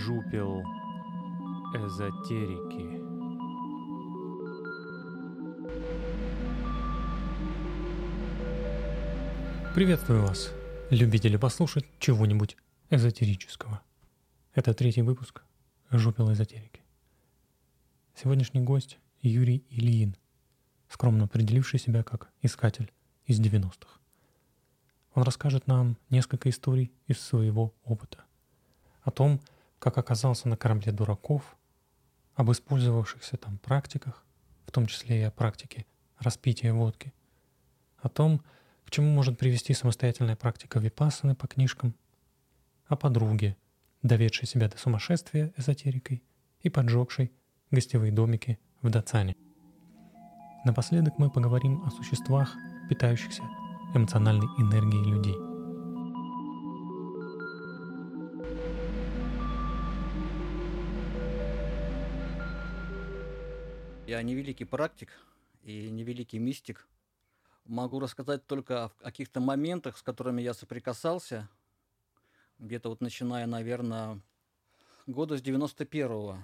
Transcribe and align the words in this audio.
жупел 0.00 0.62
эзотерики. 1.74 3.00
Приветствую 9.74 10.22
вас, 10.22 10.52
любители 10.88 11.36
послушать 11.36 11.84
чего-нибудь 11.98 12.56
эзотерического. 12.88 13.82
Это 14.54 14.72
третий 14.72 15.02
выпуск 15.02 15.42
«Жупел 15.90 16.32
эзотерики». 16.32 16.80
Сегодняшний 18.14 18.62
гость 18.62 18.98
Юрий 19.20 19.66
Ильин, 19.68 20.16
скромно 20.88 21.24
определивший 21.24 21.78
себя 21.78 22.02
как 22.02 22.30
искатель 22.40 22.90
из 23.26 23.38
90-х. 23.38 24.00
Он 25.12 25.24
расскажет 25.24 25.66
нам 25.66 25.98
несколько 26.08 26.48
историй 26.48 26.90
из 27.06 27.20
своего 27.20 27.74
опыта. 27.84 28.24
О 29.02 29.10
том, 29.10 29.40
как 29.80 29.98
оказался 29.98 30.48
на 30.48 30.56
корабле 30.56 30.92
дураков, 30.92 31.56
об 32.34 32.52
использовавшихся 32.52 33.36
там 33.36 33.58
практиках, 33.58 34.24
в 34.66 34.70
том 34.70 34.86
числе 34.86 35.20
и 35.20 35.24
о 35.24 35.30
практике 35.32 35.86
распития 36.18 36.72
водки, 36.72 37.12
о 37.98 38.08
том, 38.08 38.42
к 38.84 38.90
чему 38.90 39.10
может 39.10 39.38
привести 39.38 39.74
самостоятельная 39.74 40.36
практика 40.36 40.78
випассаны 40.78 41.34
по 41.34 41.48
книжкам, 41.48 41.94
о 42.86 42.96
подруге, 42.96 43.56
доведшей 44.02 44.46
себя 44.46 44.68
до 44.68 44.78
сумасшествия 44.78 45.52
эзотерикой 45.56 46.22
и 46.60 46.68
поджегшей 46.68 47.32
гостевые 47.70 48.12
домики 48.12 48.58
в 48.82 48.90
Дацане. 48.90 49.34
Напоследок 50.64 51.18
мы 51.18 51.30
поговорим 51.30 51.82
о 51.86 51.90
существах, 51.90 52.54
питающихся 52.90 53.42
эмоциональной 53.94 54.46
энергией 54.58 55.04
людей– 55.04 55.36
Я 64.20 64.24
не 64.24 64.34
великий 64.34 64.66
практик 64.66 65.08
и 65.62 65.88
не 65.88 66.04
великий 66.04 66.38
мистик. 66.38 66.86
Могу 67.64 68.00
рассказать 68.00 68.46
только 68.46 68.84
о 68.84 68.88
каких-то 68.90 69.40
моментах, 69.40 69.96
с 69.96 70.02
которыми 70.02 70.42
я 70.42 70.52
соприкасался, 70.52 71.48
где-то 72.58 72.90
вот 72.90 73.00
начиная, 73.00 73.46
наверное, 73.46 74.20
года 75.06 75.38
с 75.38 75.40
91-го, 75.40 76.36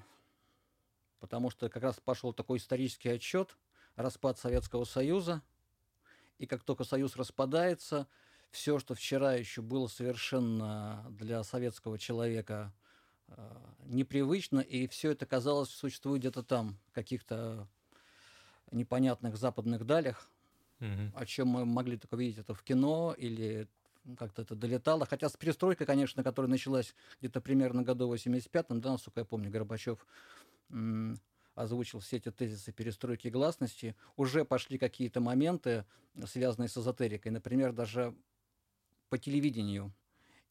потому 1.21 1.51
что 1.51 1.69
как 1.69 1.83
раз 1.83 2.01
пошел 2.03 2.33
такой 2.33 2.57
исторический 2.57 3.11
отчет, 3.11 3.59
распад 3.95 4.39
Советского 4.39 4.85
Союза, 4.85 5.43
и 6.39 6.47
как 6.47 6.63
только 6.63 6.83
Союз 6.83 7.15
распадается, 7.15 8.09
все, 8.53 8.79
что 8.79 8.95
вчера 8.95 9.35
еще 9.35 9.61
было 9.61 9.87
совершенно 9.89 11.05
для 11.11 11.45
советского 11.45 11.99
человека– 11.99 12.73
непривычно, 13.85 14.61
и 14.61 14.87
все 14.87 15.13
это 15.13 15.27
казалось 15.27 15.71
существует 15.71 16.21
где-то 16.21 16.43
там, 16.43 16.79
в 16.89 16.93
каких-то 16.93 17.69
непонятных 18.73 19.37
западных 19.37 19.85
далях, 19.85 20.31
угу. 20.81 21.13
о 21.15 21.27
чем 21.27 21.49
мы 21.49 21.65
могли 21.65 21.97
только 21.97 22.17
видеть 22.17 22.39
это 22.39 22.55
в 22.55 22.63
кино 22.63 23.15
или 23.17 23.69
как-то 24.19 24.43
это 24.43 24.55
долетало. 24.55 25.07
Хотя 25.07 25.29
с 25.29 25.37
перестройкой, 25.37 25.87
конечно, 25.87 26.23
которая 26.23 26.51
началась 26.51 26.95
где-то 27.19 27.41
примерно 27.41 27.83
году 27.83 28.13
85-м, 28.13 28.81
да, 28.81 28.93
насколько 28.93 29.21
я 29.21 29.25
помню, 29.25 29.51
Горбачев 29.51 30.07
озвучил 31.55 32.01
все 32.01 32.19
эти 32.19 32.31
тезисы 32.31 32.71
перестройки 32.71 33.29
и 33.29 33.31
гласности, 33.31 33.97
уже 34.17 34.45
пошли 34.45 34.79
какие-то 34.79 35.21
моменты, 35.21 35.85
связанные 36.27 36.69
с 36.69 36.77
эзотерикой. 36.77 37.33
Например, 37.33 37.73
даже 37.73 38.15
по 39.09 39.17
телевидению 39.17 39.93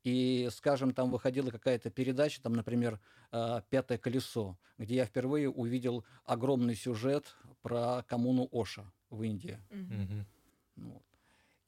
и, 0.05 0.47
скажем, 0.51 0.93
там 0.93 1.09
выходила 1.09 1.49
какая-то 1.49 1.89
передача, 1.89 2.39
там, 2.39 2.53
например, 2.53 2.99
э, 3.31 3.61
«Пятое 3.71 3.97
колесо», 3.97 4.55
где 4.77 4.97
я 4.97 5.05
впервые 5.05 5.49
увидел 5.49 6.05
огромный 6.25 6.75
сюжет 6.75 7.35
про 7.63 8.03
коммуну 8.07 8.47
Оша 8.51 8.85
в 9.09 9.23
Индии. 9.23 9.57
Mm-hmm. 9.71 10.25
Вот. 10.75 11.03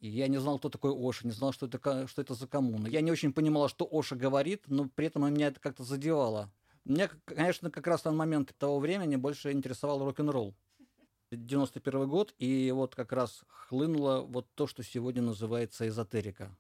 И 0.02 0.10
я 0.10 0.28
не 0.28 0.38
знал, 0.38 0.60
кто 0.60 0.70
такой 0.70 0.92
Оша, 0.92 1.26
не 1.26 1.34
знал, 1.34 1.52
что 1.52 1.66
это, 1.66 2.08
что 2.08 2.22
это 2.22 2.36
за 2.36 2.48
коммуна. 2.48 2.86
Я 2.88 3.02
не 3.02 3.10
очень 3.10 3.34
понимал, 3.34 3.70
что 3.70 3.90
Оша 3.92 4.16
говорит, 4.16 4.66
но 4.68 4.88
при 4.88 5.08
этом 5.08 5.34
меня 5.34 5.48
это 5.48 5.60
как-то 5.60 5.84
задевало. 5.84 6.52
Меня, 6.86 7.10
конечно, 7.26 7.72
как 7.72 7.88
раз 7.88 8.06
на 8.06 8.12
момент 8.12 8.54
того 8.60 8.78
времени 8.78 9.16
больше 9.16 9.52
интересовал 9.52 10.06
рок-н-ролл. 10.06 10.54
91 11.32 12.08
год, 12.08 12.36
и 12.38 12.72
вот 12.72 12.94
как 12.94 13.12
раз 13.12 13.42
хлынуло 13.48 14.22
вот 14.22 14.48
то, 14.54 14.68
что 14.68 14.84
сегодня 14.84 15.24
называется 15.24 15.88
эзотерика. 15.88 16.56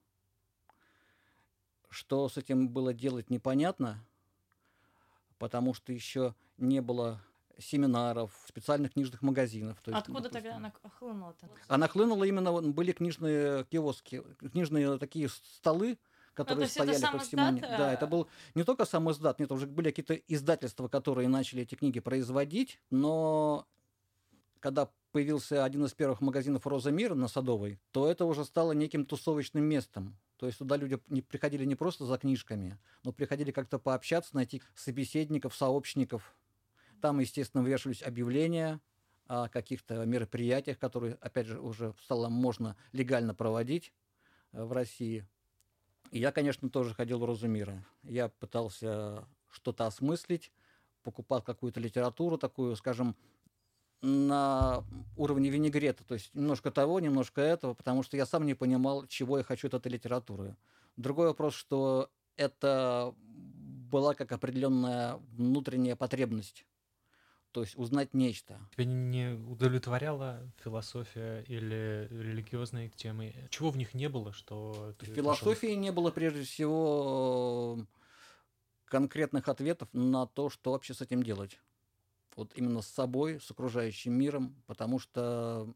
Что 1.89 2.27
с 2.29 2.37
этим 2.37 2.69
было 2.69 2.93
делать 2.93 3.29
непонятно, 3.29 4.03
потому 5.37 5.73
что 5.73 5.93
еще 5.93 6.35
не 6.57 6.81
было 6.81 7.21
семинаров, 7.59 8.31
специальных 8.47 8.93
книжных 8.93 9.21
магазинов. 9.21 9.79
То 9.81 9.91
есть, 9.91 10.01
Откуда 10.01 10.29
допустим, 10.29 10.43
тогда 10.43 10.55
она 10.57 10.73
хлынула-то? 10.99 11.49
Она 11.67 11.87
хлынула 11.87 12.23
именно, 12.23 12.61
были 12.61 12.91
книжные 12.91 13.65
киоски, 13.65 14.23
книжные 14.51 14.97
такие 14.97 15.29
столы, 15.29 15.97
которые 16.33 16.65
ну, 16.65 16.69
стояли 16.69 17.01
по 17.11 17.17
всему 17.17 17.51
миру. 17.51 17.67
Да, 17.67 17.93
это 17.93 18.05
был 18.05 18.27
не 18.53 18.63
только 18.63 18.85
сам 18.85 19.09
издат, 19.11 19.39
нет, 19.39 19.51
уже 19.51 19.65
были 19.65 19.89
какие-то 19.89 20.13
издательства, 20.13 20.87
которые 20.87 21.27
начали 21.27 21.63
эти 21.63 21.75
книги 21.75 21.99
производить, 21.99 22.79
но 22.91 23.65
когда 24.59 24.89
появился 25.11 25.63
один 25.63 25.85
из 25.85 25.93
первых 25.93 26.21
магазинов 26.21 26.67
«Роза 26.67 26.91
мира» 26.91 27.15
на 27.15 27.27
Садовой, 27.27 27.79
то 27.91 28.07
это 28.07 28.25
уже 28.25 28.45
стало 28.45 28.73
неким 28.73 29.05
тусовочным 29.05 29.63
местом. 29.63 30.15
То 30.37 30.45
есть 30.45 30.59
туда 30.59 30.77
люди 30.77 30.99
не 31.07 31.21
приходили 31.21 31.65
не 31.65 31.75
просто 31.75 32.05
за 32.05 32.17
книжками, 32.17 32.77
но 33.03 33.11
приходили 33.11 33.51
как-то 33.51 33.79
пообщаться, 33.79 34.35
найти 34.35 34.61
собеседников, 34.75 35.55
сообщников. 35.55 36.35
Там, 37.01 37.19
естественно, 37.19 37.63
вешались 37.63 38.03
объявления 38.03 38.79
о 39.25 39.49
каких-то 39.49 40.05
мероприятиях, 40.05 40.77
которые, 40.77 41.15
опять 41.15 41.47
же, 41.47 41.59
уже 41.59 41.93
стало 42.03 42.29
можно 42.29 42.77
легально 42.91 43.33
проводить 43.33 43.93
э, 44.53 44.63
в 44.63 44.71
России. 44.71 45.27
И 46.11 46.19
я, 46.19 46.31
конечно, 46.31 46.69
тоже 46.69 46.93
ходил 46.93 47.19
в 47.19 47.25
«Розу 47.25 47.47
мира». 47.47 47.85
Я 48.03 48.29
пытался 48.29 49.27
что-то 49.51 49.85
осмыслить, 49.85 50.51
покупал 51.03 51.41
какую-то 51.41 51.79
литературу 51.79 52.37
такую, 52.37 52.75
скажем, 52.75 53.15
на 54.01 54.83
уровне 55.15 55.49
винегрета, 55.49 56.03
то 56.03 56.13
есть 56.13 56.33
немножко 56.35 56.71
того, 56.71 56.99
немножко 56.99 57.41
этого, 57.41 57.73
потому 57.73 58.03
что 58.03 58.17
я 58.17 58.25
сам 58.25 58.45
не 58.45 58.53
понимал, 58.53 59.07
чего 59.07 59.37
я 59.37 59.43
хочу 59.43 59.67
от 59.67 59.73
этой 59.73 59.91
литературы. 59.91 60.55
Другой 60.97 61.27
вопрос, 61.27 61.55
что 61.55 62.09
это 62.35 63.13
была 63.17 64.13
как 64.13 64.31
определенная 64.31 65.19
внутренняя 65.31 65.95
потребность. 65.95 66.65
То 67.51 67.61
есть 67.61 67.75
узнать 67.75 68.13
нечто. 68.13 68.59
Тебя 68.73 68.85
не 68.85 69.33
удовлетворяла 69.33 70.41
философия 70.63 71.43
или 71.47 72.07
религиозные 72.11 72.89
темы? 72.89 73.33
Чего 73.49 73.71
в 73.71 73.77
них 73.77 73.95
не 73.95 74.09
было, 74.09 74.31
что 74.31 74.93
ты 74.99 75.07
Философии 75.07 75.67
пошел... 75.67 75.81
не 75.81 75.91
было, 75.91 76.11
прежде 76.11 76.43
всего, 76.43 77.79
конкретных 78.85 79.47
ответов 79.47 79.89
на 79.93 80.27
то, 80.27 80.49
что 80.49 80.71
вообще 80.71 80.93
с 80.93 81.01
этим 81.01 81.23
делать 81.23 81.59
вот 82.37 82.53
именно 82.55 82.81
с 82.81 82.87
собой, 82.87 83.41
с 83.41 83.51
окружающим 83.51 84.13
миром, 84.13 84.55
потому 84.67 84.99
что 84.99 85.73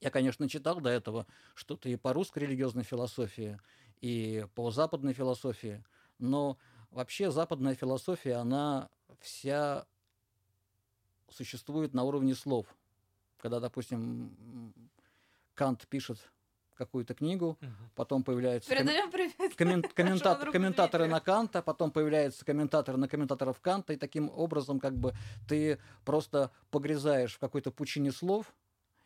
я, 0.00 0.10
конечно, 0.10 0.48
читал 0.48 0.80
до 0.80 0.90
этого 0.90 1.26
что-то 1.54 1.88
и 1.88 1.96
по 1.96 2.12
русской 2.12 2.40
религиозной 2.40 2.84
философии, 2.84 3.58
и 4.00 4.46
по 4.54 4.70
западной 4.70 5.14
философии, 5.14 5.82
но 6.18 6.58
вообще 6.90 7.30
западная 7.32 7.74
философия, 7.74 8.34
она 8.34 8.90
вся 9.20 9.86
существует 11.30 11.94
на 11.94 12.04
уровне 12.04 12.34
слов. 12.34 12.66
Когда, 13.38 13.58
допустим, 13.58 14.72
Кант 15.54 15.88
пишет 15.88 16.18
какую-то 16.78 17.14
книгу, 17.14 17.58
угу. 17.60 17.70
потом 17.94 18.22
появляются 18.22 18.70
ком... 18.74 18.86
коммен... 19.56 19.82
комментат... 19.82 20.50
комментаторы 20.50 21.06
на 21.06 21.20
Канта, 21.20 21.60
потом 21.60 21.90
появляются 21.90 22.44
комментаторы 22.44 22.96
на 22.96 23.08
комментаторов 23.08 23.60
Канта, 23.60 23.92
и 23.92 23.96
таким 23.96 24.30
образом 24.30 24.80
как 24.80 24.96
бы 24.96 25.12
ты 25.46 25.78
просто 26.04 26.50
погрязаешь 26.70 27.34
в 27.34 27.38
какой-то 27.38 27.70
пучине 27.70 28.12
слов, 28.12 28.54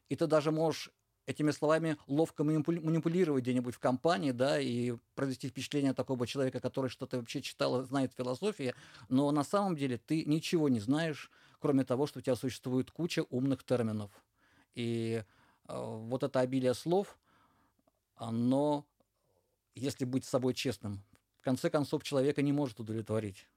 и 0.08 0.14
ты 0.14 0.26
даже 0.26 0.52
можешь 0.52 0.92
этими 1.26 1.50
словами 1.50 1.96
ловко 2.06 2.44
манипулировать 2.44 3.42
где-нибудь 3.42 3.74
в 3.74 3.78
компании, 3.78 4.32
да, 4.32 4.60
и 4.60 4.94
произвести 5.14 5.48
впечатление 5.48 5.94
такого 5.94 6.26
человека, 6.26 6.60
который 6.60 6.90
что-то 6.90 7.18
вообще 7.18 7.40
читал, 7.42 7.82
знает 7.84 8.12
философии, 8.16 8.74
но 9.08 9.30
на 9.30 9.44
самом 9.44 9.76
деле 9.76 9.98
ты 9.98 10.24
ничего 10.24 10.68
не 10.68 10.80
знаешь, 10.80 11.30
кроме 11.60 11.84
того, 11.84 12.06
что 12.06 12.18
у 12.18 12.22
тебя 12.22 12.36
существует 12.36 12.90
куча 12.90 13.24
умных 13.30 13.64
терминов. 13.64 14.10
И 14.74 15.22
э, 15.68 15.74
вот 15.74 16.22
это 16.22 16.40
обилие 16.40 16.74
слов, 16.74 17.16
оно, 18.22 18.86
если 19.74 20.04
быть 20.04 20.24
с 20.24 20.28
собой 20.28 20.54
честным, 20.54 21.02
в 21.40 21.44
конце 21.44 21.70
концов 21.70 22.04
человека 22.04 22.42
не 22.42 22.52
может 22.52 22.80
удовлетворить. 22.80 23.48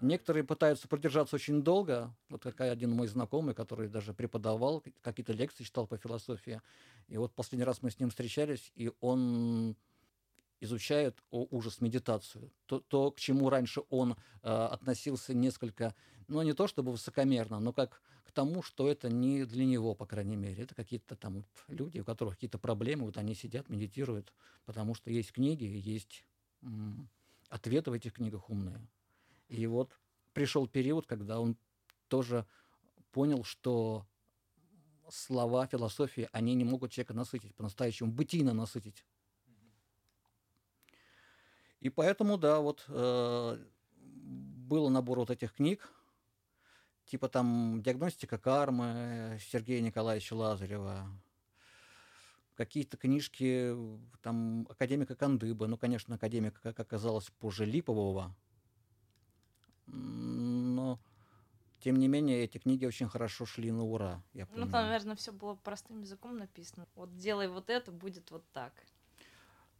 Некоторые 0.00 0.44
пытаются 0.44 0.88
продержаться 0.88 1.36
очень 1.36 1.62
долго. 1.62 2.14
Вот 2.28 2.42
как 2.42 2.60
один 2.60 2.90
мой 2.90 3.06
знакомый, 3.06 3.54
который 3.54 3.88
даже 3.88 4.12
преподавал, 4.12 4.82
какие-то 5.00 5.32
лекции 5.32 5.64
читал 5.64 5.86
по 5.86 5.96
философии. 5.96 6.60
И 7.06 7.16
вот 7.16 7.32
последний 7.32 7.64
раз 7.64 7.80
мы 7.80 7.90
с 7.90 7.98
ним 8.00 8.10
встречались, 8.10 8.72
и 8.74 8.90
он 9.00 9.76
изучает 10.60 11.22
о, 11.30 11.46
ужас 11.50 11.80
медитацию. 11.80 12.50
То, 12.66 12.80
то, 12.80 13.12
к 13.12 13.20
чему 13.20 13.50
раньше 13.50 13.82
он 13.88 14.16
э, 14.42 14.48
относился 14.48 15.32
несколько, 15.32 15.94
ну 16.26 16.42
не 16.42 16.54
то 16.54 16.66
чтобы 16.66 16.90
высокомерно, 16.90 17.60
но 17.60 17.72
как 17.72 18.02
тому, 18.34 18.62
что 18.62 18.90
это 18.90 19.08
не 19.08 19.44
для 19.44 19.64
него, 19.64 19.94
по 19.94 20.06
крайней 20.06 20.36
мере. 20.36 20.62
Это 20.62 20.74
какие-то 20.74 21.16
там 21.16 21.44
люди, 21.68 22.00
у 22.00 22.04
которых 22.04 22.34
какие-то 22.34 22.58
проблемы, 22.58 23.06
вот 23.06 23.16
они 23.16 23.34
сидят, 23.34 23.68
медитируют, 23.68 24.32
потому 24.66 24.94
что 24.94 25.10
есть 25.10 25.32
книги, 25.32 25.64
есть 25.64 26.24
ответы 27.48 27.90
в 27.90 27.94
этих 27.94 28.14
книгах 28.14 28.50
умные. 28.50 28.86
И 29.48 29.66
вот 29.66 29.98
пришел 30.32 30.66
период, 30.66 31.06
когда 31.06 31.40
он 31.40 31.56
тоже 32.08 32.46
понял, 33.12 33.44
что 33.44 34.06
слова, 35.08 35.66
философии, 35.66 36.28
они 36.32 36.54
не 36.54 36.64
могут 36.64 36.92
человека 36.92 37.14
насытить, 37.14 37.54
по-настоящему 37.54 38.10
бытийно 38.10 38.52
насытить. 38.52 39.04
И 41.80 41.90
поэтому, 41.90 42.38
да, 42.38 42.60
вот 42.60 42.84
э, 42.88 43.58
был 43.96 44.88
набор 44.88 45.18
вот 45.18 45.30
этих 45.30 45.52
книг, 45.52 45.93
типа 47.06 47.28
там 47.28 47.82
«Диагностика 47.82 48.38
кармы» 48.38 49.38
Сергея 49.40 49.80
Николаевича 49.80 50.34
Лазарева, 50.34 51.08
какие-то 52.54 52.96
книжки 52.96 53.74
там 54.22 54.66
академика 54.70 55.14
Кандыба, 55.14 55.66
ну, 55.66 55.76
конечно, 55.76 56.14
академика, 56.14 56.60
как 56.62 56.80
оказалось, 56.80 57.30
позже 57.38 57.64
Липового, 57.64 58.34
но 59.86 61.00
тем 61.80 61.98
не 61.98 62.08
менее, 62.08 62.44
эти 62.44 62.56
книги 62.56 62.86
очень 62.86 63.08
хорошо 63.08 63.44
шли 63.44 63.70
на 63.70 63.84
ура. 63.84 64.22
Я 64.32 64.48
ну, 64.52 64.62
там, 64.70 64.86
наверное, 64.86 65.16
все 65.16 65.32
было 65.32 65.54
простым 65.54 66.00
языком 66.00 66.38
написано. 66.38 66.88
Вот 66.94 67.14
делай 67.18 67.46
вот 67.46 67.68
это, 67.68 67.92
будет 67.92 68.30
вот 68.30 68.42
так. 68.52 68.72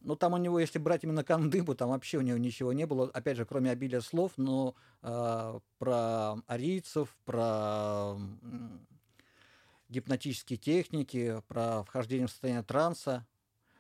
Ну, 0.05 0.17
там 0.17 0.35
у 0.35 0.37
него, 0.37 0.61
если 0.61 0.79
брать 0.79 1.03
именно 1.05 1.25
Кандыбу, 1.25 1.75
там 1.75 1.89
вообще 1.89 2.19
у 2.19 2.21
него 2.21 2.37
ничего 2.37 2.73
не 2.75 2.85
было, 2.87 3.11
опять 3.13 3.39
же, 3.39 3.47
кроме 3.47 3.71
обилия 3.71 4.03
слов, 4.03 4.33
но 4.37 4.75
э, 5.03 5.61
про 5.79 6.35
арийцев, 6.47 7.17
про 7.25 8.17
гипнотические 9.89 10.59
техники, 10.59 11.43
про 11.49 11.85
вхождение 11.85 12.27
в 12.27 12.31
состояние 12.31 12.63
транса, 12.63 13.27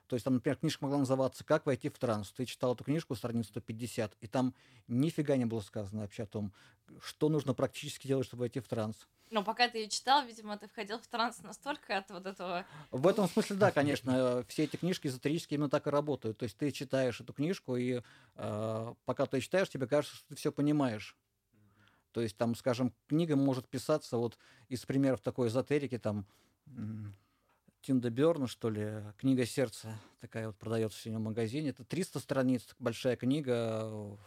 то 0.06 0.16
есть 0.16 0.24
там, 0.24 0.34
например, 0.34 0.58
книжка 0.58 0.84
могла 0.84 0.98
называться 0.98 1.44
«Как 1.44 1.66
войти 1.66 1.88
в 1.88 1.98
транс». 1.98 2.30
Ты 2.32 2.44
читал 2.44 2.74
эту 2.74 2.84
книжку, 2.84 3.14
страницу 3.14 3.48
150, 3.50 4.16
и 4.20 4.26
там 4.26 4.54
нифига 4.86 5.36
не 5.36 5.46
было 5.46 5.60
сказано 5.60 6.02
вообще 6.02 6.24
о 6.24 6.26
том, 6.26 6.52
что 7.00 7.28
нужно 7.28 7.54
практически 7.54 8.06
делать, 8.06 8.26
чтобы 8.26 8.42
войти 8.42 8.60
в 8.60 8.68
транс. 8.68 9.08
Но 9.34 9.42
пока 9.42 9.68
ты 9.68 9.78
ее 9.78 9.88
читал, 9.88 10.24
видимо, 10.24 10.56
ты 10.56 10.68
входил 10.68 11.00
в 11.00 11.08
транс 11.08 11.42
настолько 11.42 11.98
от 11.98 12.08
вот 12.08 12.24
этого... 12.24 12.64
В 12.92 13.04
этом 13.04 13.28
смысле, 13.28 13.56
да, 13.56 13.72
конечно. 13.72 14.44
Все 14.46 14.62
эти 14.62 14.76
книжки 14.76 15.08
эзотерические 15.08 15.56
именно 15.56 15.68
так 15.68 15.88
и 15.88 15.90
работают. 15.90 16.38
То 16.38 16.44
есть 16.44 16.56
ты 16.56 16.70
читаешь 16.70 17.20
эту 17.20 17.32
книжку, 17.32 17.74
и 17.74 18.00
э, 18.36 18.94
пока 19.04 19.26
ты 19.26 19.40
читаешь, 19.40 19.68
тебе 19.68 19.88
кажется, 19.88 20.16
что 20.16 20.28
ты 20.28 20.36
все 20.36 20.52
понимаешь. 20.52 21.16
То 22.12 22.20
есть 22.20 22.36
там, 22.36 22.54
скажем, 22.54 22.94
книга 23.08 23.34
может 23.34 23.68
писаться 23.68 24.18
вот 24.18 24.38
из 24.68 24.86
примеров 24.86 25.20
такой 25.20 25.48
эзотерики, 25.48 25.98
там, 25.98 26.28
Тинда 27.82 28.10
Берна, 28.10 28.46
что 28.46 28.70
ли, 28.70 29.02
«Книга 29.18 29.44
сердца», 29.44 29.98
такая 30.20 30.46
вот 30.46 30.56
продается 30.56 31.10
в 31.10 31.18
магазине. 31.18 31.70
Это 31.70 31.84
300 31.84 32.20
страниц, 32.20 32.68
большая 32.78 33.16
книга 33.16 33.84
в 33.88 34.20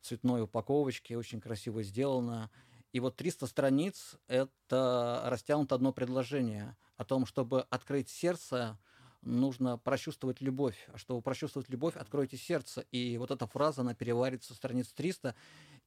цветной 0.00 0.42
упаковочке, 0.42 1.18
очень 1.18 1.38
красиво 1.38 1.82
сделана. 1.82 2.50
И 2.92 3.00
вот 3.00 3.16
300 3.16 3.46
страниц– 3.46 4.16
это 4.28 5.22
растянуто 5.26 5.74
одно 5.74 5.92
предложение 5.92 6.76
о 6.96 7.04
том, 7.04 7.26
чтобы 7.26 7.62
открыть 7.70 8.08
сердце, 8.08 8.78
нужно 9.22 9.78
прочувствовать 9.78 10.40
любовь. 10.40 10.88
А 10.92 10.98
чтобы 10.98 11.20
прочувствовать 11.22 11.68
любовь, 11.68 11.96
откройте 11.96 12.36
сердце. 12.36 12.86
И 12.92 13.18
вот 13.18 13.30
эта 13.30 13.46
фраза, 13.46 13.82
она 13.82 13.94
переварится 13.94 14.54
страниц 14.54 14.88
300. 14.92 15.34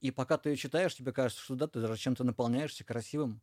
И 0.02 0.12
пока 0.12 0.38
ты 0.38 0.52
ее 0.52 0.58
читаешь, 0.58 0.96
тебе 0.96 1.12
кажется, 1.12 1.44
что 1.44 1.56
да, 1.56 1.68
ты 1.68 1.82
даже 1.82 1.98
чем-то 1.98 2.24
наполняешься 2.24 2.84
красивым. 2.84 3.42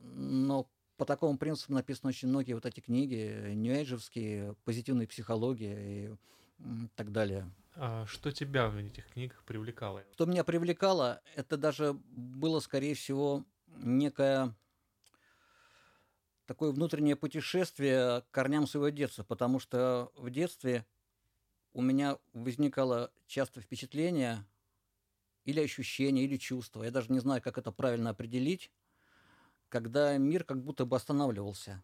Но 0.00 0.68
по 0.96 1.04
такому 1.04 1.38
принципу 1.38 1.72
написаны 1.72 2.10
очень 2.10 2.28
многие 2.28 2.54
вот 2.54 2.66
эти 2.66 2.80
книги, 2.80 3.52
нью 3.54 4.54
позитивная 4.64 5.06
психология 5.06 6.06
и 6.06 6.14
так 6.96 7.12
далее. 7.12 7.50
А 7.74 8.06
что 8.06 8.32
тебя 8.32 8.68
в 8.68 8.76
этих 8.76 9.08
книгах 9.08 9.44
привлекало? 9.44 10.02
Что 10.12 10.26
меня 10.26 10.42
привлекало, 10.44 11.22
это 11.36 11.56
даже 11.56 11.92
было, 11.92 12.60
скорее 12.60 12.94
всего, 12.94 13.44
некое 13.68 14.54
такое 16.46 16.72
внутреннее 16.72 17.14
путешествие 17.14 18.22
к 18.22 18.30
корням 18.30 18.66
своего 18.66 18.88
детства, 18.88 19.22
потому 19.22 19.60
что 19.60 20.10
в 20.16 20.30
детстве 20.30 20.86
у 21.72 21.82
меня 21.82 22.18
возникало 22.32 23.12
часто 23.26 23.60
впечатление 23.60 24.44
или 25.44 25.60
ощущение, 25.60 26.24
или 26.24 26.36
чувство, 26.36 26.82
я 26.82 26.90
даже 26.90 27.12
не 27.12 27.20
знаю, 27.20 27.42
как 27.42 27.58
это 27.58 27.70
правильно 27.70 28.10
определить, 28.10 28.72
когда 29.68 30.16
мир 30.16 30.44
как 30.44 30.62
будто 30.64 30.84
бы 30.84 30.96
останавливался. 30.96 31.82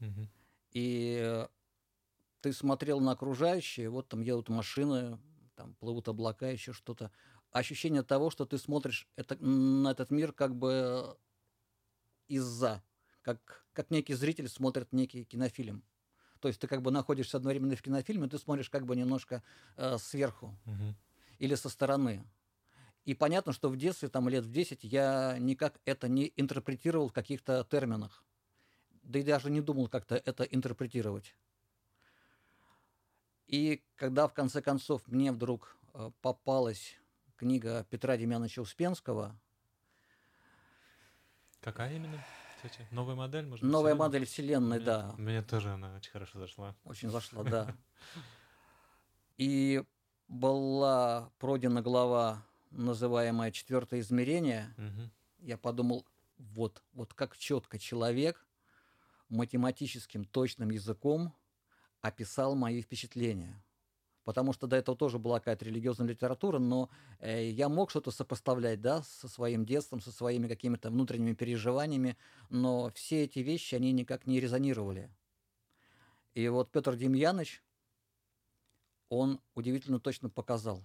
Угу. 0.00 0.28
И 0.72 1.46
ты 2.42 2.52
смотрел 2.52 3.00
на 3.00 3.12
окружающее, 3.12 3.88
вот 3.88 4.08
там 4.08 4.20
едут 4.20 4.48
машины, 4.48 5.18
там 5.54 5.74
плывут 5.74 6.08
облака, 6.08 6.48
еще 6.48 6.72
что-то. 6.72 7.10
Ощущение 7.52 8.02
того, 8.02 8.30
что 8.30 8.44
ты 8.44 8.58
смотришь 8.58 9.06
это, 9.16 9.36
на 9.42 9.92
этот 9.92 10.10
мир 10.10 10.32
как 10.32 10.54
бы 10.56 11.16
из-за, 12.26 12.82
как, 13.22 13.64
как 13.72 13.90
некий 13.90 14.14
зритель 14.14 14.48
смотрит 14.48 14.92
некий 14.92 15.24
кинофильм. 15.24 15.84
То 16.40 16.48
есть 16.48 16.60
ты 16.60 16.66
как 16.66 16.82
бы 16.82 16.90
находишься 16.90 17.36
одновременно 17.36 17.76
в 17.76 17.82
кинофильме, 17.82 18.28
ты 18.28 18.38
смотришь 18.38 18.68
как 18.68 18.84
бы 18.84 18.96
немножко 18.96 19.44
э, 19.76 19.96
сверху 19.98 20.58
угу. 20.66 20.96
или 21.38 21.54
со 21.54 21.68
стороны. 21.68 22.24
И 23.04 23.14
понятно, 23.14 23.52
что 23.52 23.68
в 23.68 23.76
детстве, 23.76 24.08
там 24.08 24.28
лет 24.28 24.44
в 24.44 24.50
10, 24.50 24.82
я 24.82 25.36
никак 25.38 25.80
это 25.84 26.08
не 26.08 26.32
интерпретировал 26.36 27.08
в 27.08 27.12
каких-то 27.12 27.64
терминах. 27.70 28.24
Да 29.02 29.20
и 29.20 29.22
даже 29.22 29.50
не 29.50 29.60
думал 29.60 29.88
как-то 29.88 30.16
это 30.16 30.42
интерпретировать. 30.42 31.36
И 33.52 33.84
когда 33.96 34.26
в 34.28 34.32
конце 34.32 34.62
концов 34.62 35.06
мне 35.06 35.30
вдруг 35.30 35.76
э, 35.92 36.10
попалась 36.22 36.96
книга 37.36 37.86
Петра 37.90 38.16
Демьяновича 38.16 38.62
Успенского. 38.62 39.38
Какая 41.60 41.94
именно? 41.94 42.18
Кстати, 42.56 42.86
новая 42.90 43.14
модель, 43.14 43.44
может 43.44 43.62
быть? 43.62 43.70
Новая 43.70 43.94
модель 43.94 44.24
Вселенной, 44.24 44.78
мне, 44.78 44.86
да. 44.86 45.14
Мне 45.18 45.42
тоже 45.42 45.70
она 45.70 45.94
очень 45.96 46.10
хорошо 46.10 46.38
зашла. 46.38 46.74
Очень 46.84 47.10
зашла, 47.10 47.42
да. 47.44 47.76
И 49.36 49.84
была 50.28 51.30
пройдена 51.38 51.82
глава 51.82 52.42
называемое 52.70 53.50
четвертое 53.50 54.00
измерение, 54.00 54.74
угу. 54.78 55.10
я 55.40 55.58
подумал, 55.58 56.06
вот, 56.38 56.82
вот 56.94 57.12
как 57.12 57.36
четко 57.36 57.78
человек 57.78 58.46
математическим 59.28 60.24
точным 60.24 60.70
языком 60.70 61.34
описал 62.02 62.54
мои 62.54 62.82
впечатления. 62.82 63.62
Потому 64.24 64.52
что 64.52 64.66
до 64.66 64.76
этого 64.76 64.96
тоже 64.96 65.18
была 65.18 65.38
какая-то 65.38 65.64
религиозная 65.64 66.06
литература, 66.08 66.58
но 66.58 66.90
э, 67.18 67.48
я 67.48 67.68
мог 67.68 67.90
что-то 67.90 68.12
сопоставлять, 68.12 68.80
да, 68.80 69.02
со 69.02 69.26
своим 69.26 69.64
детством, 69.64 70.00
со 70.00 70.12
своими 70.12 70.46
какими-то 70.46 70.90
внутренними 70.90 71.34
переживаниями, 71.34 72.16
но 72.48 72.90
все 72.94 73.24
эти 73.24 73.40
вещи, 73.40 73.74
они 73.74 73.90
никак 73.90 74.26
не 74.26 74.38
резонировали. 74.38 75.10
И 76.34 76.46
вот 76.48 76.70
Петр 76.70 76.94
Демьянович, 76.94 77.64
он 79.08 79.40
удивительно 79.54 79.98
точно 79.98 80.30
показал, 80.30 80.84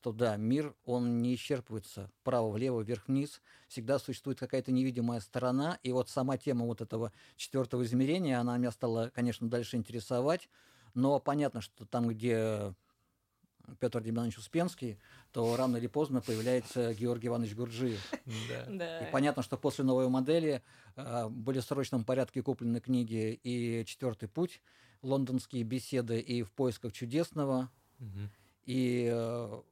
что 0.00 0.12
да, 0.12 0.38
мир, 0.38 0.74
он 0.86 1.20
не 1.20 1.34
исчерпывается 1.34 2.08
вправо-влево, 2.20 2.80
вверх-вниз, 2.80 3.42
всегда 3.68 3.98
существует 3.98 4.38
какая-то 4.38 4.72
невидимая 4.72 5.20
сторона, 5.20 5.78
и 5.82 5.92
вот 5.92 6.08
сама 6.08 6.38
тема 6.38 6.64
вот 6.64 6.80
этого 6.80 7.12
четвертого 7.36 7.84
измерения, 7.84 8.40
она 8.40 8.56
меня 8.56 8.70
стала, 8.70 9.10
конечно, 9.14 9.50
дальше 9.50 9.76
интересовать, 9.76 10.48
но 10.94 11.20
понятно, 11.20 11.60
что 11.60 11.84
там, 11.84 12.08
где 12.08 12.74
Петр 13.78 14.02
Демьянович 14.02 14.38
Успенский, 14.38 14.98
то 15.32 15.54
рано 15.54 15.76
или 15.76 15.86
поздно 15.86 16.22
появляется 16.22 16.94
Георгий 16.94 17.28
Иванович 17.28 17.54
Гурджиев. 17.54 18.00
Да. 18.68 19.06
И 19.06 19.12
понятно, 19.12 19.42
что 19.42 19.58
после 19.58 19.84
новой 19.84 20.08
модели 20.08 20.62
были 20.96 21.60
в 21.60 21.64
срочном 21.64 22.04
порядке 22.04 22.42
куплены 22.42 22.80
книги 22.80 23.38
и 23.44 23.84
«Четвертый 23.84 24.30
путь», 24.30 24.62
«Лондонские 25.02 25.62
беседы» 25.62 26.20
и 26.20 26.42
«В 26.42 26.52
поисках 26.52 26.94
чудесного». 26.94 27.70
Угу. 27.98 28.30
И 28.64 29.10
э, 29.12 29.62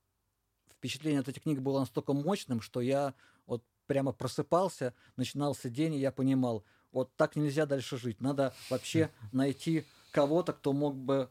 впечатление 0.78 1.20
от 1.20 1.28
этих 1.28 1.42
книг 1.42 1.61
было 1.61 1.80
настолько 1.80 2.12
мощным, 2.12 2.61
что 2.61 2.80
я 2.80 3.14
вот 3.47 3.62
прямо 3.87 4.12
просыпался, 4.12 4.94
начинался 5.16 5.68
день, 5.68 5.94
и 5.94 5.99
я 5.99 6.12
понимал, 6.12 6.64
вот 6.92 7.14
так 7.16 7.37
нельзя 7.37 7.66
дальше 7.66 7.99
жить. 7.99 8.20
Надо 8.20 8.54
вообще 8.70 9.11
найти 9.32 9.85
кого-то, 10.12 10.52
кто 10.52 10.73
мог 10.73 10.97
бы, 10.97 11.30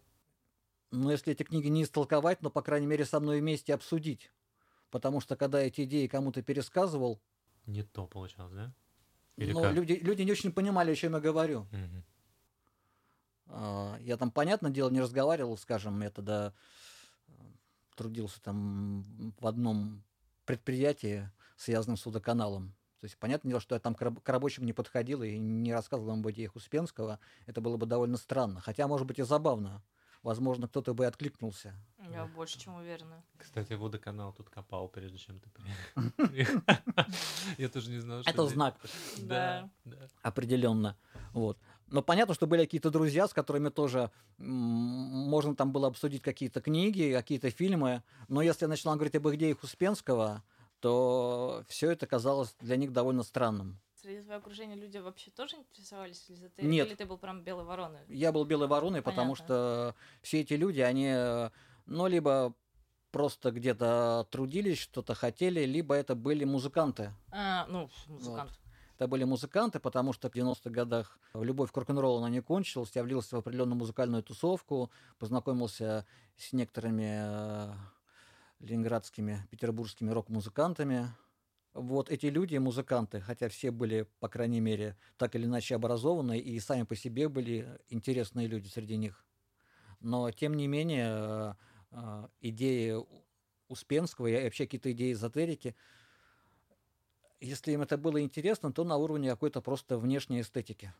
ну, 0.92 1.10
если 1.10 1.34
эти 1.34 1.44
книги 1.44 1.68
не 1.68 1.84
истолковать, 1.84 2.42
но, 2.42 2.50
по 2.50 2.62
крайней 2.62 2.88
мере, 2.88 3.06
со 3.06 3.20
мной 3.20 3.40
вместе 3.40 3.74
обсудить. 3.74 4.32
Потому 4.90 5.20
что, 5.20 5.36
когда 5.36 5.60
эти 5.60 5.84
идеи 5.84 6.08
кому-то 6.08 6.42
пересказывал... 6.42 7.20
Не 7.66 7.84
то 7.84 8.06
получалось, 8.06 8.54
да? 8.54 8.74
Или 9.36 9.52
ну, 9.52 9.72
люди, 9.72 9.94
люди 9.94 10.24
не 10.24 10.32
очень 10.32 10.52
понимали, 10.52 10.92
о 10.92 10.96
чем 10.96 11.14
я 11.14 11.20
говорю. 11.20 11.68
Угу. 11.72 12.04
Я 14.02 14.18
там, 14.18 14.32
понятное 14.32 14.72
дело, 14.72 14.90
не 14.90 15.00
разговаривал, 15.00 15.58
скажем, 15.58 16.02
я 16.02 16.10
тогда 16.10 16.48
э, 16.48 16.52
трудился 17.98 18.42
там 18.42 19.04
в 19.40 19.48
одном 19.48 20.04
предприятии, 20.46 21.30
связанном 21.58 21.98
с 21.98 22.06
водоканалом. 22.06 22.74
То 23.00 23.06
есть, 23.06 23.18
понятное 23.18 23.50
дело, 23.50 23.62
что 23.62 23.76
я 23.76 23.80
там 23.80 23.94
к 23.94 24.02
раб- 24.02 24.22
к 24.24 24.30
рабочим 24.30 24.66
не 24.66 24.74
подходил 24.74 25.22
и 25.24 25.38
не 25.38 25.74
рассказывал 25.74 26.14
им 26.14 26.20
об 26.22 26.32
идеях 26.32 26.56
Успенского. 26.56 27.20
Это 27.46 27.62
было 27.62 27.78
бы 27.78 27.86
довольно 27.86 28.18
странно. 28.18 28.60
Хотя, 28.62 28.88
может 28.88 29.06
быть, 29.06 29.20
и 29.20 29.24
забавно. 29.24 29.84
Возможно, 30.24 30.68
кто-то 30.68 30.94
бы 30.96 31.04
и 31.04 31.08
откликнулся. 31.08 31.76
Я 32.12 32.26
больше 32.26 32.60
чем 32.60 32.74
уверена. 32.76 33.24
Кстати, 33.38 33.74
водоканал 33.74 34.34
тут 34.34 34.50
копал, 34.50 34.88
прежде 34.90 35.18
чем 35.20 35.40
ты 35.40 35.50
приехал. 36.18 36.62
Я 37.58 37.70
тоже 37.70 37.92
не 37.92 38.00
знал, 38.00 38.22
что 38.24 38.32
Это 38.32 38.48
знак. 38.48 38.78
Да. 39.20 39.70
определенно. 40.24 40.98
Вот. 41.34 41.60
Но 41.90 42.02
понятно, 42.02 42.34
что 42.34 42.48
были 42.48 42.64
какие-то 42.64 42.90
друзья, 42.90 43.28
с 43.28 43.34
которыми 43.34 43.70
тоже 43.70 44.12
можно 44.38 45.56
там 45.56 45.72
было 45.72 45.88
обсудить 45.88 46.22
какие-то 46.22 46.62
книги, 46.62 47.14
какие-то 47.14 47.50
фильмы. 47.50 48.04
Но 48.28 48.42
если 48.42 48.66
я 48.66 48.70
начала 48.70 48.96
говорить 48.96 49.16
об 49.16 49.30
идеях 49.30 49.64
Успенского, 49.64 50.44
то 50.80 51.64
все 51.68 51.92
это 51.92 52.06
казалось 52.06 52.56
для 52.60 52.76
них 52.76 52.92
довольно 52.92 53.24
странным. 53.24 53.80
Среди 54.02 54.22
твоего 54.22 54.40
окружения 54.40 54.76
люди 54.76 54.98
вообще 54.98 55.32
тоже 55.32 55.56
интересовались 55.56 56.26
эзотерикой? 56.30 56.70
Нет. 56.70 56.88
Или 56.88 56.96
ты 56.96 57.06
был 57.06 57.18
прям 57.18 57.42
белой 57.44 57.66
вороной? 57.66 58.02
Я 58.08 58.32
был 58.32 58.46
белой 58.46 58.68
вороной, 58.68 59.02
потому 59.02 59.34
Понятно. 59.34 59.46
что 59.46 59.96
все 60.22 60.42
эти 60.42 60.54
люди, 60.54 60.82
они, 60.82 61.08
э, 61.08 61.50
ну, 61.88 62.08
либо 62.08 62.54
просто 63.12 63.52
где-то 63.52 64.28
трудились, 64.30 64.78
что-то 64.78 65.16
хотели, 65.16 65.66
либо 65.66 65.96
это 65.96 66.16
были 66.16 66.44
музыканты. 66.44 67.12
А, 67.32 67.66
ну, 67.68 67.90
музыкант. 68.08 68.52
Это 68.98 69.08
были 69.08 69.26
музыканты, 69.26 69.80
потому 69.80 70.12
что 70.12 70.28
в 70.28 70.34
90-х 70.34 70.72
годах 70.72 71.20
любовь 71.36 71.72
к 71.72 71.78
рок-н-роллу 71.78 72.18
она 72.18 72.30
не 72.30 72.42
кончилась. 72.42 72.90
Я 72.96 73.04
влился 73.04 73.36
в 73.36 73.40
определенную 73.40 73.78
музыкальную 73.78 74.24
тусовку, 74.24 74.90
познакомился 75.20 76.04
с 76.36 76.52
некоторыми 76.52 77.20
э, 77.20 77.74
ленинградскими, 78.60 79.48
петербургскими 79.52 80.10
рок-музыкантами. 80.10 81.10
Вот 81.76 82.10
эти 82.10 82.26
люди, 82.26 82.58
музыканты, 82.58 83.22
хотя 83.22 83.50
все 83.50 83.70
были, 83.70 84.08
по 84.20 84.30
крайней 84.30 84.62
мере, 84.62 84.98
так 85.18 85.36
или 85.36 85.46
иначе 85.46 85.76
образованные 85.76 86.42
и 86.42 86.60
сами 86.60 86.82
по 86.82 86.96
себе 86.96 87.30
были 87.30 87.80
интересные 87.90 88.48
люди 88.48 88.68
среди 88.68 88.98
них. 88.98 89.24
Но, 90.00 90.32
тем 90.32 90.56
не 90.56 90.66
менее, 90.66 91.08
э, 91.08 91.54
э, 91.92 92.28
идеи 92.42 92.96
Успенского 93.68 94.26
и 94.26 94.44
вообще 94.44 94.66
какие-то 94.66 94.92
идеи 94.92 95.14
эзотерики, 95.14 95.76
если 97.40 97.72
им 97.72 97.82
это 97.82 97.98
было 97.98 98.22
интересно, 98.22 98.72
то 98.72 98.84
на 98.84 98.98
уровне 98.98 99.30
какой-то 99.30 99.62
просто 99.62 99.98
внешней 99.98 100.42
эстетики. 100.42 100.94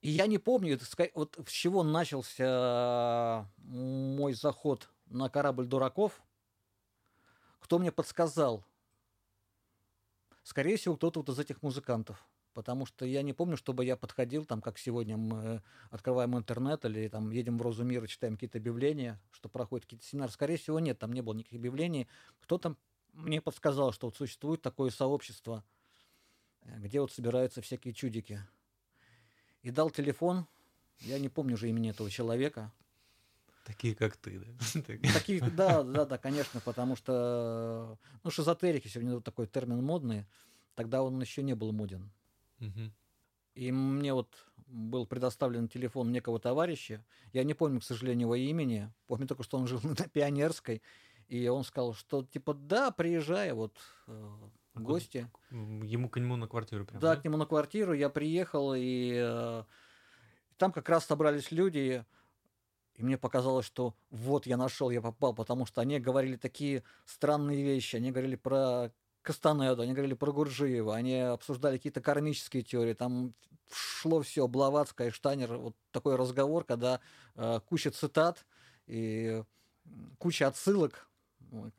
И 0.00 0.10
я 0.10 0.26
не 0.26 0.38
помню, 0.38 0.78
вот 1.14 1.38
с 1.46 1.50
чего 1.50 1.82
начался 1.82 3.48
мой 3.56 4.34
заход 4.34 4.90
на 5.06 5.30
корабль 5.30 5.66
дураков, 5.66 6.22
кто 7.60 7.78
мне 7.78 7.90
подсказал. 7.90 8.64
Скорее 10.42 10.76
всего, 10.76 10.96
кто-то 10.96 11.20
вот 11.20 11.30
из 11.30 11.38
этих 11.38 11.62
музыкантов. 11.62 12.22
Потому 12.52 12.86
что 12.86 13.04
я 13.04 13.22
не 13.22 13.32
помню, 13.32 13.56
чтобы 13.56 13.84
я 13.84 13.96
подходил, 13.96 14.44
там, 14.44 14.60
как 14.60 14.78
сегодня 14.78 15.16
мы 15.16 15.62
открываем 15.90 16.36
интернет 16.36 16.84
или 16.84 17.08
там 17.08 17.30
едем 17.30 17.58
в 17.58 17.62
Розу 17.62 17.82
мира, 17.82 18.06
читаем 18.06 18.34
какие-то 18.34 18.58
объявления, 18.58 19.20
что 19.32 19.48
проходят 19.48 19.86
какие-то 19.86 20.06
семинары. 20.06 20.30
Скорее 20.30 20.56
всего, 20.56 20.78
нет, 20.78 20.98
там 20.98 21.12
не 21.12 21.22
было 21.22 21.34
никаких 21.34 21.58
объявлений. 21.58 22.06
Кто-то 22.42 22.76
мне 23.14 23.40
подсказал, 23.40 23.92
что 23.92 24.06
вот 24.06 24.16
существует 24.16 24.62
такое 24.62 24.90
сообщество, 24.90 25.64
э, 26.62 26.78
где 26.78 27.00
вот 27.00 27.12
собираются 27.12 27.62
всякие 27.62 27.94
чудики. 27.94 28.40
И 29.62 29.70
дал 29.70 29.90
телефон, 29.90 30.46
я 31.00 31.18
не 31.18 31.28
помню 31.28 31.54
уже 31.54 31.68
имени 31.68 31.90
этого 31.90 32.10
человека. 32.10 32.72
Такие, 33.64 33.94
как 33.94 34.16
ты, 34.16 34.38
да? 34.38 34.46
Так. 34.86 35.00
Такие, 35.12 35.40
да, 35.40 35.82
да, 35.82 36.04
да, 36.04 36.18
конечно, 36.18 36.60
потому 36.60 36.96
что, 36.96 37.98
ну, 38.22 38.30
шизотерики 38.30 38.88
сегодня 38.88 39.20
такой 39.20 39.46
термин 39.46 39.82
модный, 39.82 40.26
тогда 40.74 41.02
он 41.02 41.18
еще 41.20 41.42
не 41.42 41.54
был 41.54 41.72
моден. 41.72 42.10
Мгм. 42.58 42.92
И 43.54 43.72
мне 43.72 44.12
вот 44.12 44.28
был 44.66 45.06
предоставлен 45.06 45.68
телефон 45.68 46.10
некого 46.12 46.38
товарища. 46.40 47.04
Я 47.32 47.44
не 47.44 47.54
помню, 47.54 47.80
к 47.80 47.84
сожалению, 47.84 48.26
его 48.26 48.34
имени. 48.34 48.92
Помню 49.06 49.26
только, 49.26 49.44
что 49.44 49.58
он 49.58 49.66
жил 49.66 49.80
на 49.82 50.08
Пионерской. 50.08 50.82
И 51.28 51.48
он 51.48 51.64
сказал, 51.64 51.94
что 51.94 52.24
типа, 52.24 52.54
да, 52.54 52.90
приезжай, 52.90 53.52
вот 53.52 53.76
э, 54.06 54.32
в 54.74 54.82
гости. 54.82 55.28
Ему 55.50 56.08
к 56.08 56.18
нему 56.18 56.36
на 56.36 56.48
квартиру 56.48 56.84
прям, 56.84 57.00
Да, 57.00 57.16
к 57.16 57.24
нему 57.24 57.36
на 57.36 57.46
квартиру 57.46 57.92
я 57.92 58.08
приехал, 58.10 58.74
и 58.74 59.14
э, 59.16 59.64
там 60.56 60.72
как 60.72 60.88
раз 60.88 61.06
собрались 61.06 61.50
люди, 61.50 62.04
и 62.94 63.02
мне 63.02 63.18
показалось, 63.18 63.66
что 63.66 63.94
вот 64.10 64.46
я 64.46 64.56
нашел, 64.56 64.90
я 64.90 65.00
попал, 65.02 65.34
потому 65.34 65.66
что 65.66 65.80
они 65.80 65.98
говорили 65.98 66.36
такие 66.36 66.84
странные 67.04 67.62
вещи. 67.62 67.96
Они 67.96 68.12
говорили 68.12 68.36
про 68.36 68.92
Кастанеду, 69.22 69.82
они 69.82 69.92
говорили 69.92 70.14
про 70.14 70.32
Гурджиева, 70.32 70.94
они 70.94 71.18
обсуждали 71.18 71.78
какие-то 71.78 72.00
кармические 72.00 72.62
теории, 72.62 72.92
там 72.92 73.34
шло 73.72 74.20
все, 74.22 74.46
Блаватская, 74.46 75.10
Штайнер, 75.10 75.56
вот 75.56 75.74
такой 75.90 76.16
разговор, 76.16 76.64
когда 76.64 77.00
э, 77.34 77.60
куча 77.66 77.90
цитат 77.90 78.44
и 78.86 79.42
куча 80.18 80.46
отсылок, 80.46 81.08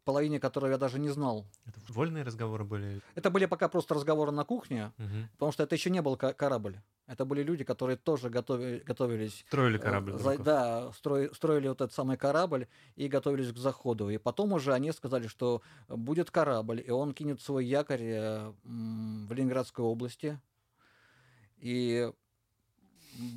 половине 0.03 0.39
которой 0.39 0.72
я 0.72 0.77
даже 0.77 1.00
не 1.00 1.10
знал. 1.10 1.46
Это 1.65 1.79
вольные 1.89 2.24
разговоры 2.24 2.63
были? 2.63 3.01
Это 3.15 3.29
были 3.29 3.46
пока 3.46 3.67
просто 3.70 3.94
разговоры 3.96 4.32
на 4.32 4.44
кухне, 4.44 4.91
Мгм. 4.98 5.29
Потому 5.34 5.51
что 5.51 5.63
это 5.63 5.75
еще 5.75 5.89
не 5.89 6.01
был 6.01 6.15
корабль. 6.17 6.77
Это 7.08 7.24
были 7.25 7.44
люди, 7.44 7.63
которые 7.63 7.98
тоже 7.98 8.29
готови- 8.29 8.82
готовились. 8.84 9.44
Строили 9.48 9.77
э, 9.77 9.82
корабль. 9.82 10.13
за- 10.17 10.38
да, 10.39 10.91
строй- 11.00 11.34
строили 11.36 11.67
вот 11.67 11.82
этот 11.82 11.94
самый 11.94 12.17
корабль 12.17 12.67
и 12.96 13.08
готовились 13.08 13.51
к 13.53 13.58
заходу. 13.58 14.10
И 14.10 14.17
потом 14.17 14.53
уже 14.53 14.74
они 14.74 14.91
сказали, 14.91 15.27
что 15.27 15.62
будет 15.88 16.32
корабль, 16.32 16.84
и 16.86 16.89
он 16.89 17.13
кинет 17.13 17.41
свой 17.41 17.65
якорь 17.65 18.01
э, 18.03 18.53
в 18.63 19.32
Ленинградской 19.34 19.86
области. 19.86 20.39
И 21.58 22.12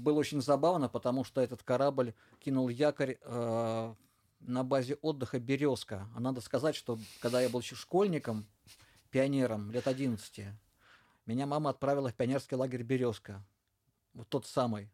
было 0.03 0.19
очень 0.19 0.41
забавно, 0.43 0.89
потому 0.89 1.25
что 1.25 1.41
этот 1.41 1.63
корабль 1.63 2.15
кинул 2.41 2.69
якорь 2.69 3.19
э, 3.23 3.95
на 4.41 4.65
базе 4.65 4.97
отдыха 5.03 5.39
Березка. 5.39 6.09
А 6.15 6.21
надо 6.21 6.41
сказать, 6.41 6.75
что 6.75 6.99
когда 7.21 7.41
я 7.41 7.49
был 7.49 7.61
еще 7.61 7.75
школьником, 7.75 8.47
пионером, 9.11 9.71
лет 9.71 9.87
11, 9.89 10.47
меня 11.27 11.47
мама 11.47 11.71
отправила 11.71 12.11
в 12.11 12.15
пионерский 12.15 12.57
лагерь 12.57 12.83
Березка. 12.83 13.45
Вот 14.15 14.29
тот 14.29 14.47
самый. 14.47 14.91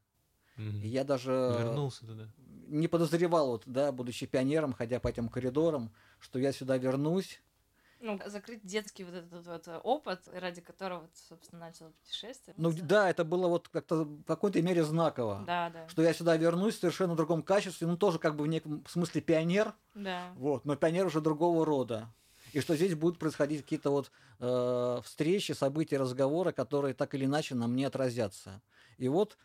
Мгм. 0.56 0.80
И 0.80 0.88
я 0.88 1.04
даже 1.04 1.30
Вернулся 1.32 2.06
туда. 2.06 2.28
не 2.66 2.88
подозревал, 2.88 3.48
вот, 3.48 3.62
да, 3.66 3.90
будучи 3.92 4.26
пионером, 4.26 4.72
ходя 4.72 5.00
по 5.00 5.08
этим 5.08 5.28
коридорам, 5.28 5.92
что 6.20 6.38
я 6.38 6.52
сюда 6.52 6.76
вернусь. 6.78 7.40
Ну, 8.04 8.20
закрыть 8.26 8.60
детский 8.66 9.02
вот 9.02 9.14
этот 9.14 9.46
вот 9.46 9.80
опыт, 9.82 10.28
ради 10.30 10.60
которого 10.60 11.08
ты, 11.08 11.18
собственно, 11.26 11.60
начал 11.60 11.90
путешествие. 11.90 12.54
Ну 12.58 12.70
да, 12.70 13.08
это 13.08 13.24
было 13.24 13.48
вот 13.48 13.68
как-то 13.68 14.04
в 14.04 14.24
какой-то 14.24 14.60
мере 14.60 14.84
знаково. 14.84 15.42
Да, 15.46 15.70
да. 15.70 15.88
Что 15.88 16.02
я 16.02 16.12
сюда 16.12 16.36
вернусь 16.36 16.74
в 16.74 16.80
совершенно 16.80 17.16
другом 17.16 17.42
качестве, 17.42 17.86
ну 17.86 17.96
тоже 17.96 18.18
как 18.18 18.36
бы 18.36 18.44
в 18.44 18.46
неком 18.46 18.84
смысле 18.86 19.22
пионер, 19.22 19.72
Да. 19.94 20.34
вот, 20.36 20.66
но 20.66 20.76
пионер 20.76 21.06
уже 21.06 21.22
другого 21.22 21.64
рода. 21.64 22.12
И 22.52 22.60
что 22.60 22.76
здесь 22.76 22.94
будут 22.94 23.18
происходить 23.18 23.62
какие-то 23.62 23.88
вот 23.88 24.10
э, 24.38 25.00
встречи, 25.02 25.52
события, 25.52 25.96
разговоры, 25.96 26.52
которые 26.52 26.92
так 26.92 27.14
или 27.14 27.24
иначе 27.24 27.54
на 27.54 27.66
мне 27.68 27.86
отразятся. 27.86 28.60
И 28.98 29.08
вот 29.08 29.38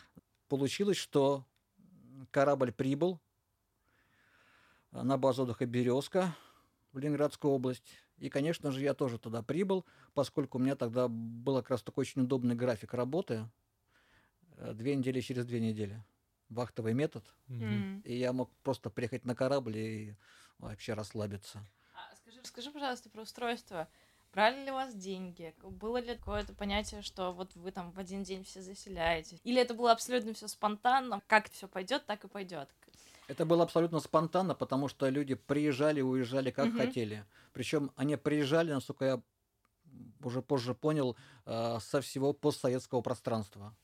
получилось, 0.49 0.97
что 0.97 1.45
корабль 2.29 2.73
прибыл 2.73 3.21
на 4.91 5.17
базу 5.17 5.43
отдыха 5.43 5.65
Березка 5.65 6.35
в 6.91 6.99
Ленинградскую 6.99 7.53
область. 7.53 8.01
И, 8.19 8.29
конечно 8.29 8.71
же, 8.71 8.81
я 8.81 8.93
тоже 8.93 9.17
туда 9.17 9.41
прибыл, 9.41 9.85
поскольку 10.13 10.57
у 10.57 10.61
меня 10.61 10.75
тогда 10.75 11.07
был 11.07 11.55
как 11.57 11.69
раз 11.71 11.83
такой 11.83 12.01
очень 12.01 12.23
удобный 12.23 12.55
график 12.55 12.93
работы. 12.93 13.49
э, 14.57 14.73
Две 14.73 14.95
недели 14.95 15.21
через 15.21 15.45
две 15.45 15.59
недели. 15.59 16.03
Вахтовый 16.49 16.93
метод. 16.93 17.23
М. 17.47 18.01
И 18.01 18.15
я 18.17 18.33
мог 18.33 18.49
просто 18.63 18.89
приехать 18.89 19.25
на 19.25 19.35
корабль 19.35 19.77
и 19.77 20.15
вообще 20.57 20.93
расслабиться. 20.93 21.59
А 21.93 22.15
скажи, 22.15 22.39
расскажи, 22.41 22.71
пожалуйста, 22.71 23.09
про 23.09 23.21
устройство. 23.21 23.87
Брали 24.33 24.65
ли 24.65 24.71
у 24.71 24.75
вас 24.75 24.93
деньги? 24.93 25.55
Было 25.63 25.97
ли 25.97 26.15
какое-то 26.15 26.53
понятие, 26.53 27.01
что 27.01 27.31
вот 27.31 27.55
вы 27.55 27.71
там 27.71 27.91
в 27.91 27.99
один 27.99 28.23
день 28.23 28.43
все 28.43 28.61
заселяете? 28.61 29.39
Или 29.43 29.61
это 29.61 29.73
было 29.73 29.91
абсолютно 29.91 30.33
все 30.33 30.47
спонтанно? 30.47 31.21
Как 31.27 31.49
все 31.49 31.67
пойдет, 31.67 32.05
так 32.05 32.23
и 32.23 32.27
пойдет. 32.27 32.69
Это 33.29 33.45
было 33.45 33.63
абсолютно 33.63 33.99
спонтанно, 33.99 34.55
потому 34.55 34.87
что 34.87 35.07
люди 35.07 35.35
приезжали 35.35 35.99
и 35.99 36.03
уезжали 36.03 36.49
как 36.49 36.65
Мгм. 36.65 36.77
хотели. 36.77 37.25
Причем 37.53 37.91
они 37.95 38.17
приезжали, 38.17 38.71
насколько 38.73 39.05
я 39.05 39.21
уже 40.23 40.41
позже 40.41 40.73
понял, 40.73 41.15
э, 41.45 41.79
со 41.79 42.01
всего 42.01 42.33
постсоветского 42.33 43.01
пространства. 43.01 43.75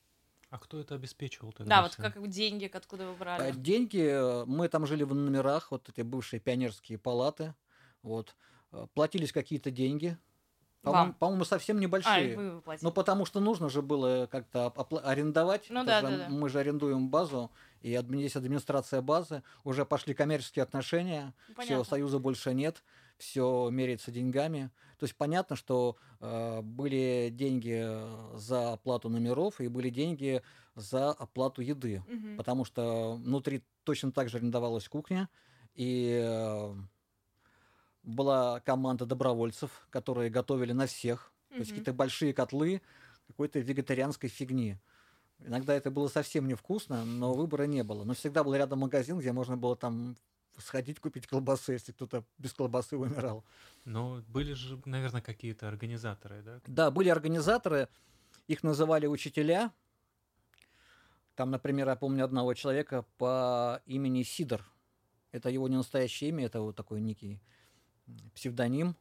А 0.50 0.58
кто 0.58 0.80
это 0.80 0.96
обеспечивал 0.96 1.52
тогда? 1.52 1.76
Да, 1.76 1.82
вот 1.82 1.94
как 1.96 2.28
деньги, 2.28 2.70
откуда 2.72 3.06
вы 3.06 3.14
брали? 3.16 3.52
Деньги, 3.52 4.00
э, 4.00 4.44
мы 4.46 4.68
там 4.68 4.84
жили 4.86 5.04
в 5.04 5.14
номерах, 5.14 5.70
вот 5.70 5.88
эти 5.88 6.02
бывшие 6.02 6.40
пионерские 6.40 6.98
палаты, 6.98 7.54
вот. 8.02 8.34
Э, 8.72 8.86
Платились 8.94 9.32
какие-то 9.32 9.70
деньги. 9.70 10.18
По-моему, 10.92 11.12
по-моему, 11.14 11.44
совсем 11.44 11.76
А, 11.76 11.80
небольшие. 11.80 12.36
вы 12.36 12.50
выплатили. 12.52 12.84
Ну, 12.84 12.92
потому 12.92 13.26
что 13.26 13.40
нужно 13.40 13.68
же 13.68 13.82
было 13.82 14.28
как-то 14.30 14.68
арендовать. 15.04 15.66
Ну 15.68 15.84
да, 15.84 16.00
да, 16.00 16.16
да. 16.16 16.28
Мы 16.28 16.48
же 16.48 16.60
арендуем 16.60 17.08
базу, 17.10 17.50
и 17.82 17.90
есть 17.90 18.36
администрация 18.36 19.02
базы. 19.02 19.42
Уже 19.64 19.84
пошли 19.84 20.14
коммерческие 20.14 20.62
отношения. 20.62 21.34
Ну, 21.48 21.54
Все, 21.54 21.56
понятно. 21.56 21.84
союза 21.84 22.18
больше 22.18 22.54
нет. 22.54 22.82
Все 23.18 23.68
меряется 23.70 24.10
деньгами. 24.10 24.70
То 24.98 25.04
есть 25.04 25.16
понятно, 25.16 25.56
что 25.56 25.96
э, 26.20 26.60
были 26.62 27.30
деньги 27.32 27.86
за 28.36 28.72
оплату 28.74 29.08
номеров 29.08 29.60
и 29.60 29.68
были 29.68 29.90
деньги 29.90 30.42
за 30.74 31.10
оплату 31.10 31.62
еды. 31.62 32.02
Мгм. 32.08 32.36
Потому 32.36 32.64
что 32.64 33.14
внутри 33.16 33.62
точно 33.84 34.12
так 34.12 34.28
же 34.28 34.36
арендовалась 34.38 34.88
кухня. 34.88 35.28
И 35.74 36.20
э, 36.22 36.74
была 38.06 38.60
команда 38.60 39.04
добровольцев, 39.04 39.86
которые 39.90 40.30
готовили 40.30 40.72
на 40.72 40.86
всех. 40.86 41.32
То 41.50 41.56
есть 41.56 41.70
какие-то 41.70 41.92
большие 41.92 42.32
котлы 42.32 42.80
какой-то 43.26 43.58
вегетарианской 43.58 44.28
фигни. 44.28 44.78
Иногда 45.40 45.74
это 45.74 45.90
было 45.90 46.08
совсем 46.08 46.46
невкусно, 46.46 47.04
но 47.04 47.34
выбора 47.34 47.64
не 47.64 47.82
было. 47.82 48.04
Но 48.04 48.14
всегда 48.14 48.44
был 48.44 48.54
рядом 48.54 48.78
магазин, 48.78 49.18
где 49.18 49.32
можно 49.32 49.56
было 49.56 49.76
там 49.76 50.16
сходить 50.58 51.00
купить 51.00 51.26
колбасы, 51.26 51.72
если 51.72 51.92
кто-то 51.92 52.24
без 52.38 52.52
колбасы 52.54 52.96
умирал. 52.96 53.44
Но 53.84 54.22
были 54.28 54.54
же, 54.54 54.80
наверное, 54.84 55.20
какие-то 55.20 55.68
организаторы, 55.68 56.42
да? 56.42 56.60
Да, 56.66 56.90
были 56.90 57.08
организаторы, 57.08 57.88
их 58.46 58.62
называли 58.62 59.06
учителя. 59.06 59.72
Там, 61.34 61.50
например, 61.50 61.88
я 61.88 61.96
помню 61.96 62.24
одного 62.24 62.54
человека 62.54 63.04
по 63.18 63.82
имени 63.84 64.22
Сидор. 64.22 64.64
Это 65.32 65.50
его 65.50 65.68
не 65.68 65.76
настоящее 65.76 66.30
имя, 66.30 66.46
это 66.46 66.62
вот 66.62 66.76
такой 66.76 67.00
некий 67.00 67.40
псевдоним. 68.34 68.96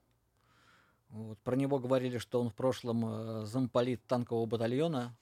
Вот. 1.09 1.39
Про 1.39 1.55
него 1.55 1.79
говорили, 1.79 2.17
что 2.17 2.41
он 2.41 2.49
в 2.49 2.55
прошлом 2.55 3.05
э, 3.05 3.45
замполит 3.45 4.05
танкового 4.05 4.45
батальона. 4.45 5.15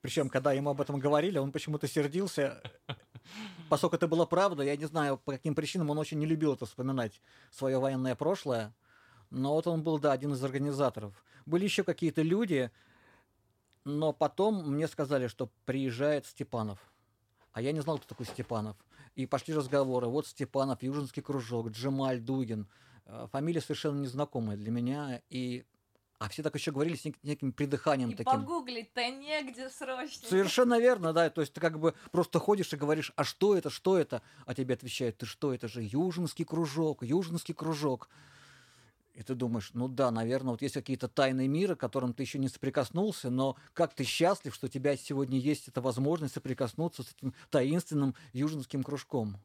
Причем, 0.00 0.28
когда 0.28 0.52
ему 0.52 0.70
об 0.70 0.80
этом 0.80 0.98
говорили, 0.98 1.38
он 1.38 1.52
почему-то 1.52 1.88
сердился. 1.88 2.62
Поскольку 3.68 3.96
это 3.96 4.08
была 4.08 4.26
правда, 4.26 4.62
я 4.62 4.76
не 4.76 4.86
знаю, 4.86 5.18
по 5.18 5.32
каким 5.32 5.54
причинам 5.54 5.90
он 5.90 5.98
очень 5.98 6.18
не 6.18 6.26
любил 6.26 6.54
это 6.54 6.66
вспоминать, 6.66 7.20
свое 7.50 7.78
военное 7.78 8.14
прошлое. 8.14 8.74
Но 9.30 9.54
вот 9.54 9.66
он 9.66 9.82
был, 9.82 9.98
да, 9.98 10.12
один 10.12 10.32
из 10.32 10.42
организаторов. 10.42 11.12
Были 11.44 11.64
еще 11.64 11.82
какие-то 11.82 12.22
люди, 12.22 12.70
но 13.84 14.12
потом 14.12 14.70
мне 14.70 14.86
сказали, 14.88 15.26
что 15.26 15.50
приезжает 15.64 16.26
Степанов. 16.26 16.78
А 17.52 17.60
я 17.60 17.72
не 17.72 17.80
знал, 17.80 17.98
кто 17.98 18.08
такой 18.08 18.26
Степанов. 18.26 18.76
И 19.14 19.26
пошли 19.26 19.54
разговоры. 19.54 20.06
Вот 20.06 20.26
Степанов, 20.26 20.82
Южинский 20.82 21.22
кружок, 21.22 21.70
Джемаль 21.70 22.20
Дугин. 22.20 22.68
Э, 23.08 23.26
Фамилии 23.32 23.60
совершенно 23.60 23.98
незнакомые 24.00 24.56
для 24.56 24.70
меня. 24.70 25.22
И... 25.30 25.64
А 26.18 26.28
все 26.28 26.42
так 26.42 26.54
еще 26.54 26.72
говорили 26.72 26.96
с 26.96 27.04
нек- 27.04 27.18
неким 27.22 27.52
придыханием 27.52 28.10
И 28.10 28.14
таким. 28.14 28.32
погуглить-то 28.32 29.08
негде 29.08 29.70
срочно. 29.70 30.28
Совершенно 30.28 30.78
верно, 30.80 31.12
да. 31.12 31.30
То 31.30 31.40
есть 31.40 31.52
ты 31.52 31.60
как 31.60 31.78
бы 31.78 31.94
просто 32.10 32.38
ходишь 32.40 32.72
и 32.72 32.76
говоришь, 32.76 33.12
а 33.16 33.24
что 33.24 33.56
это, 33.56 33.70
что 33.70 33.96
это? 33.96 34.20
А 34.44 34.54
тебе 34.54 34.74
отвечают, 34.74 35.16
ты 35.16 35.26
что, 35.26 35.54
это 35.54 35.68
же 35.68 35.80
Южинский 35.80 36.44
кружок, 36.44 37.02
Южинский 37.04 37.54
кружок. 37.54 38.08
И 39.14 39.22
ты 39.22 39.34
думаешь, 39.34 39.70
ну 39.74 39.88
да, 39.88 40.10
наверное, 40.10 40.50
вот 40.52 40.62
есть 40.62 40.74
какие-то 40.74 41.08
тайны 41.08 41.48
мира, 41.48 41.76
к 41.76 41.80
которым 41.80 42.12
ты 42.12 42.24
еще 42.24 42.38
не 42.38 42.48
соприкоснулся, 42.48 43.30
но 43.30 43.56
как 43.72 43.94
ты 43.94 44.04
счастлив, 44.04 44.54
что 44.54 44.66
у 44.66 44.70
тебя 44.70 44.96
сегодня 44.96 45.38
есть 45.38 45.68
эта 45.68 45.80
возможность 45.80 46.34
соприкоснуться 46.34 47.04
с 47.04 47.12
этим 47.12 47.32
таинственным 47.50 48.14
южинским 48.32 48.82
кружком. 48.82 49.38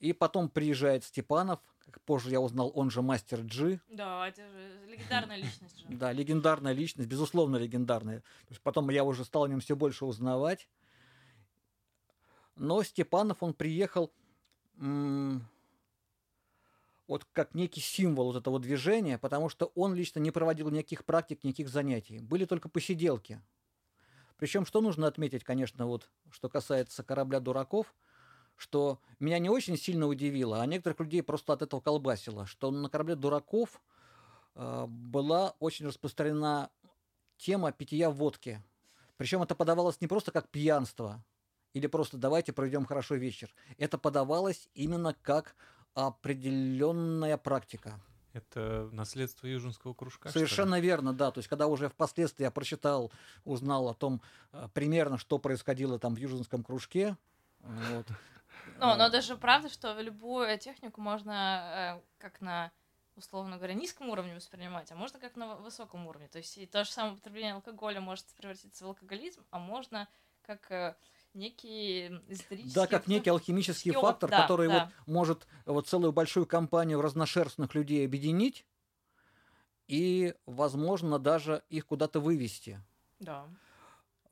И 0.00 0.12
потом 0.12 0.48
приезжает 0.48 1.04
Степанов, 1.04 1.60
как 1.78 2.00
позже 2.02 2.30
я 2.30 2.40
узнал, 2.40 2.70
он 2.74 2.90
же 2.90 3.02
мастер 3.02 3.40
Джи, 3.40 3.80
Да, 3.88 4.28
это 4.28 4.42
же 4.48 4.86
легендарная 4.86 5.36
личность 5.36 5.80
же. 5.80 5.86
да, 5.88 6.12
легендарная 6.12 6.72
личность, 6.72 7.08
безусловно 7.08 7.56
легендарная. 7.56 8.22
Потом 8.62 8.90
я 8.90 9.04
уже 9.04 9.24
стал 9.24 9.44
о 9.44 9.48
нем 9.48 9.60
все 9.60 9.74
больше 9.76 10.04
узнавать. 10.04 10.68
Но 12.56 12.82
Степанов, 12.82 13.42
он 13.42 13.52
приехал 13.54 14.12
м, 14.78 15.46
вот 17.06 17.24
как 17.32 17.54
некий 17.54 17.80
символ 17.80 18.26
вот 18.32 18.36
этого 18.36 18.58
движения, 18.58 19.18
потому 19.18 19.48
что 19.48 19.66
он 19.74 19.94
лично 19.94 20.20
не 20.20 20.30
проводил 20.30 20.70
никаких 20.70 21.04
практик, 21.04 21.44
никаких 21.44 21.68
занятий. 21.68 22.18
Были 22.18 22.44
только 22.46 22.68
посиделки. 22.68 23.40
Причем, 24.38 24.66
что 24.66 24.80
нужно 24.80 25.06
отметить, 25.06 25.44
конечно, 25.44 25.86
вот, 25.86 26.10
что 26.30 26.48
касается 26.48 27.02
корабля 27.02 27.40
дураков, 27.40 27.94
что 28.56 29.00
меня 29.20 29.38
не 29.38 29.48
очень 29.48 29.76
сильно 29.76 30.06
удивило, 30.06 30.60
а 30.60 30.66
некоторых 30.66 31.00
людей 31.00 31.22
просто 31.22 31.52
от 31.52 31.62
этого 31.62 31.80
колбасило, 31.80 32.46
что 32.46 32.70
на 32.70 32.88
корабле 32.88 33.14
дураков 33.14 33.80
э, 34.54 34.86
была 34.88 35.54
очень 35.60 35.86
распространена 35.86 36.70
тема 37.36 37.72
питья 37.72 38.10
водки. 38.10 38.62
Причем 39.16 39.42
это 39.42 39.54
подавалось 39.54 40.00
не 40.00 40.06
просто 40.06 40.32
как 40.32 40.48
пьянство 40.48 41.22
или 41.72 41.86
просто 41.86 42.16
давайте 42.16 42.52
проведем 42.52 42.86
хорошо 42.86 43.16
вечер. 43.16 43.54
Это 43.76 43.98
подавалось 43.98 44.68
именно 44.74 45.14
как 45.22 45.54
определенная 45.94 47.36
практика. 47.36 48.00
Это 48.32 48.88
наследство 48.92 49.46
Южинского 49.46 49.94
кружка. 49.94 50.30
Совершенно 50.30 50.78
верно, 50.78 51.14
да. 51.14 51.30
То 51.30 51.38
есть, 51.38 51.48
когда 51.48 51.66
уже 51.68 51.88
впоследствии 51.88 52.44
я 52.44 52.50
прочитал, 52.50 53.10
узнал 53.44 53.88
о 53.88 53.94
том 53.94 54.20
э, 54.52 54.68
примерно, 54.74 55.16
что 55.16 55.38
происходило 55.38 55.98
там 55.98 56.14
в 56.14 56.18
Южинском 56.18 56.62
кружке. 56.62 57.16
Вот. 57.60 58.06
Ну, 58.78 58.96
но 58.96 59.06
э, 59.06 59.10
даже 59.10 59.36
правда, 59.36 59.68
что 59.68 59.98
любую 60.00 60.58
технику 60.58 61.00
можно 61.00 61.98
э, 61.98 62.02
как 62.18 62.40
на 62.40 62.72
условно 63.16 63.56
говоря, 63.56 63.74
низком 63.74 64.10
уровне 64.10 64.34
воспринимать, 64.34 64.92
а 64.92 64.94
можно 64.94 65.18
как 65.18 65.36
на 65.36 65.56
высоком 65.56 66.06
уровне. 66.06 66.28
То 66.28 66.38
есть 66.38 66.58
и 66.58 66.66
то 66.66 66.84
же 66.84 66.90
самое 66.90 67.14
употребление 67.14 67.54
алкоголя 67.54 68.00
может 68.00 68.26
превратиться 68.36 68.84
в 68.84 68.88
алкоголизм, 68.88 69.42
а 69.50 69.58
можно 69.58 70.06
как 70.42 70.70
э, 70.70 70.94
некий 71.34 72.08
эзотерический... 72.28 72.74
Да, 72.74 72.86
как 72.86 73.06
некий 73.06 73.30
алхимический 73.30 73.92
опыт, 73.92 74.02
фактор, 74.02 74.30
да, 74.30 74.42
который 74.42 74.68
да. 74.68 74.84
вот 74.84 75.06
может 75.06 75.46
вот 75.64 75.88
целую 75.88 76.12
большую 76.12 76.46
компанию 76.46 77.00
разношерстных 77.00 77.74
людей 77.74 78.04
объединить 78.04 78.66
и, 79.88 80.34
возможно, 80.44 81.18
даже 81.18 81.62
их 81.68 81.86
куда-то 81.86 82.20
вывести. 82.20 82.80
Да. 83.18 83.48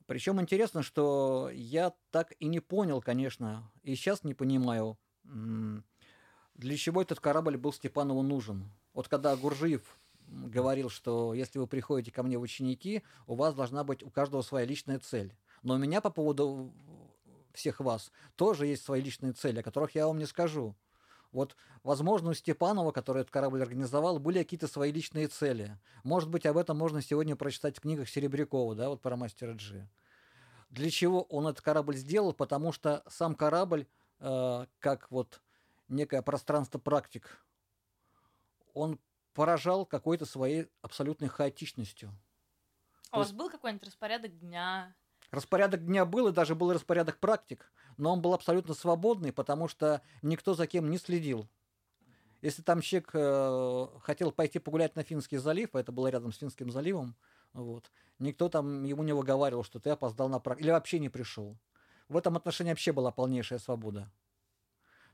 Причем 0.05 0.39
интересно, 0.39 0.83
что 0.83 1.49
я 1.51 1.93
так 2.11 2.33
и 2.39 2.47
не 2.47 2.59
понял, 2.59 3.01
конечно, 3.01 3.71
и 3.81 3.95
сейчас 3.95 4.23
не 4.23 4.33
понимаю, 4.33 4.97
для 5.23 6.77
чего 6.77 7.01
этот 7.01 7.19
корабль 7.19 7.57
был 7.57 7.73
Степанову 7.73 8.21
нужен. 8.21 8.71
Вот 8.93 9.07
когда 9.07 9.35
Гуржиев 9.35 9.99
говорил, 10.27 10.89
что 10.89 11.33
если 11.33 11.59
вы 11.59 11.67
приходите 11.67 12.11
ко 12.11 12.23
мне 12.23 12.37
в 12.37 12.41
ученики, 12.41 13.03
у 13.27 13.35
вас 13.35 13.55
должна 13.55 13.83
быть 13.83 14.03
у 14.03 14.09
каждого 14.09 14.41
своя 14.41 14.65
личная 14.65 14.99
цель. 14.99 15.35
Но 15.63 15.75
у 15.75 15.77
меня 15.77 16.01
по 16.01 16.11
поводу 16.11 16.71
всех 17.53 17.79
вас 17.79 18.11
тоже 18.35 18.67
есть 18.67 18.83
свои 18.83 19.01
личные 19.01 19.33
цели, 19.33 19.59
о 19.59 19.63
которых 19.63 19.95
я 19.95 20.07
вам 20.07 20.19
не 20.19 20.25
скажу. 20.25 20.75
Вот, 21.35 21.57
возможно, 21.83 22.29
у 22.29 22.33
Степанова, 22.33 22.93
который 22.93 23.23
этот 23.23 23.31
корабль 23.31 23.61
организовал, 23.61 24.19
были 24.19 24.37
какие-то 24.39 24.69
свои 24.69 24.93
личные 24.93 25.27
цели. 25.27 25.77
Может 26.05 26.29
быть, 26.29 26.45
об 26.45 26.55
этом 26.55 26.77
можно 26.77 27.01
сегодня 27.01 27.35
прочитать 27.35 27.75
в 27.75 27.81
книгах 27.81 28.07
Серебрякова, 28.07 28.73
да, 28.73 28.87
вот 28.87 29.01
про 29.01 29.17
мастера 29.17 29.51
Джи. 29.51 29.85
Для 30.69 30.89
чего 30.89 31.23
он 31.23 31.45
этот 31.47 31.59
корабль 31.59 31.97
сделал? 31.97 32.31
Потому 32.31 32.71
что 32.71 33.03
сам 33.09 33.35
корабль, 33.35 33.85
э, 34.19 34.65
как 34.79 35.11
вот 35.11 35.41
некое 35.89 36.21
пространство 36.21 36.79
практик, 36.79 37.45
он 38.73 38.97
поражал 39.33 39.85
какой-то 39.85 40.25
своей 40.25 40.69
абсолютной 40.81 41.27
хаотичностью. 41.27 42.17
А 43.11 43.17
у 43.17 43.19
вас 43.19 43.33
был 43.33 43.49
какой-нибудь 43.49 43.85
распорядок 43.85 44.39
дня? 44.39 44.95
Распорядок 45.31 45.85
дня 45.85 46.05
был, 46.05 46.27
и 46.27 46.31
даже 46.31 46.55
был 46.55 46.73
распорядок 46.73 47.17
практик, 47.17 47.71
но 47.97 48.13
он 48.13 48.21
был 48.21 48.33
абсолютно 48.33 48.73
свободный, 48.73 49.33
потому 49.33 49.67
что 49.67 50.01
никто 50.21 50.53
за 50.53 50.67
кем 50.67 50.89
не 50.89 50.97
следил. 50.97 51.47
Если 52.41 52.61
там 52.61 52.81
человек 52.81 53.09
э, 53.13 53.87
хотел 54.01 54.31
пойти 54.31 54.59
погулять 54.59 54.95
на 54.95 55.03
Финский 55.03 55.37
залив, 55.37 55.69
а 55.73 55.79
это 55.79 55.91
было 55.91 56.07
рядом 56.07 56.31
с 56.31 56.37
Финским 56.37 56.69
заливом, 56.69 57.15
вот, 57.53 57.89
никто 58.19 58.49
там 58.49 58.83
ему 58.83 59.03
не 59.03 59.13
выговаривал, 59.13 59.63
что 59.63 59.79
ты 59.79 59.89
опоздал 59.89 60.29
на 60.29 60.39
практику, 60.39 60.65
или 60.65 60.71
вообще 60.71 60.99
не 60.99 61.09
пришел. 61.09 61.57
В 62.07 62.17
этом 62.17 62.37
отношении 62.37 62.71
вообще 62.71 62.91
была 62.91 63.11
полнейшая 63.11 63.57
свобода. 63.57 64.11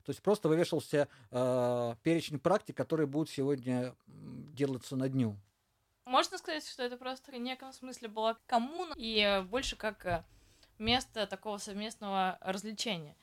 То 0.04 0.10
есть 0.10 0.22
просто 0.22 0.50
вывешивался 0.50 1.08
э, 1.30 1.96
перечень 2.04 2.40
практик, 2.40 2.76
которые 2.76 3.08
будут 3.08 3.30
сегодня 3.30 3.96
делаться 4.08 4.96
на 4.96 5.08
дню. 5.08 5.38
Можно 6.06 6.38
сказать, 6.38 6.68
что 6.68 6.84
это 6.84 6.98
просто 6.98 7.32
в 7.32 7.36
неком 7.36 7.74
смысле 7.74 8.08
была 8.08 8.38
коммуна 8.48 8.94
и 8.98 9.20
э, 9.20 9.42
больше 9.44 9.76
как 9.76 10.06
э, 10.06 10.24
место 10.80 11.28
такого 11.28 11.58
совместного 11.58 12.38
развлечения. 12.42 13.16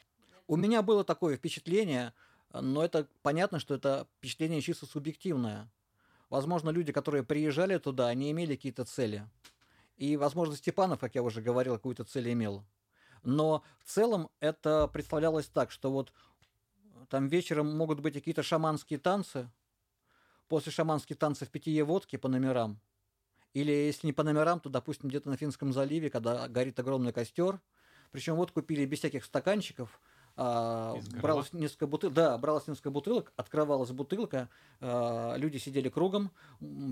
У 0.47 0.57
меня 0.57 0.83
было 0.83 1.05
такое 1.05 1.37
впечатление, 1.37 2.15
но 2.53 2.85
это 2.85 3.07
понятно, 3.23 3.59
что 3.59 3.75
это 3.75 4.07
впечатление 4.19 4.61
чисто 4.61 4.87
субъективное. 4.87 5.69
Возможно, 6.31 6.71
люди, 6.71 6.93
которые 6.93 7.25
приезжали 7.25 7.79
туда, 7.79 8.09
они 8.09 8.31
имели 8.31 8.55
какие-то 8.55 8.85
цели. 8.85 9.29
И, 9.97 10.17
возможно, 10.17 10.57
Степанов, 10.57 11.01
как 11.01 11.15
я 11.15 11.23
уже 11.23 11.43
говорил, 11.43 11.75
какую-то 11.75 12.05
цель 12.05 12.33
имел. 12.33 12.65
Но 13.25 13.65
в 13.85 13.91
целом 13.91 14.31
это 14.39 14.87
представлялось 14.89 15.47
так, 15.47 15.73
что 15.73 15.91
вот 15.91 16.13
там 17.09 17.27
вечером 17.27 17.77
могут 17.77 18.01
быть 18.01 18.15
какие-то 18.15 18.43
шаманские 18.43 18.99
танцы, 18.99 19.51
после 20.49 20.73
шаманских 20.73 21.17
танцев 21.19 21.49
питье 21.51 21.85
водки 21.85 22.17
по 22.17 22.29
номерам. 22.29 22.81
Или 23.55 23.73
если 23.73 24.07
не 24.07 24.13
по 24.13 24.23
номерам, 24.23 24.61
то, 24.61 24.69
допустим, 24.69 25.09
где-то 25.09 25.29
на 25.29 25.37
Финском 25.37 25.73
заливе, 25.73 26.11
когда 26.11 26.49
горит 26.49 26.79
огромный 26.79 27.13
костер. 27.13 27.61
Причем 28.11 28.37
водку 28.37 28.63
пили 28.63 28.85
без 28.85 28.99
всяких 28.99 29.25
стаканчиков. 29.25 30.01
а, 30.41 30.97
бралось 31.21 31.53
несколько 31.53 31.89
бутылок, 31.89 32.15
да, 32.15 32.39
бралось 32.39 32.69
несколько 32.69 32.91
бутылок, 32.91 33.33
открывалась 33.35 33.91
бутылка, 33.91 34.49
а, 34.81 35.35
люди 35.37 35.57
сидели 35.57 35.89
кругом, 35.89 36.31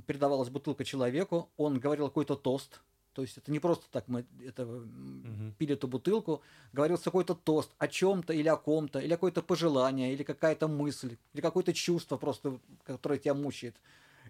передавалась 0.07 0.49
бутылка 0.49 0.85
человеку, 0.85 1.53
он 1.57 1.79
говорил 1.79 2.09
какой-то 2.09 2.35
тост, 2.35 2.81
то 3.17 3.23
есть 3.23 3.39
это 3.39 3.51
не 3.51 3.61
просто 3.61 3.87
так 3.91 4.09
мы 4.09 4.27
это 4.45 4.67
Мгм. 4.67 5.55
пили 5.57 5.73
эту 5.73 5.89
бутылку, 5.89 6.43
говорился 6.75 7.05
какой-то 7.05 7.35
тост 7.35 7.73
о 7.79 7.89
чем-то 7.89 8.35
или 8.35 8.47
о 8.47 8.59
ком-то, 8.59 8.99
или 8.99 9.09
какое-то 9.09 9.41
пожелание, 9.43 10.13
или 10.13 10.23
какая-то 10.23 10.69
мысль, 10.69 11.17
или 11.33 11.41
какое-то 11.41 11.73
чувство 11.73 12.19
просто, 12.19 12.61
которое 12.85 13.19
тебя 13.19 13.33
мучает. 13.33 13.81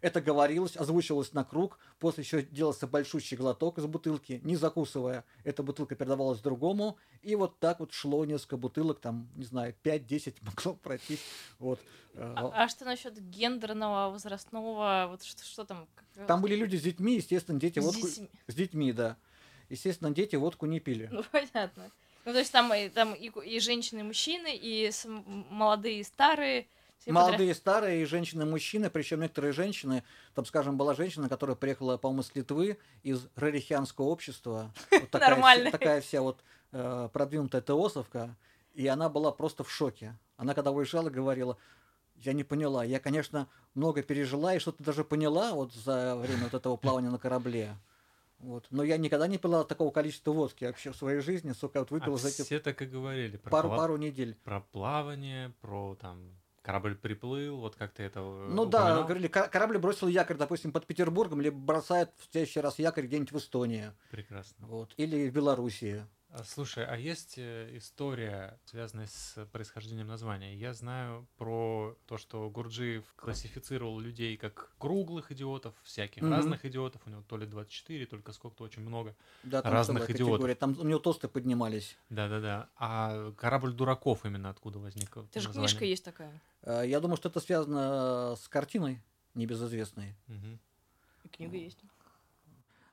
Это 0.02 0.20
говорилось, 0.20 0.76
озвучивалось 0.76 1.32
на 1.32 1.44
круг, 1.44 1.78
после 1.98 2.22
еще 2.24 2.42
делался 2.42 2.87
большущий 2.87 3.37
глоток 3.37 3.78
из 3.78 3.87
бутылки, 3.87 4.40
не 4.44 4.56
закусывая. 4.56 5.24
Эта 5.44 5.62
бутылка 5.62 5.94
передавалась 5.94 6.40
другому, 6.40 6.98
и 7.22 7.35
вот 7.35 7.59
так 7.59 7.80
вот 7.80 7.92
шло 7.92 8.24
несколько 8.24 8.56
бутылок, 8.56 9.00
там, 9.00 9.28
не 9.37 9.44
знаю, 9.44 9.74
5-10 9.82 10.37
могло 10.42 10.74
пройти. 10.82 11.18
Вот. 11.59 11.80
Э, 12.14 12.35
А, 12.37 12.64
а 12.64 12.68
что 12.68 12.85
насчет 12.85 13.18
гендерного, 13.30 14.11
возрастного, 14.11 15.06
вот 15.11 15.22
что, 15.22 15.44
что 15.44 15.64
там? 15.64 15.87
Там 16.26 16.40
были 16.42 16.54
люди 16.54 16.76
с 16.76 16.82
детьми, 16.82 17.16
естественно, 17.16 17.59
дети 17.61 17.78
с 17.78 17.85
водку... 17.85 18.06
детьми? 18.06 18.28
С 18.46 18.54
детьми, 18.54 18.92
да. 18.92 19.16
Естественно, 19.68 20.11
дети 20.11 20.37
водку 20.37 20.66
не 20.66 20.80
пили. 20.80 21.09
Ну, 21.11 21.24
понятно. 21.30 21.90
Ну, 22.24 22.32
то 22.32 22.38
есть 22.38 22.52
там, 22.52 22.72
и- 22.74 22.88
там 22.88 23.14
и, 23.14 23.28
и 23.44 23.61
женщины, 23.61 24.00
и 24.00 24.02
мужчины, 24.02 24.48
и 24.54 24.90
молодые, 25.50 26.00
и 26.00 26.04
старые. 26.04 26.66
Все 26.98 27.12
Молодые, 27.12 27.54
старые, 27.54 28.02
и 28.02 28.04
женщины, 28.04 28.42
и 28.42 28.46
мужчины, 28.46 28.90
причем 28.90 29.20
некоторые 29.20 29.52
женщины, 29.52 30.02
там, 30.35 30.44
скажем, 30.44 30.76
была 30.76 30.94
женщина, 30.94 31.28
которая 31.28 31.56
приехала, 31.56 31.96
по-моему, 31.96 32.22
с 32.22 32.35
Литвы, 32.35 32.78
из 33.02 33.28
рарихианского 33.37 34.06
общества. 34.06 34.72
Вот 34.90 35.11
такая, 35.11 35.30
Нормально. 35.30 35.68
Вся, 35.68 35.78
такая 35.78 36.00
вся 36.00 36.22
вот 36.22 36.40
э, 36.72 37.09
продвинутая 37.12 37.62
теосовка, 37.62 38.37
и 38.74 38.87
она 38.87 39.09
была 39.09 39.30
просто 39.30 39.62
в 39.62 39.70
шоке. 39.70 40.16
Она, 40.37 40.54
когда 40.54 40.70
уезжала, 40.70 41.11
говорила, 41.11 41.56
я 42.16 42.32
не 42.32 42.44
поняла, 42.44 42.85
я, 42.85 42.98
конечно, 42.98 43.48
много 43.74 44.02
пережила 44.02 44.54
и 44.54 44.59
что-то 44.59 44.82
даже 44.82 45.04
поняла 45.04 45.52
вот 45.52 45.72
за 45.74 46.16
время 46.16 46.44
вот 46.44 46.54
этого 46.54 46.76
плавания 46.76 47.11
на 47.11 47.18
корабле. 47.18 47.76
Вот. 48.38 48.66
Но 48.70 48.82
я 48.82 48.96
никогда 48.98 49.26
не 49.26 49.38
пила 49.38 49.64
такого 49.64 49.90
количества 49.90 50.32
водки 50.32 50.64
вообще 50.64 50.92
в 50.92 50.96
своей 50.96 51.20
жизни, 51.20 51.52
сколько 51.52 51.80
вот 51.80 51.90
выпила 51.90 52.16
А 52.16 52.18
за 52.18 52.28
эти 52.28 52.42
все 52.42 52.61
так 52.61 52.80
и 52.82 52.87
говорили 52.87 53.37
про, 53.38 53.50
пару, 53.50 53.68
пла- 53.70 53.76
пару 53.76 53.96
недель. 53.96 54.37
про 54.44 54.61
плавание, 54.61 55.54
про 55.61 55.96
там 56.00 56.30
корабль 56.66 56.96
приплыл, 56.96 57.59
вот 57.59 57.76
как 57.76 57.92
ты 57.92 58.02
это 58.02 58.18
э, 58.20 58.48
Ну 58.52 58.66
да, 58.66 58.81
упоминал. 58.81 59.05
говорили, 59.05 59.29
ка- 59.29 59.46
корабль 59.48 59.79
бросил 59.79 60.09
якорь, 60.09 60.37
допустим, 60.37 60.72
под 60.72 60.85
Петербургом, 60.85 61.40
либо 61.40 61.57
бросает 61.57 62.11
в 62.18 62.33
следующий 62.33 62.59
раз 62.61 62.81
якорь 62.81 63.07
где-нибудь 63.07 63.31
в 63.31 63.37
Эстонии, 63.38 63.92
Прекрасно. 64.11 64.66
вот, 64.66 64.92
или 64.96 65.29
в 65.29 65.33
Белоруссии. 65.33 66.05
А, 66.38 66.44
Слушай, 66.44 66.85
а 66.85 66.96
есть 66.99 67.38
э, 67.38 67.70
история, 67.79 68.61
связанная 68.66 69.07
с 69.07 69.46
происхождением 69.53 70.07
названия? 70.07 70.55
Я 70.55 70.75
знаю 70.75 71.27
про 71.38 71.96
то, 72.07 72.18
что 72.18 72.51
Гурджиев 72.51 73.05
классифицировал 73.16 73.99
людей 73.99 74.37
как 74.37 74.70
круглых 74.79 75.33
идиотов, 75.33 75.75
всяких 75.83 76.20
Мгм. 76.20 76.33
разных 76.33 76.66
идиотов. 76.66 77.01
У 77.07 77.11
него 77.11 77.22
то 77.27 77.38
ли 77.38 77.46
24, 77.46 78.05
только 78.05 78.33
сколько-то 78.33 78.64
очень 78.64 78.83
много. 78.83 79.16
Да, 79.44 79.62
там 79.62 79.72
Разных 79.72 80.11
идиотов. 80.11 80.27
категория. 80.35 80.55
Там 80.57 80.79
у 80.79 80.85
него 80.85 80.99
тосты 80.99 81.27
поднимались. 81.27 81.96
Да-да-да. 82.11 82.68
А 82.77 83.33
корабль 83.33 83.72
дураков 83.72 84.27
именно 84.27 84.51
откуда 84.51 84.79
возник? 84.79 85.16
У 85.16 85.22
тебя 85.29 85.40
же 85.40 85.49
название? 85.49 85.68
книжка 85.70 85.85
есть 85.87 86.05
такая. 86.05 86.38
Э, 86.64 86.83
Я 86.87 87.01
думаю, 87.01 87.16
что 87.16 87.31
это 87.31 87.40
связано 87.40 88.37
с 88.37 88.46
картиной 88.49 89.01
небезызвестной. 89.33 90.14
Мгм. 90.27 90.59
И 91.25 91.29
книга 91.29 91.57
есть. 91.57 91.79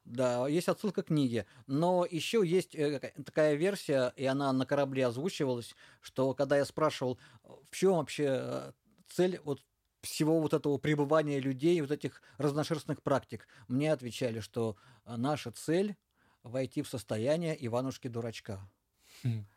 Да, 0.05 0.47
есть 0.47 0.67
отсылка 0.67 1.01
к 1.01 1.07
книге. 1.07 1.45
Но 1.65 2.05
еще 2.09 2.43
есть 2.45 2.75
э, 2.75 2.99
такая 3.25 3.55
версия, 3.55 4.13
и 4.17 4.25
она 4.25 4.51
на 4.51 4.65
корабле 4.65 5.07
озвучивалась, 5.07 5.75
что 6.01 6.33
когда 6.33 6.57
я 6.57 6.65
спрашивал, 6.65 7.17
в 7.43 7.75
чем 7.75 7.93
вообще 7.93 8.25
э, 8.29 8.71
цель 9.07 9.39
вот 9.45 9.61
всего 10.01 10.41
вот 10.41 10.53
этого 10.53 10.77
пребывания 10.77 11.39
людей, 11.39 11.79
вот 11.79 11.91
этих 11.91 12.21
разношерстных 12.37 13.01
практик, 13.01 13.47
мне 13.69 13.93
отвечали, 13.93 14.41
что 14.41 14.75
э, 15.05 15.15
наша 15.15 15.51
цель 15.51 15.95
войти 16.43 16.81
в 16.81 16.89
состояние 16.89 17.55
Иванушки-дурачка. 17.65 18.59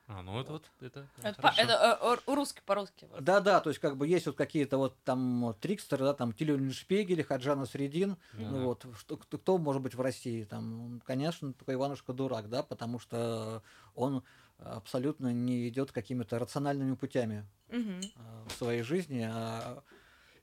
А, 0.09 0.23
ну 0.23 0.41
это 0.41 0.53
вот, 0.53 0.71
это, 0.81 1.09
Это, 1.23 1.43
по- 1.43 1.49
это 1.57 1.99
э, 2.01 2.15
э, 2.29 2.35
русский 2.35 2.61
по-русски. 2.65 3.09
вот. 3.11 3.25
Да-да, 3.25 3.61
то 3.61 3.71
есть 3.71 3.81
как 3.81 3.97
бы 3.97 4.07
есть 4.07 4.27
вот 4.27 4.37
какие-то 4.37 4.79
вот 4.79 4.97
там 5.03 5.43
вот 5.43 5.59
трикстеры, 5.59 6.05
да, 6.05 6.15
там 6.15 6.33
Тилюлин 6.33 6.73
Шпегель, 6.73 7.25
Хаджана 7.25 7.67
Средин, 7.67 8.17
Да. 8.35 8.49
ну 8.51 8.65
вот, 8.67 8.87
что, 8.99 9.17
кто, 9.17 9.37
кто 9.37 9.59
может 9.59 9.83
быть 9.83 9.95
в 9.95 10.01
России? 10.01 10.45
Там, 10.45 11.01
конечно, 11.05 11.53
только 11.53 11.73
Иванушка 11.75 12.13
дурак, 12.13 12.49
да, 12.49 12.63
потому 12.63 13.01
что 13.01 13.63
он 13.97 14.23
абсолютно 14.59 15.33
не 15.33 15.69
идет 15.69 15.91
какими-то 15.91 16.39
рациональными 16.39 16.95
путями 16.95 17.45
э, 17.69 18.01
в 18.49 18.53
своей 18.53 18.83
жизни 18.83 19.29
а, 19.29 19.83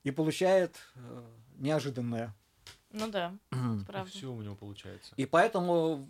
и 0.04 0.12
получает 0.12 0.76
э, 0.96 1.24
неожиданное. 1.58 2.36
Ну 2.92 3.10
да, 3.10 3.34
правда. 3.88 4.12
все 4.12 4.32
у 4.32 4.42
него 4.42 4.56
получается. 4.56 5.14
И 5.16 5.26
поэтому 5.26 6.06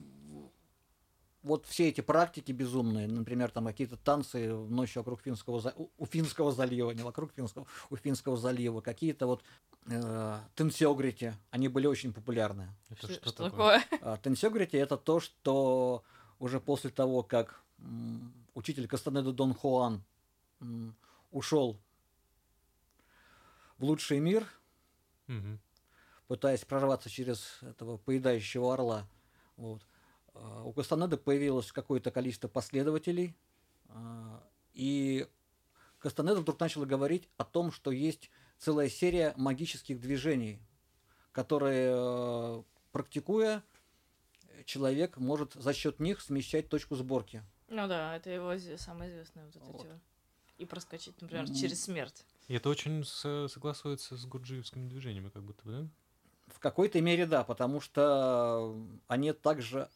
вот 1.44 1.66
все 1.66 1.90
эти 1.90 2.02
практики 2.02 2.52
безумные, 2.54 3.08
например, 3.08 3.52
там 3.52 3.66
какие-то 3.66 3.98
танцы 3.98 4.54
ночью 4.54 5.02
вокруг 5.02 5.22
Финского, 5.22 5.60
за- 5.60 5.74
у- 5.76 6.06
Финского 6.06 6.52
залива, 6.52 6.92
не 6.92 7.04
вокруг 7.04 7.34
Финского, 7.34 7.68
у 7.90 7.96
Финского 7.98 8.38
залива, 8.38 8.80
какие-то 8.82 9.28
вот 9.28 9.44
э, 9.88 10.40
тенсиогрити, 10.56 11.34
они 11.52 11.68
были 11.68 11.86
очень 11.88 12.14
популярны. 12.14 12.70
Это 12.90 13.12
Что, 13.14 13.30
что, 13.30 13.50
такое? 13.50 13.84
А 14.02 14.18
Тенсиогрити 14.18 14.78
это 14.78 14.98
то, 14.98 15.20
что 15.20 16.04
уже 16.40 16.60
после 16.62 16.90
того, 16.90 17.24
как 17.24 17.62
учитель 18.56 18.88
Кастанеда 18.88 19.34
Дон 19.34 19.54
Хуан 19.54 20.02
ушел 21.32 21.78
в 23.78 23.84
лучший 23.84 24.20
мир, 24.20 24.48
Мгм. 25.28 25.60
пытаясь 26.28 26.64
прорваться 26.64 27.10
через 27.10 27.60
этого 27.62 27.98
поедающего 27.98 28.74
орла. 28.74 29.06
Вот. 29.58 29.82
А, 30.34 30.64
У 30.64 30.74
Кастанеды 30.74 31.18
появилось 31.18 31.72
какое-то 31.72 32.12
количество 32.12 32.48
последователей, 32.48 33.36
а, 33.90 34.44
и 34.74 35.28
Кастанеда 36.00 36.42
вдруг 36.42 36.60
начала 36.60 36.86
говорить 36.86 37.30
о 37.38 37.46
том, 37.46 37.72
что 37.72 37.92
есть 37.92 38.30
целая 38.58 38.90
серия 38.90 39.34
магических 39.38 40.00
движений, 40.00 40.60
которые, 41.32 41.92
э, 41.96 42.64
практикуя, 42.92 43.64
человек 44.66 45.18
может 45.18 45.54
за 45.54 45.74
счет 45.74 46.00
них 46.00 46.22
смещать 46.22 46.70
точку 46.70 46.96
сборки. 46.96 47.44
Ну 47.68 47.88
да, 47.88 48.16
это 48.16 48.30
его 48.30 48.58
самое 48.78 49.12
известное 49.12 49.46
вот 49.46 49.56
это 49.56 49.66
Вот. 49.66 49.82
дело. 49.82 50.00
И 50.58 50.66
проскочить, 50.66 51.20
например, 51.22 51.46
М. 51.46 51.56
через 51.56 51.84
смерть. 51.84 52.26
И 52.48 52.54
это 52.54 52.70
очень 52.70 53.04
со- 53.04 53.48
согласуется 53.48 54.16
с 54.16 54.26
гурджиевскими 54.26 54.88
движениями, 54.88 55.30
как 55.30 55.44
будто 55.44 55.64
бы, 55.66 55.72
да? 55.72 55.88
В 56.48 56.60
какой-то 56.60 57.02
мере 57.02 57.26
да, 57.26 57.44
потому 57.44 57.80
что 57.82 58.78
они 59.08 59.32
также 59.34 59.90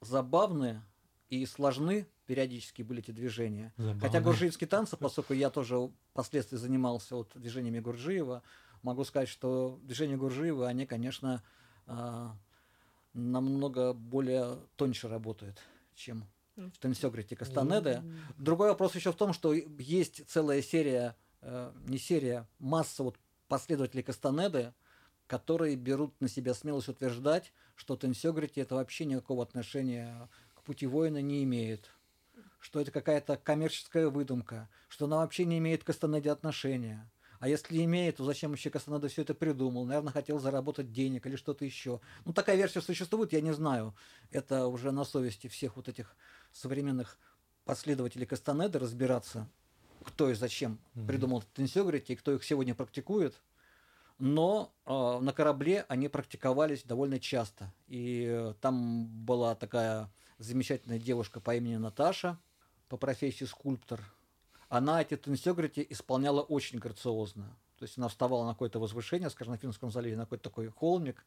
забавны 0.00 0.82
и 1.28 1.44
сложны 1.46 2.06
периодически 2.26 2.82
были 2.82 3.00
эти 3.00 3.10
движения. 3.10 3.72
Хотя 4.00 4.20
гурджиевские 4.20 4.68
танцы, 4.68 4.96
поскольку 4.96 5.32
я 5.32 5.50
тоже 5.50 5.90
впоследствии 6.10 6.56
занимался 6.56 7.16
вот 7.16 7.30
движениями 7.34 7.80
Гурджиева, 7.80 8.42
могу 8.82 9.04
сказать, 9.04 9.28
что 9.28 9.78
движения 9.82 10.16
Гурджиева, 10.16 10.68
они, 10.68 10.86
конечно, 10.86 11.42
а, 11.86 12.36
намного 13.14 13.92
более 13.92 14.58
тоньше 14.76 15.08
работают, 15.08 15.58
чем 15.94 16.26
Ну, 16.56 16.70
в 16.70 16.78
Тенсёгрите 16.78 17.36
Кастанеды. 17.36 17.90
М. 17.90 18.18
Другой 18.38 18.68
вопрос 18.68 18.94
еще 18.94 19.12
в 19.12 19.16
том, 19.16 19.32
что 19.32 19.52
есть 19.52 20.26
целая 20.28 20.62
серия, 20.62 21.14
э, 21.42 21.72
не 21.86 21.98
серия, 21.98 22.48
масса 22.58 23.02
вот 23.02 23.18
последователей 23.46 24.02
Кастанеды, 24.02 24.72
которые 25.26 25.76
берут 25.76 26.20
на 26.20 26.28
себя 26.28 26.54
смелость 26.54 26.88
утверждать, 26.88 27.52
что 27.74 27.96
Тенсёгрити 27.96 28.60
это 28.60 28.74
вообще 28.76 29.04
никакого 29.04 29.42
отношения 29.42 30.28
к 30.54 30.62
пути 30.62 30.86
воина 30.86 31.20
не 31.20 31.42
имеет, 31.44 31.90
что 32.60 32.80
это 32.80 32.90
какая-то 32.90 33.36
коммерческая 33.36 34.08
выдумка, 34.08 34.68
что 34.88 35.06
она 35.06 35.18
вообще 35.18 35.44
не 35.44 35.58
имеет 35.58 35.82
к 35.82 35.86
Кастанеде 35.86 36.30
отношения. 36.30 37.10
А 37.38 37.48
если 37.48 37.84
имеет, 37.84 38.16
то 38.16 38.24
зачем 38.24 38.50
вообще 38.50 38.70
Кастанеда 38.70 39.08
все 39.08 39.22
это 39.22 39.34
придумал? 39.34 39.84
Наверное, 39.84 40.12
хотел 40.12 40.38
заработать 40.38 40.90
денег 40.90 41.26
или 41.26 41.36
что-то 41.36 41.66
еще. 41.66 42.00
Ну, 42.24 42.32
такая 42.32 42.56
версия 42.56 42.80
существует, 42.80 43.32
я 43.32 43.42
не 43.42 43.52
знаю. 43.52 43.94
Это 44.30 44.66
уже 44.68 44.90
на 44.90 45.04
совести 45.04 45.48
всех 45.48 45.76
вот 45.76 45.88
этих 45.88 46.16
современных 46.52 47.18
последователей 47.66 48.26
Кастанеды 48.26 48.78
разбираться, 48.78 49.50
кто 50.02 50.30
и 50.30 50.34
зачем 50.34 50.78
Мгм. 50.94 51.06
придумал 51.06 51.42
Тенсёгрити 51.42 52.12
и 52.12 52.16
кто 52.16 52.32
их 52.32 52.42
сегодня 52.44 52.74
практикует. 52.74 53.42
Но 54.18 54.72
э, 54.86 55.18
на 55.20 55.32
корабле 55.32 55.84
они 55.88 56.08
практиковались 56.08 56.84
довольно 56.84 57.20
часто. 57.20 57.72
И 57.86 58.26
э, 58.26 58.54
там 58.60 59.06
была 59.06 59.54
такая 59.54 60.10
замечательная 60.38 60.98
девушка 60.98 61.40
по 61.40 61.54
имени 61.54 61.76
Наташа, 61.76 62.38
по 62.88 62.96
профессии 62.96 63.44
скульптор. 63.44 64.00
Она 64.68 65.02
эти 65.02 65.16
тенсёгрити 65.16 65.86
исполняла 65.90 66.40
очень 66.42 66.78
грациозно. 66.78 67.56
То 67.78 67.84
есть 67.84 67.98
она 67.98 68.08
вставала 68.08 68.44
на 68.46 68.52
какое-то 68.52 68.80
возвышение, 68.80 69.28
скажем, 69.28 69.52
на 69.52 69.58
Финском 69.58 69.90
заливе, 69.90 70.16
на 70.16 70.24
какой-то 70.24 70.44
такой 70.44 70.68
холмик, 70.68 71.24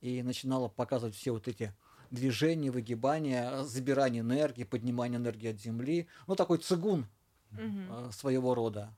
и 0.00 0.22
начинала 0.22 0.68
показывать 0.68 1.14
все 1.14 1.30
вот 1.30 1.46
эти 1.46 1.72
движения, 2.10 2.70
выгибания, 2.70 3.62
забирание 3.62 4.20
энергии, 4.22 4.64
поднимание 4.64 5.18
энергии 5.18 5.50
от 5.50 5.60
земли. 5.60 6.08
Ну, 6.26 6.34
такой 6.34 6.58
цигун 6.58 7.06
Мгм. 7.52 7.86
э, 7.90 8.10
своего 8.12 8.54
рода. 8.54 8.92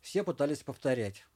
Все 0.00 0.24
пытались 0.24 0.62
повторять. 0.62 1.26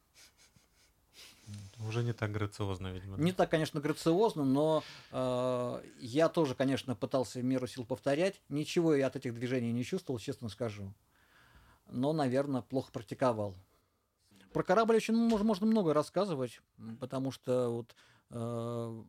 Уже 1.80 2.02
не 2.02 2.12
так 2.12 2.32
грациозно, 2.32 2.92
видимо. 2.92 3.18
Не 3.18 3.32
так, 3.32 3.50
конечно, 3.50 3.80
грациозно, 3.80 4.44
но 4.44 4.82
э, 5.12 5.82
я 6.00 6.28
тоже, 6.28 6.54
конечно, 6.54 6.94
пытался 6.94 7.40
в 7.40 7.44
меру 7.44 7.66
сил 7.66 7.84
повторять. 7.84 8.40
Ничего 8.48 8.94
я 8.94 9.08
от 9.08 9.16
этих 9.16 9.34
движений 9.34 9.72
не 9.72 9.84
чувствовал, 9.84 10.18
честно 10.18 10.48
скажу. 10.48 10.94
Но, 11.88 12.12
наверное, 12.12 12.62
плохо 12.62 12.90
практиковал. 12.92 13.54
Про 14.52 14.62
корабль 14.62 14.96
очень 14.96 15.14
мож- 15.14 15.42
можно 15.42 15.66
много 15.66 15.92
рассказывать, 15.92 16.60
потому 16.98 17.30
что 17.30 17.68
вот 17.68 17.94
э, 18.30 19.02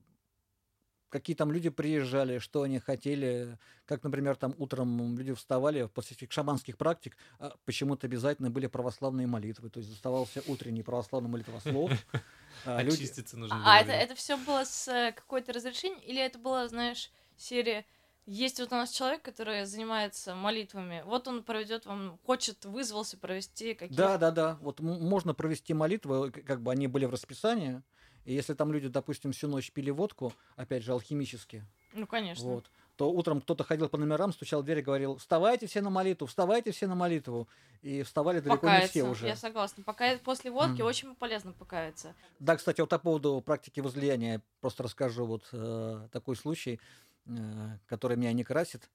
какие 1.10 1.36
там 1.36 1.52
люди 1.52 1.70
приезжали, 1.70 2.40
что 2.40 2.64
они 2.64 2.80
хотели, 2.80 3.58
как, 3.86 4.04
например, 4.04 4.36
там 4.36 4.54
утром 4.58 5.18
люди 5.18 5.34
вставали 5.34 5.88
после 5.88 6.16
этих 6.16 6.32
шаманских 6.32 6.78
практик, 6.78 7.18
а 7.40 7.56
почему-то 7.66 8.08
обязательно 8.08 8.50
были 8.50 8.68
православные 8.68 9.28
молитвы, 9.28 9.70
то 9.70 9.80
есть 9.80 9.90
заставался 9.90 10.44
утренний 10.48 10.84
православный 10.84 11.30
молитвослов. 11.30 11.92
а, 12.66 12.82
люди- 12.82 12.96
Очиститься 12.96 13.38
нужно 13.38 13.62
А 13.66 13.80
это, 13.80 13.92
это 13.92 14.16
все 14.16 14.38
было 14.38 14.64
с 14.64 14.88
э, 14.88 15.12
какой-то 15.14 15.54
разрешением? 15.54 16.02
Или 16.02 16.22
это 16.22 16.40
было, 16.40 16.68
знаешь, 16.68 17.12
серия 17.38 17.86
есть 18.28 18.60
вот 18.60 18.74
у 18.74 18.76
нас 18.76 18.92
человек, 18.92 19.22
который 19.22 19.66
занимается 19.66 20.36
молитвами. 20.36 21.02
Вот 21.06 21.30
он 21.30 21.44
проведет 21.44 21.86
вам, 21.86 22.20
хочет, 22.26 22.66
вызвался 22.66 23.18
провести 23.18 23.74
какие-то. 23.74 23.96
Да, 23.96 24.18
да, 24.18 24.32
да. 24.32 24.58
Вот 24.60 24.82
можно 24.82 25.34
провести 25.34 25.74
молитвы, 25.74 26.30
к- 26.32 26.44
как 26.44 26.62
бы 26.62 26.74
они 26.74 26.88
были 26.88 27.06
в 27.06 27.12
расписании. 27.12 27.82
И 28.28 28.34
если 28.34 28.54
там 28.56 28.74
люди, 28.74 28.90
допустим, 28.90 29.32
всю 29.32 29.48
ночь 29.48 29.72
пили 29.72 29.90
водку, 29.90 30.34
опять 30.58 30.84
же, 30.84 30.92
алхимически, 30.92 31.64
Ну, 31.94 32.06
конечно. 32.06 32.44
вот, 32.44 32.70
то 32.98 33.10
утром 33.10 33.40
кто-то 33.40 33.64
ходил 33.64 33.88
по 33.88 33.98
номерам, 33.98 34.34
стучал 34.34 34.62
в 34.62 34.66
дверь 34.66 34.80
и 34.80 34.82
говорил, 34.82 35.16
вставайте 35.16 35.66
все 35.66 35.80
на 35.80 35.90
молитву, 35.90 36.28
вставайте 36.28 36.72
все 36.72 36.88
на 36.88 36.96
молитву. 36.96 37.48
И 37.84 38.04
вставали 38.04 38.42
далеко 38.42 38.68
не 38.70 38.86
все 38.88 39.04
уже. 39.04 39.28
Я 39.28 39.38
согласна. 39.38 39.82
Пока 39.84 40.18
после 40.18 40.52
водки 40.52 40.82
Мгм. 40.82 40.88
очень 40.88 41.16
полезно 41.16 41.54
покаяться. 41.54 42.16
Да, 42.40 42.58
кстати, 42.58 42.82
вот 42.82 42.90
по 42.90 43.00
поводу 43.00 43.40
практики 43.40 43.80
возлияния, 43.80 44.42
просто 44.60 44.84
расскажу 44.84 45.26
вот 45.26 45.48
э, 45.54 46.10
такой 46.12 46.36
случай, 46.36 46.82
э, 47.28 47.78
который 47.86 48.18
меня 48.18 48.34
не 48.34 48.44
красит. 48.44 48.90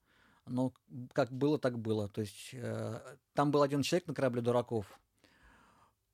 Но 0.44 0.74
как 1.14 1.32
было, 1.32 1.58
так 1.58 1.78
было. 1.78 2.06
То 2.10 2.20
есть 2.20 2.50
э, 2.52 3.00
там 3.32 3.50
был 3.50 3.62
один 3.62 3.80
человек 3.82 4.06
на 4.08 4.12
корабле 4.14 4.42
дураков. 4.42 4.84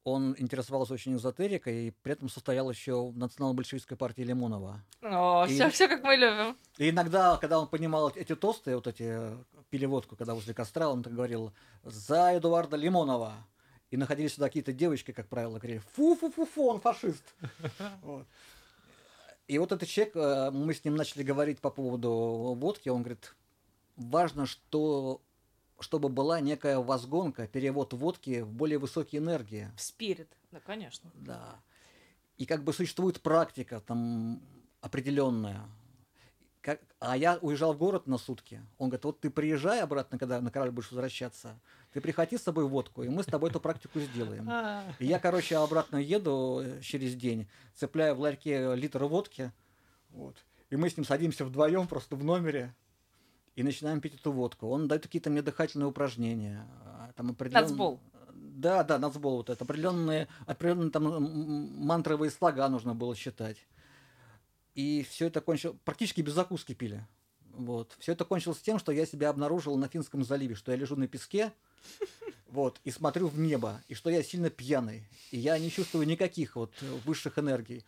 Он 0.08 0.34
интересовался 0.38 0.94
очень 0.94 1.14
эзотерикой 1.16 1.88
и 1.88 1.90
при 1.90 2.12
этом 2.12 2.28
состоял 2.28 2.70
еще 2.70 3.08
в 3.10 3.16
национал-большевистской 3.18 3.96
партии 3.96 4.22
Лимонова. 4.22 4.82
О, 5.02 5.44
И- 5.46 5.52
все, 5.54 5.68
все 5.70 5.88
как 5.88 6.02
мы 6.02 6.16
любим. 6.16 6.56
И 6.78 6.90
иногда, 6.90 7.36
когда 7.36 7.58
он 7.60 7.68
понимал 7.68 8.10
эти 8.14 8.34
тосты, 8.34 8.74
вот 8.74 8.86
эти 8.86 9.04
э, 9.06 9.36
пили 9.70 9.86
водку, 9.86 10.16
когда 10.16 10.34
возле 10.34 10.54
костра, 10.54 10.88
он 10.88 11.02
так 11.02 11.14
говорил 11.14 11.52
«За 11.84 12.36
Эдуарда 12.36 12.76
Лимонова!» 12.76 13.34
И 13.90 13.96
находились 13.96 14.34
сюда 14.34 14.46
какие-то 14.48 14.72
девочки, 14.72 15.12
как 15.12 15.28
правило, 15.28 15.58
говорили 15.58 15.82
«Фу-фу-фу-фу, 15.94 16.68
он 16.68 16.80
фашист!» 16.80 17.24
Вот. 18.02 18.26
И 19.46 19.58
вот 19.58 19.72
этот 19.72 19.88
человек, 19.88 20.14
э, 20.16 20.50
мы 20.50 20.74
с 20.74 20.84
ним 20.84 20.94
начали 20.94 21.22
говорить 21.22 21.60
по 21.60 21.70
поводу 21.70 22.54
водки, 22.58 22.88
он 22.90 23.02
говорит, 23.02 23.34
важно, 23.96 24.46
что 24.46 25.20
чтобы 25.80 26.08
была 26.08 26.40
некая 26.40 26.78
возгонка, 26.78 27.46
перевод 27.46 27.92
водки 27.92 28.40
в 28.40 28.52
более 28.52 28.78
высокие 28.78 29.20
энергии. 29.20 29.70
В 29.76 29.80
спирит. 29.80 30.28
Да, 30.50 30.60
конечно. 30.60 31.10
Да. 31.14 31.60
И 32.36 32.46
как 32.46 32.64
бы 32.64 32.72
существует 32.72 33.20
практика 33.20 33.80
там 33.80 34.40
определенная. 34.80 35.62
Как, 36.60 36.80
а 36.98 37.16
я 37.16 37.38
уезжал 37.40 37.72
в 37.72 37.78
город 37.78 38.06
на 38.06 38.18
сутки. 38.18 38.60
Он 38.78 38.88
говорит, 38.88 39.04
вот 39.04 39.20
ты 39.20 39.30
приезжай 39.30 39.80
обратно, 39.80 40.18
когда 40.18 40.40
на 40.40 40.50
корабль 40.50 40.72
будешь 40.72 40.90
возвращаться, 40.90 41.58
ты 41.92 42.00
прихвати 42.00 42.36
с 42.36 42.42
собой 42.42 42.64
водку, 42.64 43.02
и 43.02 43.08
мы 43.08 43.22
с 43.22 43.26
тобой 43.26 43.50
эту 43.50 43.60
практику 43.60 44.00
сделаем. 44.00 44.50
И 44.98 45.06
я, 45.06 45.18
короче, 45.18 45.56
обратно 45.56 45.96
еду 45.96 46.60
э, 46.62 46.80
через 46.80 47.14
день, 47.14 47.48
цепляю 47.74 48.16
в 48.16 48.20
ларьке 48.20 48.74
литр 48.74 49.04
водки, 49.04 49.52
вот, 50.10 50.36
и 50.70 50.76
мы 50.76 50.90
с 50.90 50.96
ним 50.96 51.06
садимся 51.06 51.44
вдвоем 51.44 51.86
просто 51.86 52.16
в 52.16 52.24
номере 52.24 52.74
и 53.58 53.62
начинаем 53.64 54.00
пить 54.00 54.14
эту 54.14 54.30
водку. 54.30 54.68
Он 54.68 54.86
дает 54.86 55.02
какие-то 55.02 55.30
мне 55.30 55.42
дыхательные 55.42 55.88
упражнения. 55.88 56.64
а, 56.84 57.10
Там 57.16 57.30
определенные... 57.30 57.68
Нацбол. 57.68 58.00
Да, 58.32 58.84
да, 58.84 58.98
нацбол 59.00 59.38
вот 59.38 59.50
это. 59.50 59.64
Определенные, 59.64 60.28
определенные 60.46 60.90
там 60.90 61.84
мантровые 61.84 62.30
слога 62.30 62.68
нужно 62.68 62.94
было 62.94 63.16
считать. 63.16 63.56
И 64.76 65.04
все 65.10 65.26
это 65.26 65.40
кончилось... 65.40 65.76
Практически 65.84 66.20
без 66.20 66.34
закуски 66.34 66.72
пили. 66.72 67.04
Вот. 67.50 67.96
Все 67.98 68.12
это 68.12 68.24
кончилось 68.24 68.58
тем, 68.58 68.78
что 68.78 68.92
я 68.92 69.04
себя 69.06 69.28
обнаружил 69.28 69.76
на 69.76 69.88
Финском 69.88 70.22
заливе, 70.22 70.54
что 70.54 70.70
я 70.70 70.78
лежу 70.78 70.94
на 70.94 71.08
песке, 71.08 71.52
вот, 72.48 72.80
и 72.84 72.92
смотрю 72.92 73.26
в 73.26 73.40
небо, 73.40 73.82
и 73.88 73.94
что 73.94 74.08
я 74.08 74.22
сильно 74.22 74.50
пьяный, 74.50 75.08
и 75.32 75.38
я 75.38 75.58
не 75.58 75.70
чувствую 75.70 76.06
никаких 76.06 76.54
вот 76.54 76.72
высших 77.04 77.38
энергий. 77.38 77.84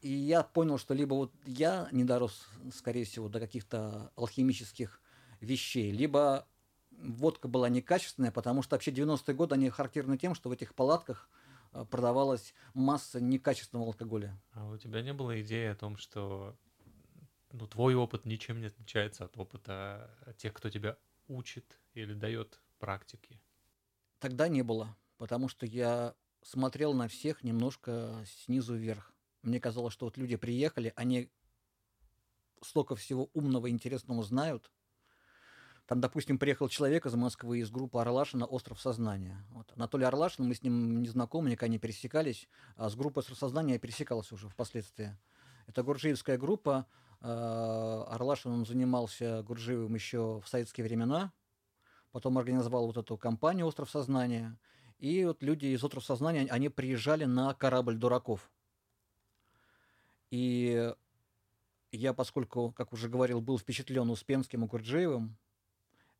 И 0.00 0.12
я 0.12 0.42
понял, 0.42 0.78
что 0.78 0.94
либо 0.94 1.14
вот 1.14 1.32
я 1.44 1.88
не 1.90 2.04
дорос, 2.04 2.46
скорее 2.72 3.04
всего, 3.04 3.28
до 3.28 3.40
каких-то 3.40 4.12
алхимических 4.16 5.00
вещей, 5.40 5.90
либо 5.90 6.46
водка 6.90 7.48
была 7.48 7.68
некачественная, 7.68 8.30
потому 8.30 8.62
что 8.62 8.76
вообще 8.76 8.90
90-е 8.90 9.34
годы, 9.34 9.54
они 9.54 9.70
характерны 9.70 10.16
тем, 10.16 10.34
что 10.34 10.48
в 10.48 10.52
этих 10.52 10.74
палатках 10.74 11.28
э, 11.72 11.84
продавалась 11.90 12.54
масса 12.74 13.20
некачественного 13.20 13.88
алкоголя. 13.88 14.40
А 14.52 14.68
у 14.68 14.76
тебя 14.76 15.02
не 15.02 15.12
было 15.12 15.40
идеи 15.42 15.66
о 15.66 15.74
том, 15.74 15.96
что 15.96 16.56
ну, 17.52 17.66
твой 17.66 17.94
опыт 17.94 18.24
ничем 18.24 18.60
не 18.60 18.66
отличается 18.66 19.24
от 19.24 19.36
опыта 19.36 20.10
тех, 20.36 20.52
кто 20.52 20.70
тебя 20.70 20.96
учит 21.28 21.78
или 21.94 22.14
дает 22.14 22.60
практики? 22.78 23.40
Тогда 24.18 24.48
не 24.48 24.62
было, 24.62 24.96
потому 25.16 25.48
что 25.48 25.66
я 25.66 26.14
смотрел 26.42 26.94
на 26.94 27.08
всех 27.08 27.44
немножко 27.44 28.24
снизу 28.44 28.74
вверх. 28.74 29.12
Мне 29.42 29.60
казалось, 29.60 29.92
что 29.92 30.06
вот 30.06 30.16
люди 30.16 30.36
приехали, 30.36 30.92
они 30.96 31.30
столько 32.62 32.96
всего 32.96 33.30
умного 33.34 33.70
интересного 33.70 34.22
знают. 34.22 34.70
Там, 35.86 36.02
допустим, 36.02 36.38
приехал 36.38 36.68
человек 36.68 37.06
из 37.06 37.14
Москвы 37.14 37.60
из 37.60 37.70
группы 37.70 37.98
Орлашина 37.98 38.44
«Остров 38.44 38.78
сознания». 38.78 39.42
Вот. 39.50 39.72
Анатолий 39.74 40.04
Орлашин, 40.04 40.46
мы 40.46 40.54
с 40.54 40.62
ним 40.62 41.00
не 41.00 41.08
знакомы, 41.08 41.48
никогда 41.48 41.72
не 41.72 41.78
пересекались, 41.78 42.46
а 42.76 42.90
с 42.90 42.94
группой 42.94 43.20
«Остров 43.20 43.38
сознания» 43.38 43.74
я 43.74 43.78
пересекался 43.78 44.34
уже 44.34 44.50
впоследствии. 44.50 45.16
Это 45.66 45.82
гурджиевская 45.82 46.36
группа. 46.36 46.86
э, 47.20 48.04
Орлашин, 48.10 48.52
он 48.52 48.66
занимался 48.66 49.42
Гурджиевым 49.44 49.94
еще 49.94 50.42
в 50.44 50.48
советские 50.48 50.84
времена, 50.84 51.32
потом 52.12 52.36
организовал 52.36 52.86
вот 52.86 52.98
эту 52.98 53.16
компанию 53.16 53.66
«Остров 53.66 53.88
сознания». 53.88 54.58
И 54.98 55.24
вот 55.24 55.42
люди 55.42 55.66
из 55.66 55.82
«Остров 55.82 56.04
сознания», 56.04 56.46
они 56.50 56.68
приезжали 56.68 57.24
на 57.24 57.54
корабль 57.54 57.96
дураков. 57.96 58.50
И 60.30 60.92
я, 61.92 62.12
поскольку, 62.12 62.72
как 62.72 62.92
уже 62.92 63.08
говорил, 63.08 63.40
был 63.40 63.58
впечатлен 63.58 64.10
Успенским 64.10 64.64
и 64.64 64.68
Гурджиевым, 64.68 65.36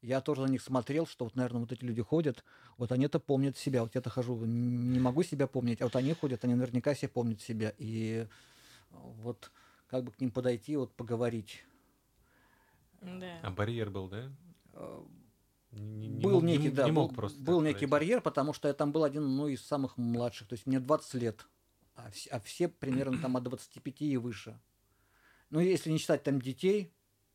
я 0.01 0.21
тоже 0.21 0.43
на 0.43 0.47
них 0.47 0.63
смотрел, 0.63 1.07
что 1.07 1.25
вот, 1.25 1.35
наверное, 1.35 1.61
вот 1.61 1.73
эти 1.73 1.85
люди 1.85 2.03
ходят, 2.03 2.45
вот 2.77 2.93
они-то 2.93 3.19
помнят 3.19 3.57
себя. 3.59 3.83
Вот 3.83 3.95
я-то 3.95 4.11
хожу, 4.11 4.37
не 4.45 5.01
могу 5.01 5.23
себя 5.25 5.47
помнить, 5.49 5.81
а 5.81 5.85
вот 5.85 5.97
они 5.97 6.13
ходят, 6.15 6.45
они 6.45 6.55
наверняка 6.55 6.95
себе 6.95 7.09
помнят 7.09 7.41
себя. 7.41 7.75
И 7.79 8.27
вот 8.91 9.51
как 9.89 10.05
бы 10.05 10.13
к 10.13 10.21
ним 10.21 10.31
подойти, 10.31 10.77
вот 10.77 10.95
поговорить. 10.95 11.65
Да. 13.03 13.41
А 13.43 13.51
барьер 13.51 13.91
был, 13.91 14.09
да? 14.09 14.31
Э, 14.75 15.03
Не- 15.73 16.09
не 16.09 16.21
был 16.23 16.31
мог- 16.35 16.43
не 16.45 16.53
некий, 16.57 16.69
м- 16.69 16.75
да, 16.75 16.85
не 16.87 16.93
был, 16.93 17.03
мог 17.03 17.15
просто 17.15 17.41
был 17.43 17.61
некий 17.61 17.87
пройти. 17.87 17.87
барьер, 17.87 18.21
потому 18.23 18.53
что 18.53 18.69
я 18.69 18.75
там 18.75 18.93
был 18.93 19.05
один, 19.05 19.25
ну, 19.37 19.49
из 19.49 19.65
самых 19.65 19.97
младших, 19.97 20.49
то 20.49 20.55
есть 20.55 20.67
мне 20.67 20.81
20 20.81 21.15
лет, 21.15 21.47
а, 21.99 22.11
вс- 22.11 22.29
а 22.31 22.39
все 22.41 22.69
примерно 22.69 23.19
там 23.19 23.37
от 23.37 23.43
25 23.43 24.03
и 24.03 24.17
выше. 24.17 24.59
Ну, 25.51 25.61
если 25.61 25.91
не 25.91 25.99
считать 25.99 26.23
там 26.23 26.41
детей 26.41 26.93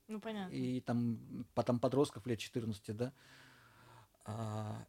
Ну, 0.08 0.20
понятно. 0.22 0.54
и 0.54 0.80
там 0.82 1.46
потом 1.54 1.80
подростков 1.80 2.26
лет 2.28 2.40
14, 2.40 2.96
да. 2.96 3.12
А, 4.26 4.86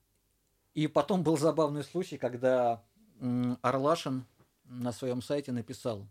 И 0.75 0.87
потом 0.87 1.23
был 1.25 1.37
забавный 1.37 1.83
случай, 1.85 2.19
когда 2.19 2.85
Орлашин 3.63 4.25
на 4.65 4.93
своем 4.93 5.23
сайте 5.23 5.53
написал, 5.53 6.07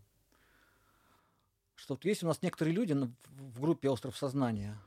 что 1.74 1.94
вот 1.94 2.04
есть 2.04 2.22
у 2.22 2.26
нас 2.26 2.42
некоторые 2.42 2.74
люди 2.74 2.92
в 2.92 3.10
в 3.28 3.60
группе 3.60 3.88
«Остров 3.90 4.16
сознания», 4.16 4.78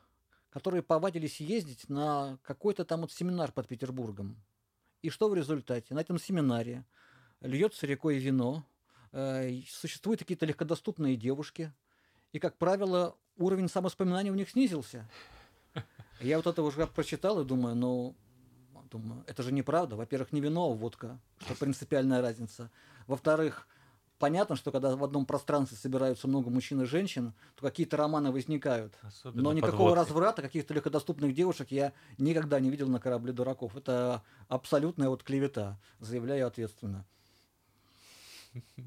которые 0.50 0.82
повадились 0.84 1.40
ездить 1.42 1.90
на 1.90 2.38
какой-то 2.44 2.86
там 2.86 3.02
вот 3.02 3.12
семинар 3.12 3.52
под 3.52 3.68
Петербургом. 3.68 4.36
И 5.02 5.10
что 5.10 5.30
в 5.30 5.36
результате? 5.36 5.94
На 5.94 6.00
этом 6.02 6.18
семинаре 6.20 6.86
льется 7.42 7.86
рекой 7.86 8.18
вино, 8.18 8.66
э, 9.12 9.62
существуют 9.70 10.20
какие-то 10.20 10.46
легкодоступные 10.46 11.16
девушки, 11.16 11.74
и, 12.32 12.40
как 12.40 12.58
правило, 12.58 13.16
уровень 13.38 13.70
самовоспоминания 13.70 14.32
у 14.32 14.36
них 14.36 14.50
снизился. 14.50 15.10
Я 16.20 16.38
вот 16.38 16.48
это 16.48 16.64
уже 16.64 16.88
прочитал 16.88 17.40
и 17.42 17.46
думаю, 17.46 17.76
ну, 17.76 18.16
Думаю, 18.90 19.24
это 19.28 19.44
же 19.44 19.52
неправда. 19.52 19.96
Во-первых, 19.96 20.32
не 20.32 20.42
вино, 20.42 20.72
а 20.72 20.74
водка, 20.74 21.20
что 21.40 21.56
принципиальная 21.56 22.22
разница. 22.22 22.72
Во-вторых, 23.06 23.68
понятно, 24.18 24.56
что 24.56 24.72
когда 24.72 24.96
в 24.96 25.04
одном 25.04 25.26
пространстве 25.26 25.78
собираются 25.78 26.28
много 26.28 26.50
мужчин 26.50 26.82
и 26.82 26.86
женщин, 26.86 27.34
то 27.56 27.66
какие-то 27.66 27.98
романы 27.98 28.32
возникают. 28.32 28.98
Особенно 29.02 29.44
Но 29.44 29.54
никакого 29.54 29.90
подводки. 29.90 29.98
разврата, 30.00 30.42
каких-то 30.42 30.74
легкодоступных 30.74 31.34
девушек 31.34 31.72
я 31.72 31.94
никогда 32.18 32.60
не 32.60 32.70
видел 32.70 32.88
на 32.88 33.00
корабле 33.00 33.34
дураков. 33.34 33.76
Это 33.76 34.24
абсолютная 34.48 35.10
вот 35.10 35.24
клевета, 35.24 35.80
заявляю 36.00 36.48
ответственно. 36.48 37.06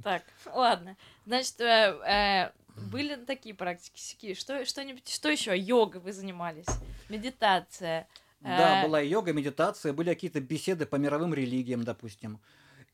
Так, 0.03 0.23
ладно. 0.47 0.97
Значит, 1.27 1.61
э, 1.61 1.99
э, 2.07 2.51
были 2.91 3.17
такие 3.17 3.55
практики. 3.55 4.35
Что, 4.35 4.65
что-нибудь, 4.65 5.09
что 5.09 5.29
еще? 5.29 5.57
Йога 5.57 5.99
вы 5.99 6.13
занимались? 6.13 6.67
Медитация? 7.09 8.09
Да, 8.41 8.83
Э, 8.83 8.87
была 8.87 9.03
и 9.03 9.09
йога, 9.09 9.33
медитация, 9.33 9.93
были 9.93 10.09
какие-то 10.09 10.41
беседы 10.41 10.87
по 10.87 10.97
мировым 10.97 11.35
религиям, 11.35 11.85
допустим. 11.85 12.41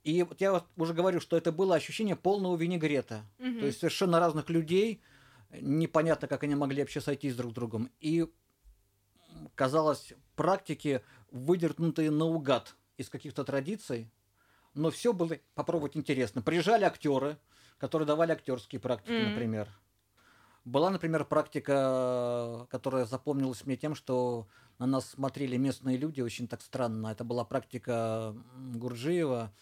И 0.03 0.23
вот 0.23 0.41
я 0.41 0.53
вот 0.53 0.65
уже 0.77 0.93
говорю, 0.95 1.21
что 1.21 1.37
это 1.37 1.53
было 1.53 1.75
ощущение 1.77 2.17
полного 2.17 2.57
винегрета. 2.57 3.25
мгм. 3.39 3.61
То 3.61 3.67
есть 3.67 3.79
совершенно 3.79 4.19
разных 4.21 4.51
людей, 4.51 5.01
непонятно, 5.53 6.29
как 6.29 6.43
они 6.43 6.55
могли 6.55 6.83
вообще 6.83 7.01
сойтись 7.01 7.35
друг 7.37 7.53
с 7.53 7.55
другом. 7.55 7.91
И 8.01 8.27
казалось, 9.55 10.12
практики 10.35 11.03
выдернутые 11.31 12.11
наугад 12.11 12.75
из 12.97 13.09
каких-то 13.09 13.45
традиций, 13.45 14.11
но 14.77 14.91
все 14.91 15.12
было 15.12 15.39
попробовать 15.55 15.97
интересно. 15.97 16.43
Приезжали 16.43 16.85
актеры, 16.85 17.39
которые 17.79 18.07
давали 18.07 18.33
актерские 18.33 18.81
практики, 18.81 19.12
Мгм. 19.12 19.31
например. 19.31 19.69
Была, 20.65 20.91
например, 20.91 21.25
практика, 21.25 22.67
которая 22.71 23.05
запомнилась 23.07 23.65
мне 23.65 23.77
тем, 23.77 23.95
что 23.95 24.49
на 24.79 24.87
нас 24.87 25.11
смотрели 25.11 25.57
местные 25.57 25.97
люди 25.97 26.21
очень 26.21 26.49
так 26.49 26.61
странно. 26.61 27.09
Это 27.09 27.25
была 27.25 27.45
практика 27.45 28.35
Гурджиева, 28.75 29.53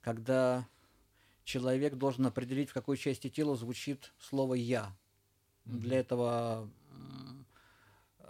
когда 0.00 0.66
человек 1.44 1.94
должен 1.94 2.26
определить, 2.26 2.70
в 2.70 2.74
какой 2.74 2.96
части 2.96 3.30
тела 3.30 3.56
звучит 3.56 4.12
слово 4.18 4.54
«я». 4.54 4.96
Мгм. 5.64 5.80
Для 5.80 6.00
этого 6.00 6.68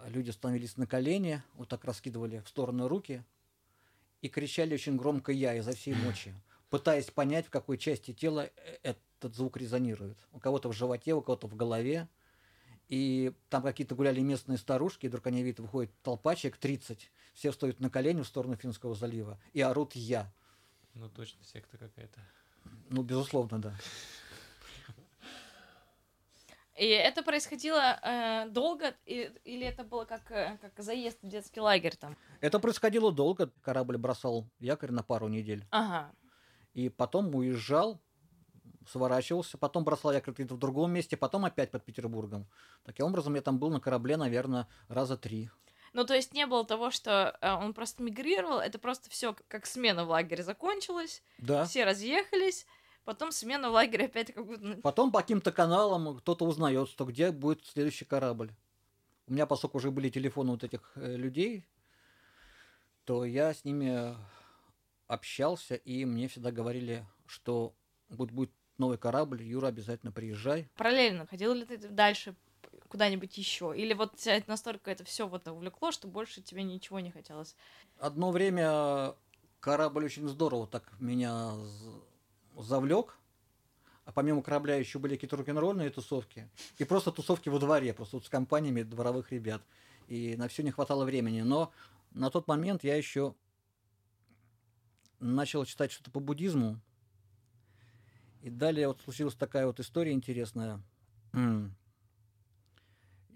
люди 0.07 0.29
становились 0.29 0.77
на 0.77 0.87
колени, 0.87 1.41
вот 1.55 1.67
так 1.67 1.83
раскидывали 1.83 2.41
в 2.45 2.49
стороны 2.49 2.87
руки 2.87 3.25
и 4.21 4.29
кричали 4.29 4.73
очень 4.73 4.97
громко 4.97 5.31
«я» 5.31 5.55
изо 5.55 5.73
всей 5.73 5.93
мочи, 5.93 6.33
пытаясь 6.69 7.09
понять, 7.09 7.47
в 7.47 7.49
какой 7.49 7.77
части 7.77 8.13
тела 8.13 8.49
э- 8.55 8.77
этот 8.83 9.35
звук 9.35 9.57
резонирует. 9.57 10.17
У 10.31 10.39
кого-то 10.39 10.69
в 10.69 10.73
животе, 10.73 11.13
у 11.13 11.21
кого-то 11.21 11.47
в 11.47 11.55
голове. 11.55 12.07
И 12.87 13.31
там 13.49 13.61
какие-то 13.61 13.93
гуляли 13.93 14.19
местные 14.19 14.57
старушки, 14.57 15.05
и 15.05 15.09
вдруг 15.09 15.27
они 15.27 15.43
видят, 15.43 15.59
выходит 15.59 15.91
толпа, 16.01 16.35
человек 16.35 16.57
30, 16.57 17.11
все 17.35 17.51
встают 17.51 17.79
на 17.79 17.89
колени 17.89 18.21
в 18.21 18.27
сторону 18.27 18.55
Финского 18.55 18.95
залива 18.95 19.39
и 19.53 19.61
орут 19.61 19.95
«я». 19.95 20.31
Ну, 20.95 21.07
точно 21.07 21.43
секта 21.43 21.77
какая-то. 21.77 22.19
Ну, 22.89 23.03
безусловно, 23.03 23.61
да. 23.61 23.79
И 26.79 26.85
это 26.85 27.23
происходило 27.23 27.99
э, 28.01 28.47
долго, 28.49 28.93
и- 29.05 29.31
или 29.43 29.65
это 29.65 29.83
было 29.83 30.05
как, 30.05 30.31
э, 30.31 30.57
как 30.61 30.71
заезд 30.83 31.17
в 31.21 31.27
детский 31.27 31.59
лагерь 31.59 31.95
там? 31.97 32.15
Это 32.41 32.59
происходило 32.59 33.11
долго. 33.11 33.51
Корабль 33.61 33.97
бросал 33.97 34.45
якорь 34.59 34.91
на 34.91 35.03
пару 35.03 35.27
недель. 35.27 35.65
Ага. 35.71 36.11
И 36.73 36.87
потом 36.89 37.35
уезжал, 37.35 37.99
сворачивался, 38.87 39.57
потом 39.57 39.83
бросал 39.83 40.13
якорь 40.13 40.33
где-то 40.33 40.55
в 40.55 40.59
другом 40.59 40.91
месте, 40.93 41.17
потом 41.17 41.43
опять 41.45 41.69
под 41.71 41.83
Петербургом. 41.83 42.47
Таким 42.85 43.07
образом, 43.07 43.35
я 43.35 43.41
там 43.41 43.59
был 43.59 43.69
на 43.69 43.79
корабле, 43.81 44.15
наверное, 44.17 44.67
раза 44.87 45.17
три. 45.17 45.49
Ну, 45.91 46.05
то 46.05 46.13
есть 46.13 46.33
не 46.33 46.45
было 46.45 46.63
того, 46.65 46.91
что 46.91 47.37
э, 47.41 47.51
он 47.51 47.73
просто 47.73 48.03
мигрировал, 48.03 48.59
это 48.59 48.77
просто 48.79 49.09
все 49.09 49.35
как 49.47 49.65
смена 49.65 50.05
в 50.05 50.09
лагере 50.09 50.43
закончилась, 50.43 51.23
Да. 51.39 51.65
все 51.65 51.83
разъехались, 51.83 52.67
потом 53.05 53.31
смена 53.31 53.69
в 53.69 53.73
лагере 53.73 54.05
опять 54.05 54.33
как 54.33 54.45
будто... 54.45 54.79
Потом 54.81 55.11
по 55.11 55.21
каким-то 55.21 55.51
каналам 55.51 56.17
кто-то 56.17 56.45
узнает, 56.45 56.89
что 56.89 57.05
где 57.05 57.31
будет 57.31 57.65
следующий 57.65 58.05
корабль. 58.05 58.51
У 59.27 59.33
меня, 59.33 59.45
поскольку 59.45 59.77
уже 59.77 59.91
были 59.91 60.09
телефоны 60.09 60.51
вот 60.51 60.63
этих 60.63 60.91
э, 60.95 61.15
людей, 61.15 61.65
то 63.05 63.25
я 63.25 63.53
с 63.53 63.63
ними 63.63 64.15
общался, 65.07 65.75
и 65.75 66.05
мне 66.05 66.27
всегда 66.27 66.51
говорили, 66.51 67.05
что 67.25 67.73
будет, 68.09 68.31
будет 68.31 68.51
новый 68.77 68.97
корабль, 68.97 69.43
Юра, 69.43 69.67
обязательно 69.67 70.11
приезжай. 70.11 70.69
Параллельно 70.75 71.25
ходил 71.27 71.53
ли 71.53 71.65
ты 71.65 71.77
дальше 71.77 72.35
куда-нибудь 72.87 73.37
еще? 73.37 73.73
Или 73.75 73.93
вот 73.93 74.15
тебя 74.17 74.41
настолько 74.47 74.91
это 74.91 75.03
все 75.03 75.27
вот 75.27 75.47
увлекло, 75.47 75.91
что 75.91 76.07
больше 76.07 76.41
тебе 76.41 76.63
ничего 76.63 76.99
не 76.99 77.11
хотелось? 77.11 77.55
Одно 77.99 78.31
время 78.31 79.15
корабль 79.59 80.05
очень 80.05 80.27
здорово 80.27 80.67
так 80.67 80.91
меня 80.99 81.53
завлек. 82.57 83.17
А 84.05 84.11
помимо 84.11 84.41
корабля 84.41 84.75
еще 84.75 84.97
были 84.97 85.15
какие-то 85.15 85.37
рок-н-ролльные 85.37 85.89
тусовки. 85.91 86.49
И 86.77 86.83
просто 86.83 87.11
тусовки 87.11 87.49
во 87.49 87.59
дворе, 87.59 87.93
просто 87.93 88.17
вот 88.17 88.25
с 88.25 88.29
компаниями 88.29 88.81
дворовых 88.81 89.31
ребят. 89.31 89.61
И 90.07 90.35
на 90.35 90.47
все 90.47 90.63
не 90.63 90.71
хватало 90.71 91.05
времени. 91.05 91.41
Но 91.41 91.71
на 92.11 92.31
тот 92.31 92.47
момент 92.47 92.83
я 92.83 92.95
еще 92.95 93.35
начал 95.19 95.65
читать 95.65 95.91
что-то 95.91 96.11
по 96.11 96.19
буддизму. 96.19 96.79
И 98.41 98.49
далее 98.49 98.87
вот 98.87 99.01
случилась 99.01 99.35
такая 99.35 99.67
вот 99.67 99.79
история 99.79 100.13
интересная. 100.13 100.81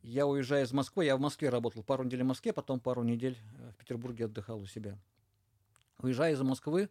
Я 0.02 0.28
уезжаю 0.28 0.65
из 0.65 0.73
Москвы, 0.73 1.06
я 1.06 1.15
в 1.15 1.21
Москве 1.21 1.49
работал 1.49 1.82
пару 1.82 2.04
недель 2.04 2.23
в 2.23 2.26
Москве, 2.26 2.52
потом 2.52 2.82
пару 2.82 3.04
недель 3.04 3.38
э, 3.58 3.71
в 3.71 3.78
Петербурге 3.78 4.26
отдыхал 4.26 4.60
у 4.60 4.65
себя. 4.65 4.97
Уезжая 5.99 6.34
из 6.34 6.41
Москвы, 6.41 6.89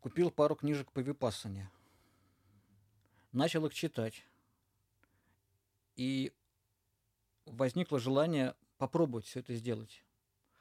купил 0.00 0.30
пару 0.30 0.54
книжек 0.54 0.90
по 0.92 1.00
випассане. 1.00 1.70
Начал 3.32 3.66
их 3.66 3.74
читать. 3.74 4.24
И 5.96 6.32
возникло 7.46 7.98
желание 7.98 8.54
попробовать 8.78 9.26
все 9.26 9.40
это 9.40 9.54
сделать. 9.54 10.04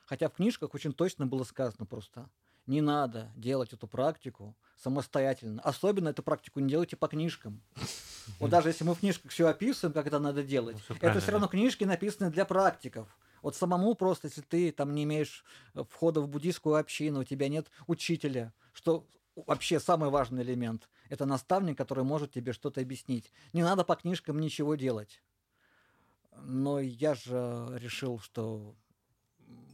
Хотя 0.05 0.29
в 0.29 0.33
книжках 0.33 0.73
очень 0.73 0.93
точно 0.93 1.27
было 1.27 1.43
сказано 1.43 1.85
просто, 1.85 2.29
не 2.65 2.81
надо 2.81 3.31
делать 3.35 3.73
эту 3.73 3.87
практику 3.87 4.55
самостоятельно. 4.77 5.61
Особенно 5.61 6.09
эту 6.09 6.23
практику 6.23 6.59
не 6.59 6.69
делайте 6.69 6.97
по 6.97 7.07
книжкам. 7.07 7.61
Вот 8.39 8.49
даже 8.49 8.69
если 8.69 8.83
мы 8.83 8.93
в 8.93 8.99
книжках 8.99 9.31
все 9.31 9.47
описываем, 9.47 9.93
как 9.93 10.07
это 10.07 10.19
надо 10.19 10.43
делать, 10.43 10.75
Ну, 10.75 10.95
всё 10.95 11.07
это 11.07 11.19
все 11.19 11.31
равно 11.31 11.47
книжки 11.47 11.85
написаны 11.85 12.29
для 12.29 12.45
практиков. 12.45 13.07
Вот 13.41 13.55
самому 13.55 13.95
просто, 13.95 14.27
если 14.27 14.41
ты 14.41 14.71
там 14.71 14.93
не 14.93 15.03
имеешь 15.03 15.45
э, 15.73 15.83
входа 15.89 16.21
в 16.21 16.27
буддийскую 16.27 16.75
общину, 16.75 17.21
у 17.21 17.23
тебя 17.23 17.47
нет 17.47 17.71
учителя, 17.85 18.51
что 18.73 19.07
вообще 19.45 19.79
самый 19.79 20.09
важный 20.09 20.43
элемент, 20.43 20.89
это 21.09 21.25
наставник, 21.25 21.77
который 21.77 22.03
может 22.03 22.31
тебе 22.31 22.53
что-то 22.53 22.81
объяснить. 22.81 23.31
Не 23.53 23.63
надо 23.63 23.83
по 23.83 23.95
книжкам 23.95 24.39
ничего 24.39 24.75
делать. 24.75 25.21
Но 26.43 26.79
я 26.79 27.15
же 27.15 27.67
решил, 27.75 28.19
что 28.19 28.75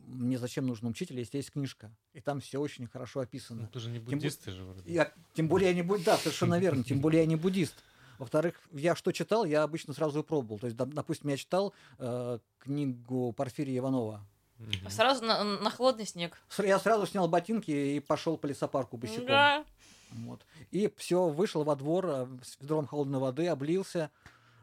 мне 0.06 0.38
зачем 0.38 0.68
нужен 0.68 0.88
учитель, 0.88 1.20
если 1.20 1.38
есть 1.38 1.52
книжка. 1.52 1.92
И 2.14 2.22
там 2.22 2.40
все 2.42 2.60
очень 2.60 2.88
хорошо 2.88 3.22
описано. 3.22 3.64
Ну, 3.64 3.68
ты 3.68 3.80
же 3.80 3.90
не 3.90 4.00
буддист, 4.00 4.44
ты 4.44 4.52
же 4.52 4.64
вроде. 4.64 4.92
Я, 4.92 5.12
тем 5.34 5.48
более 5.48 5.70
я 5.70 5.76
не 5.76 5.82
буддист, 5.82 6.06
да, 6.06 6.18
совершенно 6.18 6.60
верно, 6.60 6.84
тем 6.84 7.00
более 7.00 7.22
я 7.22 7.28
не 7.28 7.36
буддист. 7.36 7.76
Во-вторых, 8.20 8.62
я 8.72 8.96
что 8.96 9.12
читал, 9.12 9.44
я 9.44 9.64
обычно 9.64 9.94
сразу 9.94 10.20
и 10.20 10.24
пробовал. 10.24 10.60
То 10.60 10.68
есть, 10.68 10.78
доп- 10.78 10.94
допустим, 10.94 11.30
я 11.30 11.38
читал 11.38 11.74
э, 11.98 12.40
книгу 12.60 13.34
Порфирия 13.34 13.80
Иванова. 13.80 14.26
Мгм. 14.58 14.90
Сразу 14.90 15.26
на, 15.26 15.44
на 15.44 15.70
холодный 15.70 16.06
снег. 16.06 16.38
Я 16.58 16.80
сразу 16.80 17.06
снял 17.06 17.28
ботинки 17.28 17.72
и 17.72 18.00
пошел 18.00 18.38
по 18.38 18.46
лесопарку 18.46 18.98
босиком. 18.98 19.26
Да. 19.28 19.66
Вот. 20.12 20.46
И 20.72 20.92
все, 20.98 21.28
вышел 21.28 21.64
во 21.64 21.76
двор 21.76 22.06
э, 22.08 22.28
с 22.44 22.60
ведром 22.62 22.86
холодной 22.86 23.20
воды, 23.20 23.48
облился. 23.48 24.12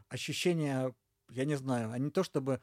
Ощущения, 0.09 0.95
я 1.31 1.45
не 1.45 1.57
знаю, 1.57 1.93
они 1.93 2.11
то 2.11 2.23
чтобы... 2.23 2.61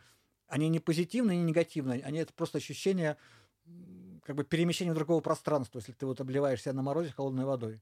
Они 0.47 0.69
не 0.69 0.79
позитивные, 0.79 1.37
не 1.37 1.43
негативные, 1.43 2.01
они 2.03 2.19
это 2.19 2.31
просто 2.31 2.57
ощущение 2.59 3.17
как 4.23 4.37
бы 4.37 4.45
перемещения 4.45 4.91
в 4.91 4.95
другого 4.95 5.19
пространства, 5.19 5.79
если 5.79 5.91
ты 5.91 6.05
вот 6.05 6.21
обливаешься 6.21 6.71
на 6.71 6.81
морозе 6.81 7.11
холодной 7.11 7.43
водой. 7.43 7.81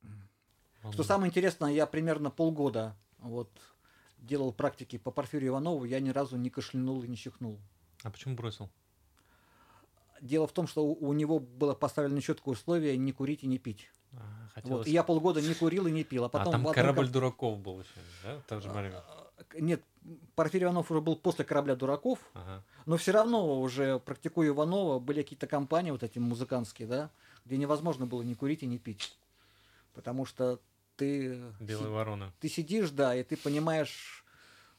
Что 0.00 0.88
Волнует. 0.88 1.06
самое 1.06 1.30
интересное, 1.30 1.72
я 1.72 1.86
примерно 1.86 2.30
полгода 2.30 2.96
вот 3.18 3.50
делал 4.18 4.52
практики 4.52 4.98
по 4.98 5.10
Порфирию 5.10 5.50
Иванову, 5.50 5.84
я 5.84 6.00
ни 6.00 6.10
разу 6.10 6.36
не 6.36 6.50
кашлянул 6.50 7.02
и 7.02 7.08
не 7.08 7.16
чихнул. 7.16 7.60
А 8.02 8.10
почему 8.10 8.34
бросил? 8.34 8.70
Дело 10.20 10.46
в 10.46 10.52
том, 10.52 10.66
что 10.68 10.84
у 10.84 11.08
у 11.08 11.12
него 11.12 11.40
было 11.40 11.74
поставлено 11.74 12.20
четкое 12.20 12.52
условие 12.54 12.96
не 12.96 13.12
курить 13.12 13.42
и 13.42 13.46
не 13.46 13.58
пить. 13.58 13.90
А, 14.12 14.16
Вот. 14.16 14.52
хотелось- 14.54 14.86
И 14.88 14.92
я 14.92 15.02
полгода 15.02 15.40
не 15.40 15.54
курил 15.54 15.86
и 15.86 15.90
не 15.90 16.04
пил. 16.04 16.24
А 16.24 16.26
А 16.26 16.28
потом 16.28 16.52
там 16.52 16.62
в 16.64 16.68
одной 16.68 16.74
корабль 16.74 17.08
дураков 17.08 17.58
был 17.58 17.80
еще, 17.80 17.90
да? 18.22 18.58
в 18.58 18.62
же 18.62 18.68
время? 18.70 19.02
К- 19.48 19.58
Нет, 19.60 19.82
Порфирий 20.36 20.64
Иванов 20.64 20.90
уже 20.90 21.00
был 21.00 21.16
после 21.16 21.44
корабля 21.44 21.74
дураков, 21.74 22.18
Ага. 22.34 22.62
но 22.86 22.96
все 22.96 23.10
равно 23.12 23.60
уже 23.60 23.98
практикуя 23.98 24.48
Иванова, 24.48 24.98
были 25.00 25.22
какие-то 25.22 25.46
компании 25.46 25.90
вот 25.90 26.02
эти 26.02 26.18
музыкантские, 26.18 26.86
да, 26.86 27.10
где 27.44 27.56
невозможно 27.56 28.06
было 28.06 28.22
не 28.22 28.34
курить 28.34 28.62
и 28.62 28.66
не 28.66 28.78
пить. 28.78 29.16
Потому 29.94 30.24
что 30.26 30.60
ты, 30.96 31.40
Белая 31.58 31.86
си- 31.86 31.90
ворона. 31.92 32.32
ты 32.40 32.48
сидишь, 32.48 32.90
да, 32.90 33.16
и 33.16 33.22
ты 33.24 33.36
понимаешь, 33.36 34.24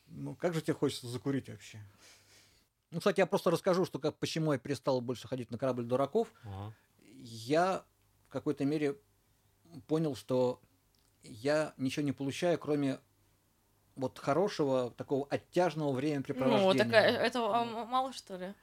ну 0.07 0.36
как 0.36 0.53
же 0.53 0.61
тебе 0.61 0.74
хочется 0.76 1.07
закурить 1.07 1.49
вообще. 1.49 1.80
Ну, 2.94 3.00
кстати, 3.00 3.20
я 3.22 3.26
просто 3.26 3.50
расскажу, 3.50 3.86
что 3.86 3.98
как, 3.98 4.16
почему 4.18 4.54
я 4.54 4.60
перестал 4.60 5.02
больше 5.02 5.28
ходить 5.28 5.50
на 5.50 5.58
корабль 5.58 5.84
дураков. 5.84 6.32
Ага. 6.44 6.74
Я 7.24 7.84
в 8.28 8.32
какой-то 8.32 8.66
мере 8.66 8.98
понял, 9.88 10.16
что 10.16 10.62
я 11.24 11.74
ничего 11.78 12.06
не 12.06 12.12
получаю, 12.12 12.60
кроме 12.60 13.00
вот 13.96 14.20
хорошего, 14.20 14.91
такого 14.91 15.28
оттяжного 15.28 15.91
времяпрепровождения. 15.91 16.72
Ну, 16.72 16.78
такая, 16.78 17.18
этого 17.18 17.58
а, 17.58 17.66
мало, 17.86 18.14
что 18.14 18.38
ли? 18.38 18.54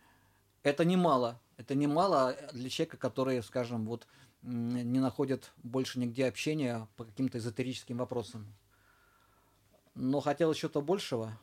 Это 0.62 0.84
немало. 0.84 1.40
Это 1.56 1.74
немало 1.74 2.36
для 2.52 2.70
человека, 2.70 2.98
который, 2.98 3.42
скажем, 3.42 3.84
вот 3.86 4.06
не 4.42 5.00
находит 5.00 5.50
больше 5.56 5.98
нигде 5.98 6.26
общения 6.26 6.86
по 6.96 7.04
каким-то 7.04 7.38
эзотерическим 7.38 7.98
вопросам. 7.98 8.46
Но 9.94 10.20
хотел 10.20 10.54
чего-то 10.54 10.80
большего. 10.80 11.36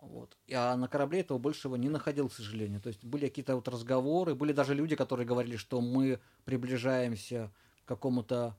Вот. 0.00 0.36
А 0.52 0.76
на 0.76 0.88
корабле 0.88 1.20
этого 1.20 1.38
большего 1.38 1.76
не 1.76 1.88
находил, 1.88 2.28
к 2.28 2.32
сожалению. 2.32 2.80
То 2.80 2.88
есть 2.88 3.04
были 3.04 3.26
какие-то 3.28 3.56
вот 3.56 3.66
разговоры, 3.68 4.34
были 4.34 4.52
даже 4.52 4.74
люди, 4.74 4.94
которые 4.96 5.26
говорили, 5.26 5.56
что 5.56 5.80
мы 5.80 6.20
приближаемся 6.44 7.50
к 7.84 7.88
какому-то 7.88 8.56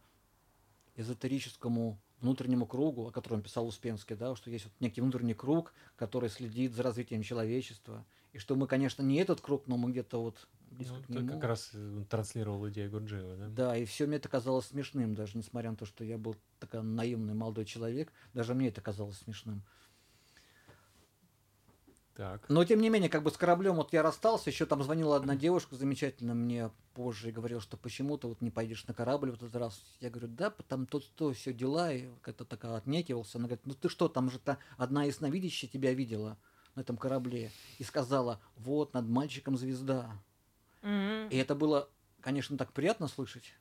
эзотерическому 0.95 1.99
внутреннему 2.19 2.65
кругу, 2.65 3.07
о 3.07 3.11
котором 3.11 3.41
писал 3.41 3.65
Успенский, 3.67 4.15
да, 4.15 4.35
что 4.35 4.49
есть 4.49 4.65
вот 4.65 4.73
некий 4.81 4.99
внутренний 5.01 5.33
круг, 5.33 5.73
который 5.95 6.29
следит 6.29 6.73
за 6.73 6.83
развитием 6.83 7.23
человечества, 7.23 8.05
и 8.33 8.37
что 8.37 8.55
мы, 8.55 8.67
конечно, 8.67 9.01
не 9.01 9.15
этот 9.17 9.39
круг, 9.39 9.67
но 9.67 9.77
мы 9.77 9.91
где-то 9.91 10.21
вот 10.21 10.47
близко 10.69 10.95
Ну, 10.95 11.03
к 11.03 11.09
нему. 11.09 11.31
как 11.31 11.43
раз 11.45 11.71
э, 11.73 12.03
транслировал 12.09 12.67
идею 12.69 12.91
Гурджиева, 12.91 13.35
да? 13.37 13.47
Да, 13.47 13.77
и 13.77 13.85
все 13.85 14.05
мне 14.05 14.17
это 14.17 14.27
казалось 14.27 14.65
смешным, 14.65 15.15
даже 15.15 15.37
несмотря 15.37 15.71
на 15.71 15.77
то, 15.77 15.85
что 15.85 16.03
я 16.03 16.17
был 16.17 16.35
такой 16.59 16.83
наивный 16.83 17.33
молодой 17.33 17.65
человек, 17.65 18.11
даже 18.33 18.53
мне 18.53 18.67
это 18.67 18.81
казалось 18.81 19.17
смешным. 19.17 19.63
Так. 22.19 22.49
Но 22.49 22.65
тем 22.65 22.81
не 22.81 22.89
менее, 22.89 23.09
как 23.09 23.23
бы 23.23 23.31
с 23.31 23.37
кораблем 23.37 23.75
вот 23.75 23.93
я 23.93 24.03
расстался, 24.03 24.49
еще 24.49 24.65
там 24.65 24.83
звонила 24.83 25.15
одна 25.15 25.37
девушка 25.37 25.77
замечательно 25.77 26.33
мне 26.35 26.69
позже 26.93 27.29
и 27.29 27.31
говорила, 27.31 27.61
что 27.61 27.77
почему 27.77 28.17
ты 28.17 28.27
вот 28.27 28.41
не 28.41 28.51
пойдешь 28.51 28.85
на 28.87 28.93
корабль 28.93 29.31
в 29.31 29.35
этот 29.35 29.55
раз. 29.55 29.81
Я 30.01 30.09
говорю, 30.09 30.27
да, 30.27 30.49
там 30.67 30.85
тут 30.85 31.09
то 31.15 31.31
все 31.31 31.53
дела, 31.53 31.93
и 31.93 32.09
как-то 32.21 32.43
такая 32.43 32.75
отнекивался. 32.75 33.37
Она 33.37 33.47
говорит, 33.47 33.65
ну 33.65 33.73
ты 33.73 33.87
что, 33.87 34.09
там 34.09 34.29
же 34.29 34.37
-то 34.37 34.57
одна 34.75 35.05
ясновидящая 35.05 35.71
тебя 35.71 35.93
видела 35.93 36.37
на 36.75 36.81
этом 36.81 36.97
корабле 36.97 37.51
и 37.77 37.85
сказала, 37.85 38.41
вот 38.57 38.93
над 38.93 39.07
мальчиком 39.07 39.55
звезда. 39.55 40.11
Мгм. 40.81 41.29
И 41.29 41.37
это 41.37 41.55
было, 41.55 41.87
конечно, 42.19 42.57
так 42.57 42.73
приятно 42.73 43.07
слышать. 43.07 43.53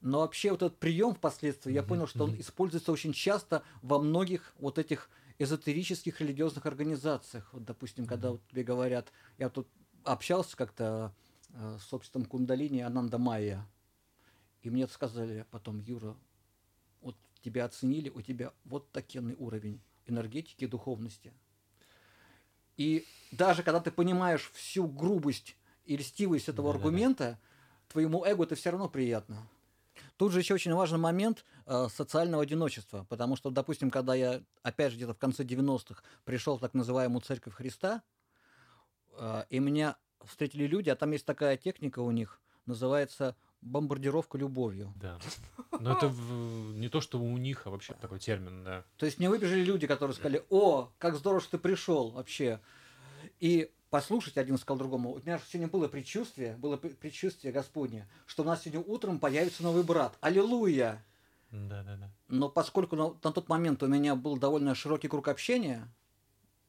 Но 0.00 0.20
вообще 0.20 0.50
вот 0.50 0.62
этот 0.62 0.78
прием 0.78 1.14
впоследствии, 1.14 1.72
я 1.72 1.82
Мгм, 1.82 1.88
понял, 1.88 2.06
что 2.08 2.24
он 2.24 2.30
мгм. 2.30 2.40
используется 2.40 2.90
очень 2.90 3.12
часто 3.12 3.62
во 3.82 3.98
многих 4.00 4.54
вот 4.58 4.78
этих 4.78 5.10
эзотерических 5.40 6.20
религиозных 6.20 6.66
организациях. 6.66 7.48
Вот, 7.52 7.64
допустим, 7.64 8.06
когда 8.06 8.30
вот 8.32 8.46
тебе 8.46 8.62
говорят, 8.62 9.10
я 9.38 9.48
тут 9.48 9.66
общался 10.04 10.54
как-то 10.54 11.14
э, 11.54 11.78
с 11.80 11.92
обществом 11.94 12.26
Кундалини 12.26 12.82
Ананда 12.82 13.16
Майя, 13.16 13.66
и 14.62 14.68
мне 14.68 14.86
сказали 14.86 15.46
потом, 15.50 15.78
Юра, 15.78 16.14
вот 17.00 17.16
тебя 17.42 17.64
оценили, 17.64 18.10
у 18.10 18.20
тебя 18.20 18.52
вот 18.64 18.92
такенный 18.92 19.34
уровень 19.38 19.80
энергетики 20.06 20.64
и 20.64 20.68
духовности. 20.68 21.32
И 22.76 23.06
даже 23.32 23.62
когда 23.62 23.80
ты 23.80 23.90
понимаешь 23.90 24.50
всю 24.52 24.86
грубость 24.86 25.56
и 25.86 25.96
льстивость 25.96 26.50
этого 26.50 26.70
Да-да-да. 26.70 26.84
аргумента, 26.84 27.40
твоему 27.88 28.26
эго 28.26 28.44
это 28.44 28.56
все 28.56 28.70
равно 28.70 28.90
приятно. 28.90 29.48
Тут 30.20 30.32
же 30.32 30.40
еще 30.40 30.52
очень 30.52 30.74
важный 30.74 30.98
момент 30.98 31.46
э, 31.64 31.88
социального 31.90 32.42
одиночества, 32.42 33.06
потому 33.08 33.36
что, 33.36 33.48
допустим, 33.48 33.90
когда 33.90 34.14
я, 34.14 34.42
опять 34.62 34.90
же, 34.92 34.98
где-то 34.98 35.14
в 35.14 35.18
конце 35.18 35.44
90-х 35.44 36.02
пришел 36.26 36.58
в 36.58 36.60
так 36.60 36.74
называемую 36.74 37.22
Церковь 37.22 37.54
Христа, 37.54 38.02
э, 39.16 39.44
и 39.48 39.58
меня 39.60 39.96
встретили 40.26 40.66
люди, 40.66 40.90
а 40.90 40.94
там 40.94 41.12
есть 41.12 41.24
такая 41.24 41.56
техника 41.56 42.00
у 42.00 42.10
них, 42.10 42.38
называется 42.66 43.34
бомбардировка 43.62 44.36
любовью. 44.36 44.92
Да. 44.96 45.18
Но 45.80 45.96
это 45.96 46.08
в- 46.08 46.74
не 46.76 46.90
то, 46.90 47.00
что 47.00 47.18
у 47.18 47.38
них, 47.38 47.66
а 47.66 47.70
вообще 47.70 47.94
такой 47.94 48.18
термин, 48.18 48.62
да. 48.62 48.84
То 48.98 49.06
есть 49.06 49.20
мне 49.20 49.30
выбежали 49.30 49.62
люди, 49.64 49.86
которые 49.86 50.14
сказали, 50.14 50.44
о, 50.50 50.90
как 50.98 51.16
здорово, 51.16 51.40
что 51.40 51.52
ты 51.52 51.58
пришел 51.58 52.10
вообще. 52.10 52.60
И 53.38 53.70
послушать 53.90 54.36
один 54.38 54.56
сказал 54.56 54.78
другому, 54.78 55.12
у 55.12 55.18
меня 55.18 55.38
же 55.38 55.44
сегодня 55.48 55.68
было 55.68 55.88
предчувствие, 55.88 56.56
было 56.56 56.76
пре- 56.76 56.94
предчувствие 56.94 57.52
Господне, 57.52 58.08
что 58.26 58.42
у 58.42 58.46
нас 58.46 58.62
сегодня 58.62 58.80
утром 58.80 59.18
появится 59.18 59.62
новый 59.62 59.82
брат. 59.82 60.16
Аллилуйя! 60.20 61.04
Да, 61.50 61.82
да, 61.82 61.96
да. 61.96 62.10
Но 62.28 62.48
поскольку 62.48 62.94
на, 62.94 63.08
на 63.08 63.32
тот 63.32 63.48
момент 63.48 63.82
у 63.82 63.88
меня 63.88 64.14
был 64.14 64.36
довольно 64.36 64.74
широкий 64.76 65.08
круг 65.08 65.26
общения, 65.26 65.88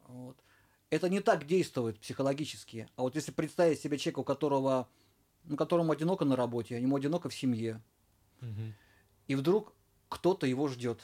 вот, 0.08 0.36
это 0.90 1.08
не 1.08 1.20
так 1.22 1.46
действует 1.46 2.00
психологически. 2.00 2.90
А 2.96 3.04
вот 3.04 3.16
если 3.16 3.32
представить 3.32 3.80
себе 3.80 4.00
человека, 4.00 4.20
у 4.20 4.24
которого, 4.24 4.90
ну, 5.44 5.56
которому 5.56 5.92
одиноко 5.92 6.26
на 6.26 6.36
работе, 6.36 6.82
ему 6.82 6.96
одиноко 6.96 7.30
в 7.30 7.36
семье, 7.36 7.82
Мгм. 8.42 8.74
и 9.28 9.36
вдруг 9.36 9.74
кто-то 10.10 10.48
его 10.48 10.68
ждет. 10.68 11.00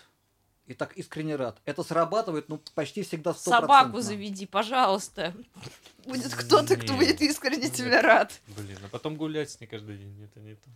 И 0.68 0.74
так 0.74 0.97
искренне 0.97 1.36
рад. 1.38 1.61
Это 1.65 1.82
срабатывает, 1.82 2.49
ну, 2.49 2.61
почти 2.76 3.01
всегда 3.03 3.34
Собаку 3.34 3.65
стопроцентно. 3.68 4.01
заведи, 4.01 4.45
пожалуйста. 4.45 5.34
Будет 6.05 6.34
кто-то, 6.34 6.76
кто 6.76 6.93
будет 6.93 7.22
искренне 7.22 7.70
тебя 7.70 8.01
рад. 8.01 8.39
Блин, 8.57 8.78
а 8.84 8.89
потом 8.89 9.15
гулять 9.15 9.49
с 9.49 9.59
ней 9.61 9.68
каждый 9.68 9.97
день, 9.97 10.22
это 10.24 10.39
не 10.41 10.55
то. 10.55 10.70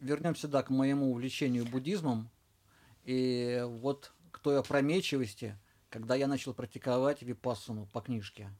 Вернемся, 0.00 0.48
да, 0.48 0.62
к 0.62 0.70
моему 0.70 1.10
увлечению 1.10 1.66
буддизмом. 1.66 2.30
И 3.04 3.62
вот 3.66 4.12
к 4.30 4.38
той 4.38 4.58
опрометчивости, 4.58 5.58
когда 5.90 6.14
я 6.14 6.28
начал 6.28 6.54
практиковать 6.54 7.22
випассану 7.22 7.86
по 7.86 8.00
книжке. 8.00 8.50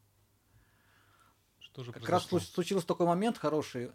Что 1.60 1.84
же 1.84 1.92
Как 1.92 2.08
раз 2.08 2.24
произошло? 2.24 2.38
случ- 2.40 2.52
случился 2.54 2.86
такой 2.86 3.06
момент 3.06 3.38
хороший 3.38 3.92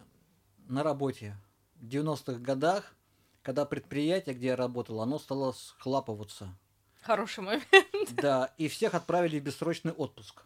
на 0.67 0.83
работе. 0.83 1.35
В 1.75 1.85
90-х 1.87 2.39
годах, 2.39 2.95
когда 3.43 3.65
предприятие, 3.65 4.33
где 4.33 4.47
я 4.47 4.55
работал, 4.55 5.01
оно 5.01 5.19
стало 5.19 5.51
схлапываться. 5.51 6.57
Хороший 7.01 7.41
момент. 7.43 7.67
Да, 8.13 8.53
и 8.57 8.69
всех 8.69 8.95
отправили 8.95 9.39
в 9.39 9.43
бессрочный 9.43 9.91
отпуск. 9.91 10.43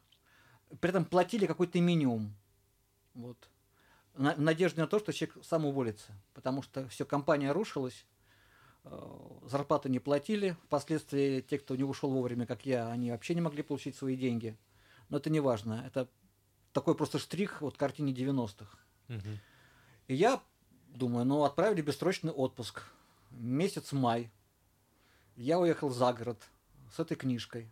При 0.82 0.90
этом 0.90 1.06
платили 1.06 1.46
какой-то 1.46 1.80
минимум. 1.80 2.36
Вот. 3.14 3.50
На- 4.16 4.34
в 4.34 4.42
надежде 4.42 4.82
на 4.82 4.88
то, 4.88 4.98
что 5.00 5.14
человек 5.14 5.38
сам 5.46 5.66
уволится. 5.66 6.12
Потому 6.34 6.64
что 6.64 6.88
все, 6.90 7.06
компания 7.06 7.52
рушилась, 7.52 8.06
э, 8.84 9.40
зарплаты 9.44 9.90
не 9.90 10.00
платили. 10.00 10.58
Впоследствии 10.64 11.42
те, 11.42 11.60
кто 11.60 11.76
не 11.76 11.84
ушел 11.84 12.10
вовремя, 12.10 12.48
как 12.48 12.66
я, 12.66 12.90
они 12.90 13.12
вообще 13.12 13.36
не 13.36 13.42
могли 13.42 13.62
получить 13.62 13.96
свои 13.96 14.16
деньги. 14.16 14.58
Но 15.10 15.18
это 15.18 15.30
не 15.30 15.40
важно. 15.40 15.84
Это 15.86 16.10
такой 16.74 16.96
просто 16.96 17.20
штрих 17.20 17.62
вот 17.62 17.78
картине 17.78 18.12
90-х. 18.12 18.78
Мгм. 19.08 19.40
И 20.08 20.16
я 20.16 20.42
думаю, 20.88 21.26
ну, 21.26 21.44
отправили 21.44 21.82
бессрочный 21.82 22.32
отпуск. 22.32 22.84
Месяц 23.32 23.92
май. 23.92 24.32
Я 25.36 25.60
уехал 25.60 25.90
за 25.90 26.14
город 26.14 26.42
с 26.96 27.00
этой 27.00 27.16
книжкой. 27.16 27.70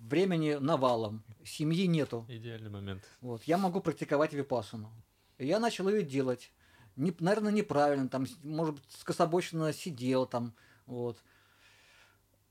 Времени 0.00 0.54
навалом. 0.54 1.22
Семьи 1.44 1.86
нету. 1.86 2.24
Идеальный 2.28 2.70
момент. 2.70 3.02
Вот. 3.20 3.44
Я 3.44 3.58
могу 3.58 3.80
практиковать 3.80 4.32
випассану. 4.32 4.90
И 5.38 5.46
я 5.46 5.58
начал 5.58 5.88
ее 5.88 6.02
делать. 6.02 6.52
Не, 6.96 7.14
наверное, 7.20 7.52
неправильно. 7.52 8.08
Там, 8.08 8.26
может 8.42 8.74
быть, 8.74 8.84
скособоченно 8.90 9.72
сидел 9.72 10.26
там. 10.26 10.54
Вот. 10.86 11.18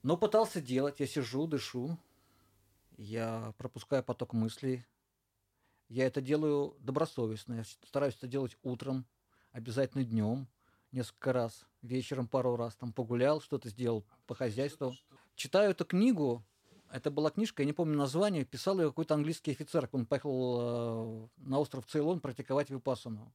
Но 0.04 0.18
пытался 0.18 0.62
делать. 0.62 1.00
Я 1.00 1.08
сижу, 1.08 1.46
дышу. 1.48 1.98
Я 2.98 3.54
пропускаю 3.58 4.04
поток 4.04 4.34
мыслей. 4.34 4.86
Я 5.90 6.08
это 6.08 6.22
делаю 6.22 6.76
добросовестно. 6.80 7.56
Я 7.56 7.64
стараюсь 7.64 8.16
это 8.16 8.28
делать 8.28 8.58
утром, 8.64 9.06
обязательно 9.52 10.04
днем, 10.04 10.48
несколько 10.92 11.34
раз, 11.34 11.66
вечером 11.82 12.28
пару 12.28 12.56
раз. 12.56 12.76
Там 12.76 12.94
погулял, 12.94 13.42
что-то 13.42 13.70
сделал 13.70 14.06
по 14.28 14.36
хозяйству. 14.36 14.96
Читаю 15.36 15.72
эту 15.72 15.86
книгу. 15.86 16.44
Это 16.92 17.10
была 17.10 17.30
книжка, 17.30 17.64
я 17.64 17.68
не 17.68 17.74
помню 17.74 17.98
название, 17.98 18.44
писал 18.44 18.80
ее 18.80 18.90
какой-то 18.90 19.14
английский 19.14 19.52
офицер. 19.52 19.88
Он 19.94 20.06
поехал 20.06 21.30
э, 21.38 21.48
на 21.48 21.60
остров 21.60 21.86
Цейлон 21.86 22.20
практиковать 22.20 22.70
випассану. 22.70 23.34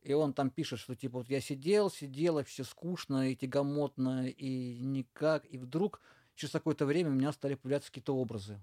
И 0.00 0.14
он 0.14 0.32
там 0.32 0.48
пишет, 0.48 0.78
что 0.78 0.94
типа 0.94 1.18
вот 1.18 1.28
я 1.28 1.42
сидел, 1.42 1.90
сидел, 1.90 2.34
вообще 2.34 2.64
скучно 2.64 3.30
и 3.30 3.36
тягомотно, 3.36 4.28
и 4.28 4.80
никак. 4.82 5.44
И 5.52 5.58
вдруг 5.58 6.00
через 6.34 6.52
какое-то 6.52 6.86
время 6.86 7.10
у 7.10 7.14
меня 7.14 7.32
стали 7.32 7.54
появляться 7.54 7.90
какие-то 7.90 8.16
образы. 8.16 8.58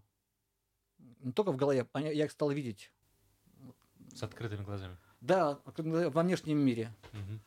Не 1.19 1.31
только 1.31 1.51
в 1.51 1.57
голове, 1.57 1.87
а 1.93 2.01
я 2.01 2.25
их 2.25 2.31
стал 2.31 2.49
видеть. 2.49 2.91
С 4.15 4.23
открытыми 4.23 4.63
глазами. 4.63 4.97
Да, 5.21 5.59
во 5.65 6.21
внешнем 6.21 6.59
мире. 6.59 6.93
Мгм. 7.13 7.41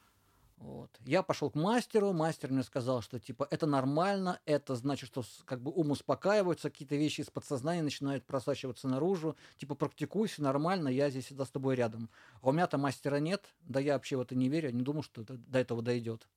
Вот. 0.61 0.91
Я 1.07 1.23
пошел 1.23 1.51
к 1.51 1.55
мастеру, 1.55 2.12
мастер 2.12 2.51
мне 2.51 2.62
сказал, 2.62 3.01
что 3.01 3.18
типа 3.18 3.49
это 3.51 3.66
нормально, 3.66 4.41
это 4.45 4.77
значит, 4.77 5.09
что 5.09 5.25
как 5.47 5.62
бы 5.62 5.73
ум 5.73 5.93
успокаивается, 5.93 6.68
какие-то 6.68 6.97
вещи 6.97 7.23
из 7.23 7.31
подсознания 7.31 7.83
начинают 7.83 8.27
просачиваться 8.27 8.87
наружу, 8.87 9.37
типа 9.57 9.75
практикуйся, 9.75 10.43
нормально, 10.43 10.89
я 10.89 11.09
здесь 11.09 11.25
всегда 11.27 11.47
с 11.47 11.51
тобой 11.51 11.77
рядом. 11.77 12.11
А 12.43 12.51
у 12.51 12.53
меня-то 12.53 12.77
мастера 12.77 13.16
нет, 13.21 13.43
да 13.62 13.81
я 13.81 13.95
вообще 13.95 14.18
в 14.18 14.21
это 14.21 14.35
не 14.35 14.51
верю, 14.51 14.71
не 14.71 14.83
думаю, 14.83 15.03
что 15.03 15.23
это 15.23 15.39
до 15.39 15.59
этого 15.59 15.81
дойдет. 15.81 16.29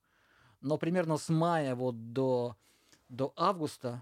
Но 0.62 0.78
примерно 0.78 1.18
с 1.18 1.28
мая 1.28 1.76
вот 1.76 2.14
до, 2.14 2.56
до 3.10 3.34
августа 3.36 4.02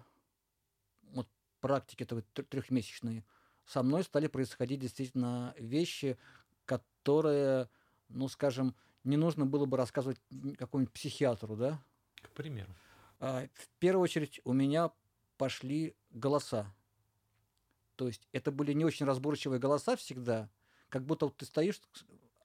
вот 1.14 1.28
практике 1.62 2.04
этой 2.04 2.22
трехмесячной 2.22 3.26
со 3.66 3.82
мной 3.84 4.04
стали 4.04 4.28
происходить 4.28 4.82
действительно 4.82 5.56
вещи, 5.58 6.18
которые, 7.02 7.68
ну, 8.10 8.28
скажем, 8.28 8.76
не 9.04 9.18
нужно 9.18 9.46
было 9.48 9.66
бы 9.66 9.76
рассказывать 9.78 10.22
какому-нибудь 10.58 10.94
психиатру, 10.94 11.56
да? 11.56 11.84
К 12.22 12.30
примеру. 12.30 12.72
А, 13.20 13.48
в 13.54 13.68
первую 13.80 14.04
очередь 14.04 14.40
у 14.44 14.54
меня 14.54 14.92
пошли 15.38 15.96
голоса. 16.12 16.72
То 17.96 18.08
есть 18.08 18.28
это 18.32 18.52
были 18.52 18.74
не 18.74 18.86
очень 18.86 19.06
разборчивые 19.08 19.60
голоса 19.60 19.96
всегда, 19.96 20.50
как 20.90 21.04
будто 21.04 21.26
вот 21.26 21.38
ты 21.38 21.46
стоишь, 21.46 21.82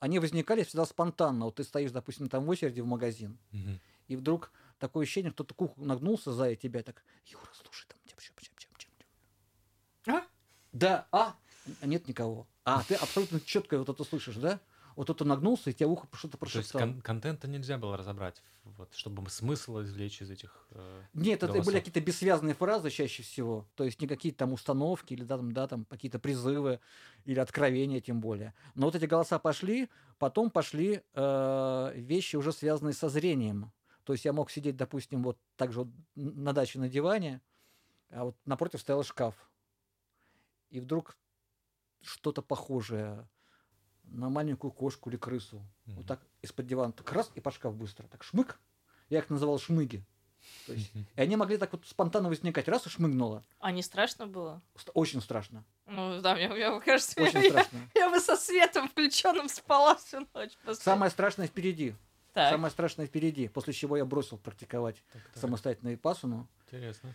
они 0.01 0.19
возникали 0.19 0.63
всегда 0.65 0.87
спонтанно. 0.87 1.45
Вот 1.47 1.57
ты 1.57 1.65
стоишь, 1.65 1.91
допустим, 1.93 2.29
там 2.29 2.47
в 2.47 2.49
очереди 2.49 2.81
в 2.81 2.87
магазин, 2.87 3.39
Мгм. 3.53 3.79
и 4.09 4.17
вдруг 4.17 4.53
такое 4.79 5.05
ощущение, 5.05 5.33
кто-то 5.33 5.55
к 5.55 5.61
уху 5.61 5.85
нагнулся 5.85 6.33
за 6.33 6.55
тебя, 6.57 6.83
так, 6.83 7.05
Юра, 7.27 7.49
слушай, 7.53 7.87
там, 7.89 7.99
чем, 8.07 8.19
чем, 8.19 8.35
чем, 8.39 8.55
чем, 8.57 8.71
чем, 8.79 8.91
чем». 10.05 10.15
А? 10.15 10.27
Да? 10.73 11.07
А 11.13 11.37
Нет 11.83 12.09
никого. 12.09 12.47
А, 12.67 12.83
ты 12.83 12.97
абсолютно 12.97 13.41
четко 13.41 13.79
вот 13.79 13.89
это 13.89 14.03
слышишь, 14.03 14.35
да? 14.37 14.59
Вот 14.97 15.05
кто-то 15.05 15.25
нагнулся, 15.25 15.71
и 15.71 15.73
тебе 15.73 15.87
ухо 15.87 16.09
что-то 16.15 16.37
То 16.39 16.59
есть 16.59 16.73
кон- 16.73 17.01
контента 17.01 17.47
нельзя 17.47 17.79
было 17.79 17.97
разобрать, 17.97 18.43
вот, 18.65 18.93
чтобы 18.95 19.29
смысл 19.31 19.83
извлечь 19.83 20.21
из 20.21 20.31
этих... 20.31 20.67
э, 20.71 21.03
Нет, 21.13 21.37
это 21.43 21.49
голосов. 21.49 21.67
были 21.67 21.79
какие-то 21.79 22.01
бессвязные 22.01 22.55
фразы 22.55 22.91
чаще 22.91 23.23
всего. 23.23 23.69
То 23.77 23.85
есть 23.85 24.01
не 24.01 24.09
какие-то 24.09 24.39
там 24.39 24.53
установки 24.53 25.13
или 25.13 25.23
да, 25.23 25.37
там, 25.37 25.53
да, 25.53 25.69
там 25.69 25.85
какие-то 25.85 26.19
призывы 26.19 26.81
или 27.25 27.39
откровения 27.39 28.01
тем 28.01 28.21
более. 28.21 28.53
Но 28.75 28.87
вот 28.87 28.97
эти 28.97 29.05
голоса 29.05 29.39
пошли, 29.39 29.89
потом 30.19 30.51
пошли 30.51 31.03
э, 31.15 31.93
вещи 31.95 32.35
уже 32.35 32.53
связанные 32.53 32.95
со 32.95 33.09
зрением. 33.09 33.73
То 34.03 34.13
есть 34.15 34.25
я 34.25 34.33
мог 34.33 34.51
сидеть, 34.51 34.77
допустим, 34.77 35.23
вот 35.23 35.39
так 35.57 35.73
же 35.73 35.81
вот 35.81 35.89
на 36.17 36.53
даче 36.53 36.81
на 36.81 36.89
диване, 36.89 37.43
а 38.11 38.25
вот 38.25 38.37
напротив 38.47 38.81
стоял 38.81 39.05
шкаф. 39.05 39.35
И 40.71 40.81
вдруг 40.81 41.17
что-то 42.07 42.43
похожее 42.43 43.29
на 44.05 44.29
маленькую 44.29 44.71
кошку 44.71 45.11
или 45.11 45.17
крысу. 45.17 45.57
Мгм. 45.87 45.97
Вот 45.97 46.07
так 46.07 46.21
из-под 46.43 46.67
дивана 46.67 46.93
так 46.93 47.11
раз 47.13 47.31
и 47.35 47.41
под 47.41 47.55
шкаф 47.55 47.75
быстро. 47.75 48.07
Так 48.07 48.23
шмык. 48.23 48.59
Я 49.09 49.19
их 49.19 49.31
называл 49.31 49.59
шмыги. 49.59 50.05
То 50.67 50.73
есть, 50.75 50.95
Мгм. 50.95 51.07
и 51.17 51.21
они 51.21 51.35
могли 51.37 51.57
так 51.57 51.73
вот 51.73 51.87
спонтанно 51.87 52.29
возникать. 52.29 52.69
Раз 52.69 52.87
и 52.87 52.89
шмыгнуло. 52.89 53.45
А 53.59 53.73
не 53.73 53.83
страшно 53.83 54.27
было? 54.29 54.63
Очень 54.95 55.21
страшно. 55.21 55.65
Ну 55.87 56.21
да, 56.21 56.35
мне, 56.37 56.49
мне 56.49 56.81
кажется, 56.81 57.21
Очень 57.21 57.41
я, 57.43 57.51
страшно. 57.51 57.79
я 57.95 58.11
бы 58.11 58.21
со 58.21 58.37
светом 58.37 58.89
включенным 58.89 59.49
спала 59.49 59.97
всю 59.97 60.21
ночь. 60.35 60.53
после. 60.65 60.83
Самое 60.83 61.11
страшное 61.11 61.49
впереди. 61.49 61.95
Так. 62.33 62.53
Самое 62.53 62.71
страшное 62.71 63.07
впереди. 63.07 63.49
После 63.49 63.73
чего 63.73 63.97
я 63.97 64.05
бросил 64.05 64.39
практиковать 64.39 65.03
Так, 65.13 65.23
так, 65.23 65.37
самостоятельно 65.37 65.89
випассану. 65.89 66.47
Интересно. 66.67 67.15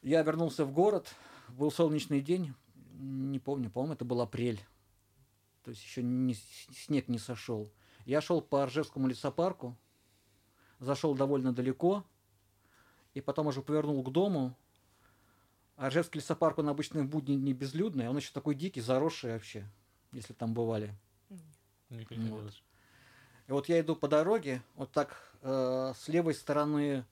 Я 0.00 0.22
вернулся 0.22 0.64
в 0.64 0.72
город. 0.72 1.06
Был 1.48 1.70
солнечный 1.72 2.20
день. 2.20 2.54
Не 3.00 3.38
помню, 3.38 3.70
по-моему, 3.70 3.94
это 3.94 4.04
был 4.04 4.20
апрель. 4.20 4.60
То 5.62 5.70
есть 5.70 5.82
еще 5.82 6.02
не, 6.02 6.34
снег 6.34 7.08
не 7.08 7.18
сошел. 7.18 7.70
Я 8.04 8.20
шел 8.20 8.42
по 8.42 8.66
Ржевскому 8.66 9.08
лесопарку. 9.08 9.76
Зашел 10.78 11.14
довольно 11.14 11.52
далеко. 11.52 12.04
И 13.14 13.20
потом 13.20 13.46
уже 13.46 13.62
повернул 13.62 14.02
к 14.02 14.12
дому. 14.12 14.56
А 15.76 15.88
Ржевский 15.88 16.20
лесопарк, 16.20 16.58
он 16.58 16.68
обычно 16.68 17.02
в 17.02 17.08
будни 17.08 17.34
не 17.34 17.54
безлюдный. 17.54 18.08
Он 18.08 18.16
еще 18.16 18.32
такой 18.32 18.54
дикий, 18.54 18.80
заросший 18.80 19.32
вообще. 19.32 19.66
Если 20.12 20.34
там 20.34 20.52
бывали. 20.52 20.94
Не 21.88 22.04
Вот. 22.28 22.52
И 23.48 23.52
вот 23.52 23.68
я 23.68 23.80
иду 23.80 23.96
по 23.96 24.06
дороге, 24.06 24.62
вот 24.76 24.92
так 24.92 25.34
э, 25.42 25.92
с 25.96 26.06
левой 26.06 26.34
стороны 26.34 27.04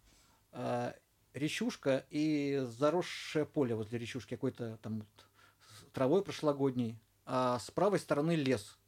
э, 0.52 0.92
речушка 1.34 2.06
и 2.10 2.62
заросшее 2.64 3.44
поле 3.44 3.74
возле 3.74 3.98
речушки, 3.98 4.34
какой-то 4.34 4.78
там 4.82 4.98
вот 5.00 5.27
травой 5.98 6.22
прошлогодней, 6.22 6.96
а 7.26 7.58
с 7.58 7.72
правой 7.72 7.98
стороны 7.98 8.36
лес. 8.36 8.78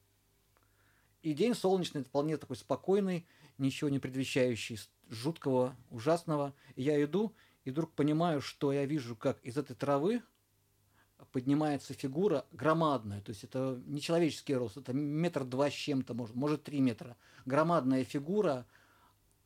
И 1.23 1.35
день 1.35 1.57
солнечный, 1.57 2.05
вполне 2.05 2.37
такой 2.37 2.55
спокойный, 2.55 3.27
ничего 3.59 3.91
не 3.91 3.99
предвещающий 3.99 4.79
жуткого, 5.09 5.75
ужасного. 5.91 6.55
И 6.77 6.85
я 6.85 7.03
иду, 7.03 7.35
и 7.65 7.73
вдруг 7.73 7.91
понимаю, 7.95 8.41
что 8.41 8.73
я 8.73 8.87
вижу, 8.87 9.17
как 9.17 9.43
из 9.43 9.59
этой 9.59 9.75
травы 9.75 10.23
поднимается 11.33 11.95
фигура 11.95 12.47
громадная, 12.53 13.21
то 13.23 13.31
есть 13.31 13.43
это 13.43 13.83
не 13.87 14.01
человеческий 14.01 14.55
рост, 14.55 14.77
это 14.77 14.93
метр 14.93 15.45
два 15.45 15.69
с 15.69 15.75
чем-то, 15.75 16.15
может, 16.15 16.37
может 16.37 16.63
три 16.63 16.79
метра. 16.79 17.17
Громадная 17.45 18.05
фигура, 18.05 18.67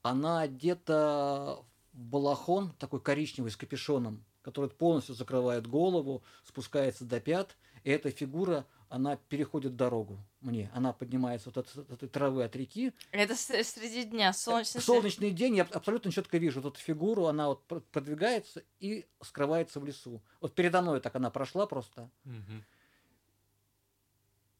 она 0.03 0.41
одета 0.43 1.61
в 1.95 1.99
балахон 1.99 2.73
такой 2.79 3.01
коричневый 3.01 3.51
с 3.51 3.57
капюшоном, 3.57 4.23
который 4.45 4.69
полностью 4.69 5.15
закрывает 5.15 5.67
голову, 5.67 6.23
спускается 6.45 7.05
до 7.05 7.19
пят, 7.19 7.57
и 7.83 7.91
эта 7.91 8.11
фигура, 8.11 8.67
она 8.91 9.17
переходит 9.17 9.75
дорогу 9.75 10.19
мне, 10.41 10.71
она 10.75 10.93
поднимается 10.93 11.49
вот 11.51 11.57
от, 11.59 11.77
от 11.77 11.91
этой 11.91 12.09
травы 12.09 12.45
от 12.45 12.55
реки, 12.55 12.93
Это 13.11 13.35
среди 13.35 14.05
дня, 14.05 14.33
солнечный 14.35 14.81
в 14.81 14.85
свет. 14.85 14.97
солнечный 14.97 15.31
день 15.31 15.57
я 15.57 15.63
абсолютно 15.65 16.13
четко 16.13 16.37
вижу 16.39 16.61
вот 16.61 16.75
эту 16.75 16.85
фигуру, 16.85 17.25
она 17.27 17.49
вот 17.49 17.65
пр- 17.65 17.81
продвигается 17.91 18.63
и 18.79 19.07
скрывается 19.23 19.81
в 19.81 19.87
лесу. 19.87 20.23
Вот 20.41 20.55
передо 20.55 20.83
мной 20.83 21.01
так 21.01 21.17
она 21.17 21.31
прошла 21.31 21.67
просто. 21.67 22.11
Мгм. 22.25 22.65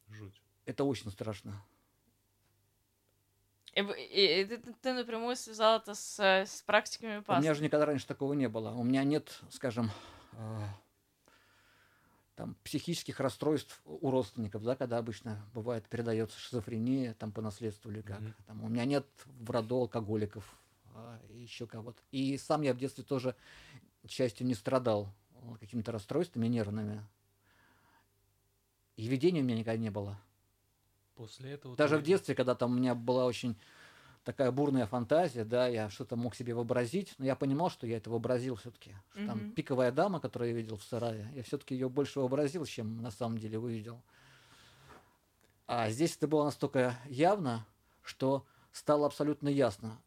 Жуть. 0.09 0.41
Это 0.65 0.85
очень 0.85 1.11
страшно. 1.11 1.63
И, 3.75 3.81
и- 3.81 4.41
и 4.43 4.45
ты, 4.45 4.59
ты- 4.59 4.93
напрямую 4.93 5.37
связал 5.37 5.79
это 5.79 5.95
с, 5.95 6.19
э, 6.21 6.47
с 6.47 6.63
практиками 6.63 7.19
У 7.19 7.23
пас. 7.23 7.43
меня 7.43 7.55
же 7.55 7.63
никогда 7.63 7.87
раньше 7.87 8.07
такого 8.07 8.33
не 8.35 8.49
было. 8.49 8.71
У 8.71 8.85
меня 8.85 9.03
нет, 9.03 9.41
скажем, 9.51 9.91
э, 10.33 10.67
там, 12.37 12.57
психических 12.63 13.19
расстройств 13.21 13.81
у 13.85 14.11
родственников, 14.11 14.63
да, 14.63 14.77
когда 14.77 14.99
обычно 14.99 15.45
бывает 15.55 15.87
передается 15.89 16.39
шизофрения 16.39 17.15
там 17.15 17.33
по 17.33 17.41
наследству 17.43 17.91
или 17.91 18.01
как. 18.01 18.21
Мгм. 18.21 18.35
Там, 18.47 18.65
у 18.65 18.69
меня 18.69 18.85
нет 18.85 19.07
в 19.27 19.51
роду 19.51 19.77
алкоголиков, 19.77 20.45
а, 20.95 21.21
и 21.31 21.39
еще 21.39 21.67
кого-то. 21.67 22.01
И 22.13 22.37
сам 22.39 22.63
я 22.63 22.75
в 22.75 22.77
детстве 22.79 23.03
тоже, 23.05 23.35
к 24.07 24.11
счастью, 24.11 24.47
не 24.47 24.55
страдал 24.55 25.09
э, 25.35 25.57
какими-то 25.59 25.91
расстройствами 25.93 26.47
нервными. 26.47 27.05
И 28.97 29.07
видения 29.09 29.41
у 29.41 29.45
меня 29.45 29.57
никогда 29.59 29.77
не 29.79 29.91
было. 29.91 30.17
После 31.15 31.53
этого... 31.53 31.77
Даже 31.77 31.97
ты- 31.97 32.01
в 32.01 32.05
детстве, 32.05 32.35
когда 32.35 32.55
там 32.55 32.73
у 32.73 32.75
меня 32.75 32.95
была 32.95 33.27
очень 33.27 33.57
такая 34.25 34.51
бурная 34.51 34.87
фантазия, 34.87 35.45
да, 35.45 35.69
я 35.69 35.91
что-то 35.91 36.17
мог 36.17 36.35
себе 36.35 36.55
вообразить, 36.55 37.15
но 37.19 37.27
я 37.27 37.37
понимал, 37.37 37.71
что 37.71 37.87
я 37.87 37.99
это 37.99 38.11
вообразил 38.11 38.57
все-таки. 38.57 38.95
Там 39.13 39.39
Мгм. 39.39 39.55
пиковая 39.55 39.93
дама, 39.93 40.21
которую 40.21 40.51
я 40.51 40.57
видел 40.57 40.77
в 40.77 40.83
сарае, 40.83 41.31
я 41.35 41.43
все-таки 41.43 41.75
ее 41.75 41.89
больше 41.89 42.21
вообразил, 42.21 42.65
чем 42.65 43.03
на 43.03 43.11
самом 43.11 43.39
деле 43.39 43.59
увидел. 43.59 44.03
А 45.67 45.89
здесь 45.91 46.17
это 46.17 46.27
было 46.27 46.45
настолько 46.45 46.99
явно, 47.07 47.67
что 48.03 48.47
стало 48.73 49.07
абсолютно 49.07 49.49
ясно 49.49 50.01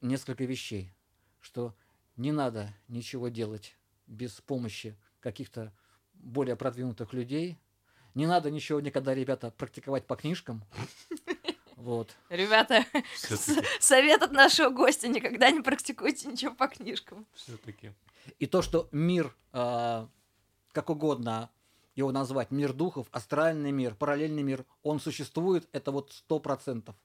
несколько 0.00 0.44
вещей, 0.44 0.92
что 1.40 1.74
не 2.16 2.32
надо 2.32 2.72
ничего 2.88 3.28
делать 3.28 3.76
без 4.06 4.40
помощи 4.40 4.96
каких-то 5.20 5.72
более 6.14 6.56
продвинутых 6.56 7.12
людей, 7.12 7.58
не 8.14 8.26
надо 8.26 8.50
ничего 8.50 8.80
никогда, 8.80 9.14
ребята, 9.14 9.50
практиковать 9.50 10.06
по 10.06 10.16
книжкам. 10.16 10.64
Вот. 11.76 12.14
Ребята, 12.30 12.84
совет 13.80 14.22
от 14.22 14.32
нашего 14.32 14.70
гостя, 14.70 15.08
никогда 15.08 15.50
не 15.50 15.60
практикуйте 15.60 16.28
ничего 16.28 16.54
по 16.54 16.66
книжкам. 16.68 17.26
Все-таки. 17.34 17.92
И 18.38 18.46
то, 18.46 18.62
что 18.62 18.88
мир, 18.90 19.34
а, 19.52 20.08
как 20.72 20.88
угодно 20.88 21.50
его 21.94 22.10
назвать, 22.10 22.50
мир 22.50 22.72
духов, 22.72 23.06
астральный 23.12 23.70
мир, 23.70 23.94
параллельный 23.94 24.42
мир, 24.42 24.64
он 24.82 24.98
существует, 24.98 25.68
это 25.72 25.90
вот 25.92 26.12
сто 26.12 26.40
процентов. 26.40 26.96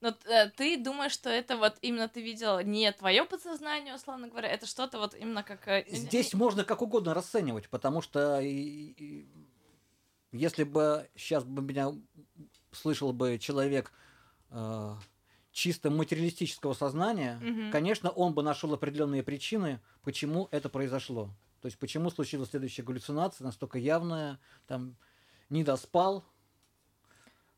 Но 0.00 0.10
т- 0.12 0.28
э, 0.28 0.50
ты 0.50 0.76
думаешь, 0.76 1.12
что 1.12 1.30
это 1.30 1.56
вот 1.56 1.76
именно 1.80 2.08
ты 2.08 2.20
видел 2.22 2.60
не 2.60 2.90
твое 2.92 3.24
подсознание, 3.24 3.94
условно 3.94 4.28
говоря, 4.28 4.48
это 4.48 4.66
что-то 4.66 4.98
вот 4.98 5.14
именно 5.14 5.42
как... 5.42 5.66
э, 5.68 5.84
Здесь 5.88 6.34
можно 6.34 6.64
как 6.64 6.82
угодно 6.82 7.14
расценивать, 7.14 7.68
потому 7.68 8.02
что 8.02 8.40
и- 8.40 8.48
и- 8.98 9.28
если 10.34 10.64
бы 10.64 11.08
сейчас 11.14 11.44
бы 11.44 11.62
меня 11.62 11.92
слышал 12.72 13.12
бы 13.12 13.38
человек 13.38 13.92
э, 14.50 14.94
чисто 15.52 15.90
материалистического 15.90 16.74
сознания, 16.74 17.38
Мгм. 17.38 17.70
конечно, 17.70 18.10
он 18.10 18.34
бы 18.34 18.42
нашел 18.42 18.74
определенные 18.74 19.22
причины, 19.22 19.80
почему 20.02 20.48
это 20.50 20.68
произошло. 20.68 21.30
То 21.60 21.66
есть 21.66 21.78
почему 21.78 22.10
случилась 22.10 22.50
следующая 22.50 22.82
галлюцинация, 22.82 23.44
настолько 23.44 23.78
явная, 23.78 24.38
там 24.66 24.96
не 25.50 25.62
доспал, 25.64 26.24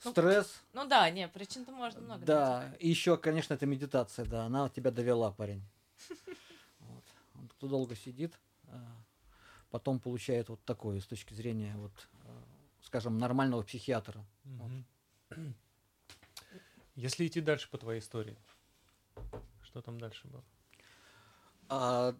Ну, 0.04 0.10
стресс, 0.10 0.62
Ну 0.74 0.86
да, 0.86 1.08
не, 1.10 1.26
причин-то 1.26 1.72
можно 1.72 2.00
много 2.02 2.18
найти. 2.18 2.26
да, 2.26 2.76
и 2.78 2.88
еще, 2.90 3.16
конечно, 3.16 3.54
это 3.54 3.64
медитация, 3.64 4.26
да, 4.26 4.44
она 4.44 4.68
тебя 4.68 4.90
довела, 4.90 5.32
парень. 5.32 5.62
Вот. 6.80 7.04
Он 7.34 7.48
Кто 7.48 7.66
долго 7.68 7.96
сидит, 7.96 8.38
а, 8.68 8.78
потом 9.70 9.98
получает 9.98 10.50
вот 10.50 10.62
такое 10.64 11.00
с 11.00 11.06
точки 11.06 11.32
зрения, 11.34 11.74
вот, 11.78 11.92
скажем, 12.86 13.18
нормального 13.18 13.62
психиатра. 13.62 14.24
Мгм. 14.44 14.86
Если 16.94 17.26
идти 17.26 17.40
дальше 17.40 17.68
по 17.68 17.78
твоей 17.78 18.00
истории, 18.00 18.38
что 19.62 19.82
там 19.82 20.00
дальше 20.00 20.26
было? 20.28 20.44
А 21.68 22.16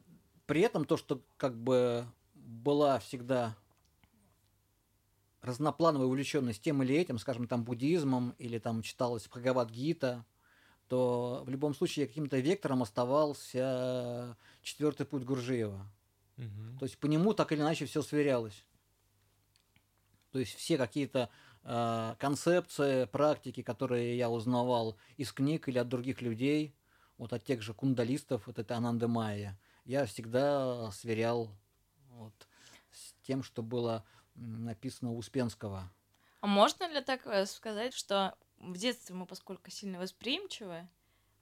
при 0.47 0.61
этом 0.61 0.85
то, 0.85 0.97
что 0.97 1.23
как 1.37 1.57
бы 1.57 2.05
была 2.35 2.99
всегда 2.99 3.57
разноплановая 5.41 6.09
увлеченность 6.09 6.61
тем 6.61 6.83
или 6.83 6.95
этим, 6.97 7.19
скажем, 7.19 7.47
там 7.47 7.65
буддизмом 7.65 8.35
или 8.39 8.59
там 8.59 8.83
читалась 8.83 9.27
Бхагавад-гита, 9.29 10.25
то 10.89 11.43
в 11.47 11.49
любом 11.49 11.75
случае 11.75 12.07
каким-то 12.07 12.39
вектором 12.39 12.83
оставался 12.83 14.37
четвертый 14.63 15.07
путь 15.07 15.23
Гуржиева. 15.23 15.87
Мгм. 16.37 16.79
То 16.79 16.85
есть 16.85 16.99
по 16.99 17.07
нему 17.07 17.33
так 17.33 17.53
или 17.53 17.61
иначе 17.61 17.87
все 17.87 18.03
сверялось. 18.03 18.65
То 20.37 20.41
есть 20.41 20.55
все 20.55 20.77
какие-то 20.77 21.31
э, 21.65 22.15
концепции, 22.19 23.07
практики, 23.07 23.63
которые 23.63 24.19
я 24.19 24.29
узнавал 24.29 24.99
из 25.17 25.33
книг 25.33 25.67
или 25.67 25.79
от 25.79 25.89
других 25.89 26.21
людей, 26.21 26.75
вот 27.17 27.33
от 27.33 27.43
тех 27.43 27.63
же 27.63 27.73
кундалистов, 27.73 28.47
вот 28.47 28.59
это 28.59 28.77
Ананда 28.77 29.09
Майя, 29.09 29.59
я 29.87 30.05
всегда 30.05 30.91
сверял 30.91 31.57
вот, 32.11 32.35
с 32.93 33.15
тем, 33.23 33.43
что 33.43 33.63
было 33.63 34.05
написано 34.35 35.13
у 35.13 35.17
Успенского. 35.17 35.91
А 36.43 36.47
можно 36.47 36.87
ли 36.87 37.01
так 37.01 37.27
э, 37.27 37.47
сказать, 37.47 37.95
что 37.95 38.37
в 38.59 38.77
детстве 38.77 39.15
мы, 39.15 39.25
поскольку 39.25 39.71
сильно 39.71 39.99
восприимчивы, 39.99 40.87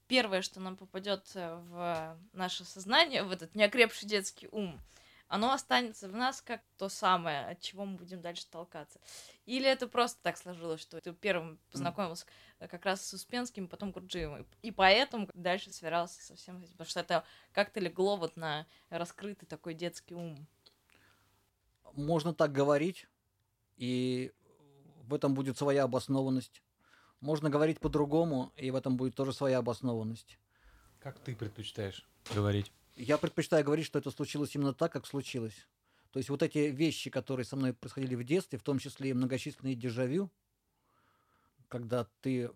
первое, 0.07 0.43
что 0.43 0.61
нам 0.61 0.77
попадет 0.77 1.33
э, 1.35 1.57
в 1.69 2.17
наше 2.33 2.65
сознание, 2.65 3.25
в 3.25 3.33
этот 3.33 3.57
неокрепший 3.57 4.09
детский 4.09 4.49
ум, 4.53 4.81
оно 5.29 5.53
останется 5.53 6.09
в 6.09 6.13
нас 6.13 6.41
как 6.43 6.63
то 6.77 6.89
самое, 6.89 7.47
от 7.47 7.61
чего 7.61 7.85
мы 7.85 7.97
будем 7.97 8.21
дальше 8.21 8.47
толкаться. 8.51 9.01
Или 9.47 9.67
это 9.67 9.87
просто 9.87 10.23
так 10.23 10.37
сложилось, 10.37 10.81
что 10.81 11.01
ты 11.01 11.13
первым 11.13 11.59
познакомился 11.71 12.27
э, 12.59 12.69
как 12.69 12.85
раз 12.85 13.07
с 13.07 13.13
Успенским, 13.13 13.69
потом 13.69 13.91
Гурджиевым, 13.91 14.47
и 14.63 14.71
поэтому 14.71 15.29
дальше 15.35 15.73
свирался 15.73 16.23
со 16.23 16.37
всем 16.37 16.59
этим, 16.63 16.73
потому 16.73 16.89
что 16.89 17.01
это 17.01 17.25
как-то 17.53 17.81
легло 17.81 18.17
вот 18.17 18.37
на 18.37 18.67
раскрытый 18.91 19.47
такой 19.49 19.75
детский 19.75 20.15
ум. 20.15 20.47
Можно 21.93 22.35
так 22.35 22.53
говорить, 22.53 23.07
и 23.77 24.33
в 25.03 25.15
этом 25.15 25.35
будет 25.35 25.57
своя 25.57 25.85
обоснованность. 25.85 26.63
Можно 27.21 27.51
говорить 27.51 27.81
по-другому, 27.81 28.53
и 28.57 28.71
в 28.71 28.77
этом 28.77 28.97
будет 28.97 29.15
тоже 29.15 29.33
своя 29.33 29.59
обоснованность. 29.59 30.39
Как 31.01 31.19
ты 31.19 31.35
предпочитаешь 31.35 32.07
говорить? 32.35 32.73
Я 32.97 33.19
предпочитаю 33.19 33.65
говорить, 33.65 33.87
что 33.87 33.99
это 33.99 34.11
случилось 34.11 34.55
именно 34.55 34.73
так, 34.73 34.93
как 34.93 35.07
случилось. 35.07 35.67
То 36.13 36.19
есть 36.19 36.31
вот 36.31 36.43
эти 36.43 36.59
вещи, 36.59 37.11
которые 37.11 37.45
со 37.45 37.57
мной 37.57 37.75
происходили 37.75 38.15
в 38.15 38.23
детстве, 38.23 38.59
в 38.59 38.63
том 38.63 38.79
числе 38.79 39.11
и 39.11 39.15
многочисленные 39.15 39.75
дежавю, 39.75 40.31
когда 41.67 42.07
ты 42.21 42.51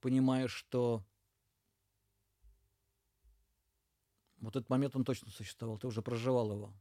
понимаешь, 0.00 0.52
что 0.52 1.04
вот 4.40 4.56
этот 4.56 4.68
момент 4.68 4.96
он 4.96 5.04
точно 5.04 5.30
существовал, 5.30 5.78
ты 5.78 5.86
уже 5.86 6.02
проживал 6.02 6.50
его. 6.50 6.74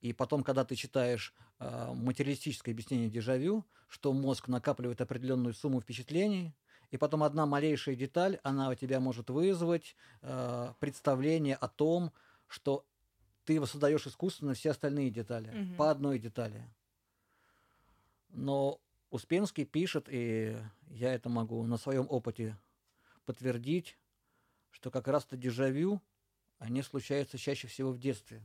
И 0.00 0.12
потом, 0.12 0.42
когда 0.42 0.64
ты 0.64 0.74
читаешь 0.74 1.34
э, 1.58 1.92
материалистическое 1.92 2.72
объяснение 2.72 3.08
дежавю, 3.08 3.64
что 3.88 4.12
мозг 4.12 4.48
накапливает 4.48 5.00
определенную 5.00 5.54
сумму 5.54 5.80
впечатлений, 5.80 6.54
и 6.90 6.96
потом 6.96 7.22
одна 7.22 7.46
малейшая 7.46 7.96
деталь, 7.96 8.38
она 8.42 8.70
у 8.70 8.74
тебя 8.74 9.00
может 9.00 9.30
вызвать 9.30 9.94
э, 10.22 10.72
представление 10.80 11.56
о 11.56 11.68
том, 11.68 12.12
что 12.46 12.84
ты 13.44 13.60
воссоздаешь 13.60 14.06
искусственно 14.06 14.54
все 14.54 14.70
остальные 14.70 15.10
детали, 15.10 15.50
Мгм. 15.50 15.76
по 15.76 15.90
одной 15.90 16.18
детали. 16.18 16.64
Но 18.30 18.80
Успенский 19.10 19.64
пишет, 19.64 20.06
и 20.10 20.56
я 20.88 21.14
это 21.14 21.28
могу 21.28 21.64
на 21.64 21.78
своем 21.78 22.06
опыте 22.10 22.56
подтвердить, 23.24 23.98
что 24.70 24.90
как 24.90 25.08
раз-то 25.08 25.36
дежавю, 25.36 26.00
они 26.58 26.82
случаются 26.82 27.38
чаще 27.38 27.68
всего 27.68 27.90
в 27.90 27.98
детстве. 27.98 28.42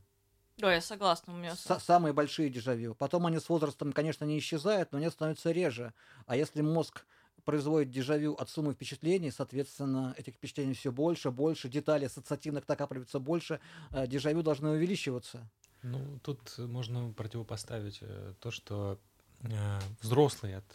Да, 0.58 0.74
я 0.74 0.82
согласна, 0.82 1.34
у 1.34 1.38
меня... 1.38 1.54
Са- 1.54 1.80
самые 1.80 2.14
большие 2.14 2.50
дежавю. 2.50 2.96
Потом 2.96 3.26
они 3.26 3.40
с 3.40 3.50
возрастом, 3.50 3.92
конечно, 3.92 4.24
не 4.24 4.38
исчезают, 4.38 4.92
но 4.92 5.00
они 5.00 5.10
становятся 5.10 5.52
реже. 5.52 5.94
А 6.28 6.36
если 6.36 6.62
мозг 6.62 7.06
производит 7.46 7.92
дежавю 7.92 8.34
от 8.34 8.50
суммы 8.50 8.74
впечатлений, 8.74 9.32
соответственно, 9.32 10.14
этих 10.18 10.36
впечатлений 10.36 10.74
все 10.74 10.92
больше, 10.92 11.32
больше, 11.32 11.70
деталей 11.70 12.08
ассоциативных 12.08 12.68
накапливается 12.68 13.20
больше, 13.20 13.60
э, 13.92 14.08
дежавю 14.08 14.42
должны 14.44 14.70
увеличиваться. 14.70 15.50
Ну, 15.82 16.20
тут 16.24 16.58
можно 16.58 17.12
противопоставить 17.12 18.00
э, 18.02 18.34
то, 18.40 18.52
что 18.52 19.00
э, 19.42 19.80
взрослый 20.02 20.56
от 20.58 20.66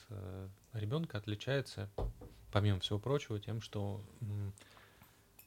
ребенка 0.74 1.18
отличается, 1.18 1.88
помимо 2.52 2.78
всего 2.80 2.98
прочего, 2.98 3.40
тем, 3.40 3.60
что 3.60 4.02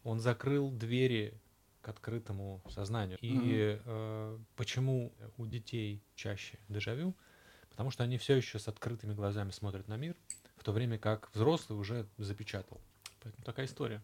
он 0.03 0.19
закрыл 0.19 0.71
двери 0.71 1.33
к 1.81 1.89
открытому 1.89 2.61
сознанию. 2.69 3.17
И 3.21 3.33
Мгм. 3.33 3.81
э, 3.85 4.39
почему 4.55 5.13
у 5.37 5.45
детей 5.45 6.01
чаще 6.15 6.59
дежавю? 6.69 7.15
Потому 7.69 7.89
что 7.91 8.03
они 8.03 8.17
все 8.17 8.35
еще 8.35 8.59
с 8.59 8.67
открытыми 8.67 9.13
глазами 9.13 9.51
смотрят 9.51 9.87
на 9.87 9.97
мир, 9.97 10.15
в 10.61 10.63
то 10.63 10.71
время 10.71 10.99
как 10.99 11.31
взрослый 11.33 11.79
уже 11.79 12.07
запечатал. 12.19 12.79
Поэтому 13.23 13.43
такая 13.43 13.65
история. 13.65 14.03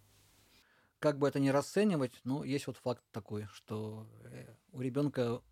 Как 0.97 1.19
бы 1.19 1.27
это 1.27 1.39
ни 1.39 1.49
расценивать, 1.49 2.19
но 2.23 2.43
есть 2.43 2.65
вот 2.65 2.77
факт 2.77 3.03
такой, 3.11 3.45
что 3.53 4.07
э, 4.23 4.47
у 4.71 4.81
ребенка, 4.81 5.43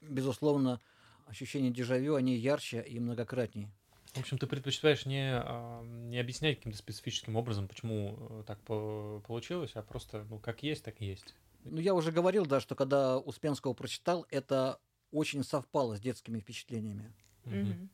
безусловно, 0.00 0.80
ощущения 1.26 1.70
дежавю, 1.70 2.14
они 2.14 2.34
ярче 2.34 2.80
и 2.80 2.98
многократнее. 2.98 3.70
В 4.14 4.20
общем, 4.20 4.38
ты 4.38 4.46
предпочитаешь 4.46 5.04
не, 5.04 5.34
а, 5.34 5.82
не 5.82 6.18
объяснять 6.18 6.56
каким-то 6.56 6.78
специфическим 6.78 7.36
образом, 7.36 7.68
почему 7.68 8.16
э, 8.18 8.44
так 8.46 8.58
по- 8.60 9.20
получилось, 9.26 9.72
а 9.74 9.82
просто, 9.82 10.24
ну, 10.30 10.38
как 10.38 10.62
есть, 10.62 10.82
так 10.82 10.98
и 11.02 11.04
есть. 11.04 11.34
Ну, 11.64 11.78
я 11.78 11.92
уже 11.92 12.10
говорил, 12.10 12.46
да, 12.46 12.60
что 12.60 12.74
когда 12.74 13.18
Успенского 13.18 13.74
прочитал, 13.74 14.24
это 14.30 14.80
очень 15.10 15.44
совпало 15.44 15.98
с 15.98 16.00
детскими 16.00 16.40
впечатлениями. 16.40 17.12
Мгм. 17.44 17.90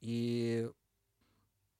И 0.00 0.70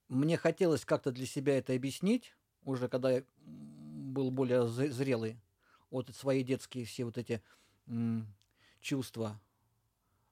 мне 0.09 0.37
хотелось 0.37 0.85
как-то 0.85 1.11
для 1.11 1.25
себя 1.25 1.57
это 1.57 1.73
объяснить, 1.73 2.33
уже 2.63 2.87
когда 2.87 3.11
я 3.11 3.23
был 3.37 4.31
более 4.31 4.61
зре- 4.67 4.89
зрелый, 4.89 5.39
вот 5.89 6.09
свои 6.15 6.43
детские 6.43 6.85
все 6.85 7.05
вот 7.05 7.17
эти 7.17 7.41
м, 7.87 8.27
чувства. 8.81 9.39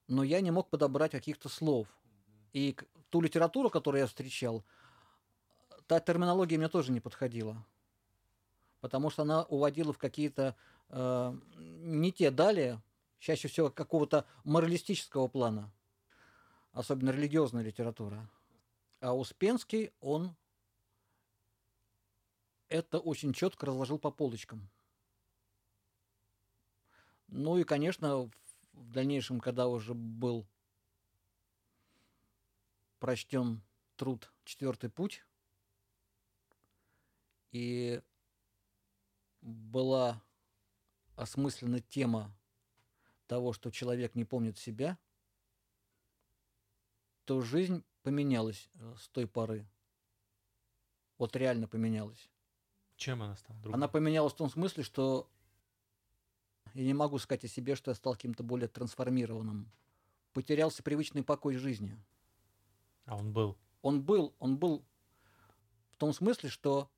Но 0.08 0.24
я 0.24 0.42
не 0.42 0.52
мог 0.52 0.70
подобрать 0.70 1.12
каких-то 1.12 1.50
слов. 1.50 1.88
И 2.54 2.78
ту 3.10 3.22
литературу, 3.22 3.70
которую 3.70 4.02
я 4.02 4.08
встречал, 4.08 4.64
та 5.88 6.00
терминология 6.00 6.58
мне 6.58 6.70
тоже 6.70 6.92
не 6.92 7.00
подходила. 7.00 7.66
Потому 8.82 9.10
что 9.10 9.24
она 9.24 9.44
уводила 9.44 9.94
в 9.94 9.98
какие-то 9.98 10.56
э, 10.90 11.38
не 11.58 12.12
те 12.12 12.32
далее, 12.32 12.82
чаще 13.20 13.48
всего 13.48 13.70
какого-то 13.70 14.26
моралистического 14.44 15.28
плана 15.28 15.72
особенно 16.76 17.10
религиозная 17.10 17.64
литература. 17.64 18.30
А 19.06 19.14
Успенский, 19.14 19.94
он 20.00 20.36
это 22.70 22.98
очень 22.98 23.34
четко 23.34 23.68
разложил 23.68 24.00
по 24.00 24.10
полочкам. 24.10 24.68
Ну 27.28 27.60
и, 27.60 27.64
конечно, 27.64 28.32
в 28.74 28.92
дальнейшем, 28.92 29.40
когда 29.40 29.68
уже 29.68 29.94
был 29.94 30.48
прочтен 32.98 33.62
труд 33.96 34.34
«Четвертый 34.44 34.90
путь», 34.90 35.24
и 37.52 38.02
была 39.42 40.20
осмыслена 41.16 41.80
тема 41.80 42.36
того, 43.28 43.54
что 43.54 43.70
человек 43.70 44.16
не 44.16 44.26
помнит 44.26 44.58
себя, 44.58 44.98
то 47.26 47.42
жизнь 47.42 47.86
поменялась 48.06 48.70
э, 48.76 48.96
с 49.00 49.08
той 49.08 49.26
поры. 49.26 49.68
Вот 51.18 51.36
реально 51.36 51.68
поменялась. 51.68 52.30
Чем 52.98 53.24
она 53.24 53.36
стала 53.36 53.60
другой? 53.62 53.74
Она 53.74 53.88
поменялась 53.88 54.34
в 54.34 54.36
том 54.36 54.48
смысле, 54.48 54.84
что 54.84 55.28
я 56.76 56.84
не 56.84 56.94
могу 56.94 57.18
сказать 57.18 57.46
о 57.46 57.48
себе, 57.48 57.76
что 57.76 57.90
я 57.90 57.96
стал 57.96 58.14
каким-то 58.14 58.44
более 58.44 58.68
трансформированным. 58.68 59.72
Потерялся 60.34 60.84
привычный 60.84 61.24
покой 61.24 61.56
жизни. 61.56 61.98
А 63.06 63.16
он 63.18 63.34
был. 63.34 63.58
Он 63.82 64.04
был, 64.04 64.36
он 64.38 64.58
был 64.58 64.86
в 65.94 65.98
том 65.98 66.14
смысле, 66.14 66.50
что 66.50 66.92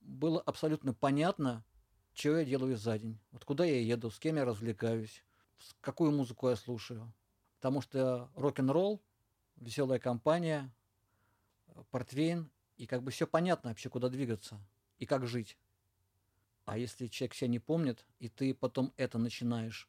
было 0.00 0.40
абсолютно 0.40 0.94
понятно, 0.94 1.66
что 2.14 2.38
я 2.38 2.46
делаю 2.46 2.78
за 2.78 2.98
день. 2.98 3.18
Вот 3.30 3.44
куда 3.44 3.66
я 3.66 3.78
еду, 3.78 4.10
с 4.10 4.18
кем 4.18 4.36
я 4.36 4.46
развлекаюсь, 4.46 5.22
какую 5.82 6.12
музыку 6.12 6.48
я 6.48 6.56
слушаю. 6.56 7.12
Потому 7.56 7.82
что 7.82 8.30
рок-н-ролл, 8.36 9.02
веселая 9.60 9.98
компания, 9.98 10.72
портвейн, 11.90 12.50
и 12.76 12.86
как 12.86 13.02
бы 13.02 13.10
все 13.10 13.26
понятно 13.26 13.70
вообще, 13.70 13.88
куда 13.88 14.08
двигаться 14.08 14.60
и 14.98 15.06
как 15.06 15.26
жить. 15.26 15.56
А 16.64 16.76
если 16.78 17.06
человек 17.06 17.34
себя 17.34 17.48
не 17.48 17.58
помнит, 17.58 18.04
и 18.18 18.28
ты 18.28 18.54
потом 18.54 18.92
это 18.96 19.18
начинаешь 19.18 19.88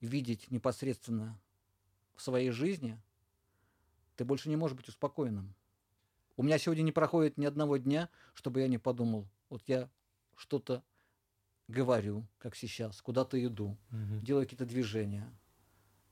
видеть 0.00 0.50
непосредственно 0.50 1.38
в 2.14 2.22
своей 2.22 2.50
жизни, 2.50 3.00
ты 4.16 4.24
больше 4.24 4.48
не 4.48 4.56
можешь 4.56 4.76
быть 4.76 4.88
успокоенным. 4.88 5.54
У 6.36 6.42
меня 6.42 6.58
сегодня 6.58 6.82
не 6.82 6.92
проходит 6.92 7.38
ни 7.38 7.44
одного 7.44 7.76
дня, 7.76 8.08
чтобы 8.34 8.60
я 8.60 8.68
не 8.68 8.78
подумал, 8.78 9.28
вот 9.48 9.62
я 9.66 9.88
что-то 10.36 10.82
говорю, 11.68 12.26
как 12.38 12.56
сейчас, 12.56 13.00
куда-то 13.02 13.42
иду, 13.44 13.76
Мгм. 13.90 14.24
делаю 14.24 14.44
какие-то 14.44 14.66
движения. 14.66 15.32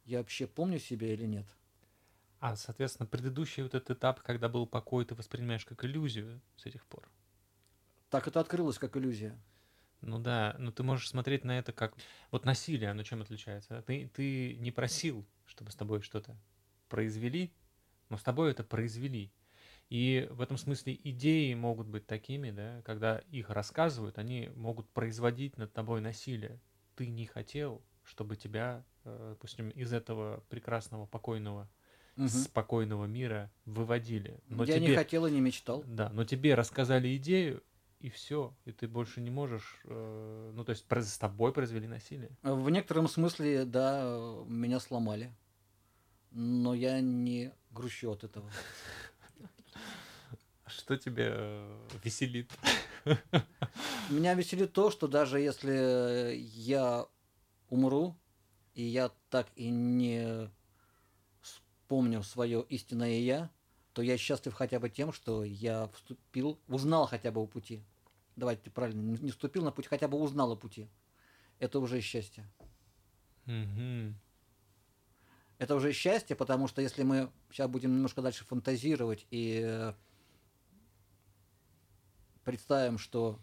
я 0.04 0.18
вообще 0.18 0.48
помню 0.48 0.80
себя 0.80 1.12
или 1.12 1.26
нет. 1.26 1.46
А, 2.42 2.56
соответственно, 2.56 3.06
предыдущий 3.06 3.62
вот 3.62 3.76
этот 3.76 3.98
этап, 3.98 4.20
когда 4.20 4.48
был 4.48 4.66
покой, 4.66 5.04
ты 5.04 5.14
воспринимаешь 5.14 5.64
как 5.64 5.84
иллюзию 5.84 6.40
с 6.56 6.66
этих 6.66 6.84
пор. 6.86 7.08
Так 8.10 8.26
это 8.26 8.40
открылось 8.40 8.78
как 8.78 8.96
иллюзия. 8.96 9.38
Ну 10.00 10.18
да, 10.18 10.56
но 10.58 10.72
ты 10.72 10.82
можешь 10.82 11.08
смотреть 11.08 11.44
на 11.44 11.56
это 11.56 11.72
как... 11.72 11.94
Вот 12.32 12.44
насилие, 12.44 12.90
оно 12.90 13.04
чем 13.04 13.22
отличается? 13.22 13.80
Ты, 13.82 14.10
ты 14.12 14.56
не 14.56 14.72
просил, 14.72 15.24
чтобы 15.46 15.70
с 15.70 15.76
тобой 15.76 16.02
что-то 16.02 16.36
произвели, 16.88 17.52
но 18.08 18.16
с 18.16 18.24
тобой 18.24 18.50
это 18.50 18.64
произвели. 18.64 19.30
И 19.88 20.26
в 20.32 20.40
этом 20.40 20.56
смысле 20.56 20.98
идеи 21.04 21.54
могут 21.54 21.86
быть 21.86 22.08
такими, 22.08 22.50
да, 22.50 22.82
когда 22.82 23.18
их 23.30 23.50
рассказывают, 23.50 24.18
они 24.18 24.50
могут 24.56 24.88
производить 24.90 25.58
над 25.58 25.72
тобой 25.72 26.00
насилие. 26.00 26.58
Ты 26.96 27.06
не 27.06 27.24
хотел, 27.24 27.84
чтобы 28.02 28.34
тебя, 28.34 28.84
э, 29.04 29.28
допустим, 29.34 29.70
из 29.70 29.92
этого 29.92 30.42
прекрасного, 30.48 31.06
покойного, 31.06 31.70
Мгм. 32.16 32.28
спокойного 32.28 33.06
мира 33.06 33.50
выводили. 33.64 34.38
Но 34.48 34.64
я 34.64 34.74
тебе, 34.74 34.88
не 34.88 34.94
хотел 34.94 35.26
и 35.26 35.30
не 35.30 35.40
мечтал. 35.40 35.82
Да, 35.86 36.10
но 36.10 36.24
тебе 36.24 36.54
рассказали 36.54 37.16
идею, 37.16 37.62
и 38.00 38.10
все, 38.10 38.54
и 38.64 38.72
ты 38.72 38.86
больше 38.86 39.20
не 39.20 39.30
можешь, 39.30 39.80
э, 39.84 40.52
ну 40.54 40.64
то 40.64 40.70
есть 40.70 40.84
с 40.90 41.18
тобой 41.18 41.52
произвели 41.52 41.86
насилие. 41.86 42.30
В 42.42 42.68
некотором 42.68 43.08
смысле, 43.08 43.64
да, 43.64 44.42
меня 44.46 44.80
сломали. 44.80 45.32
Но 46.32 46.74
я 46.74 47.00
не 47.00 47.52
грущу 47.70 48.10
от 48.10 48.24
этого. 48.24 48.50
Что 50.66 50.96
тебя 50.96 51.26
э, 51.28 51.78
веселит? 52.02 52.50
Меня 54.10 54.34
веселит 54.34 54.72
то, 54.72 54.90
что 54.90 55.06
даже 55.06 55.40
если 55.40 56.34
я 56.34 57.06
умру, 57.68 58.16
и 58.74 58.82
я 58.82 59.10
так 59.30 59.46
и 59.54 59.70
не 59.70 60.50
вспомню 61.92 62.22
свое 62.22 62.64
истинное 62.70 63.20
я, 63.20 63.50
то 63.92 64.00
я 64.00 64.16
счастлив 64.16 64.54
хотя 64.54 64.80
бы 64.80 64.88
тем, 64.88 65.12
что 65.12 65.44
я 65.44 65.88
вступил, 65.88 66.58
узнал 66.66 67.06
хотя 67.06 67.30
бы 67.30 67.42
о 67.42 67.46
пути. 67.46 67.84
Давайте 68.34 68.70
правильно, 68.70 69.02
не 69.02 69.30
вступил 69.30 69.62
на 69.62 69.72
путь, 69.72 69.88
хотя 69.88 70.08
бы 70.08 70.18
узнал 70.18 70.52
о 70.52 70.56
пути. 70.56 70.88
Это 71.58 71.80
уже 71.80 72.00
счастье. 72.00 72.50
Мгм. 73.44 74.18
Это 75.58 75.74
уже 75.74 75.92
счастье, 75.92 76.34
потому 76.34 76.66
что 76.66 76.80
если 76.80 77.02
мы 77.02 77.30
сейчас 77.50 77.68
будем 77.68 77.90
немножко 77.92 78.22
дальше 78.22 78.46
фантазировать 78.46 79.26
и 79.30 79.60
э, 79.62 79.92
представим, 82.42 82.96
что 82.96 83.38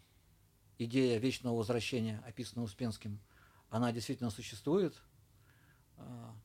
идея 0.79 1.19
вечного 1.19 1.55
возвращения, 1.55 2.23
описанная 2.25 2.65
Успенским, 2.65 3.19
она 3.69 3.91
действительно 3.91 4.31
существует, 4.31 4.99
а, 5.97 6.35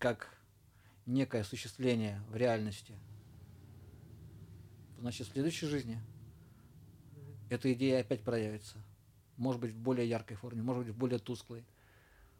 как 0.00 0.41
некое 1.06 1.42
осуществление 1.42 2.22
в 2.28 2.36
реальности, 2.36 2.98
значит, 4.98 5.26
в 5.26 5.32
следующей 5.32 5.66
жизни 5.66 6.00
эта 7.50 7.72
идея 7.72 8.00
опять 8.00 8.22
проявится. 8.22 8.78
Может 9.36 9.60
быть, 9.60 9.72
в 9.72 9.78
более 9.78 10.08
яркой 10.08 10.36
форме, 10.36 10.62
может 10.62 10.84
быть, 10.84 10.94
в 10.94 10.98
более 10.98 11.18
тусклой. 11.18 11.64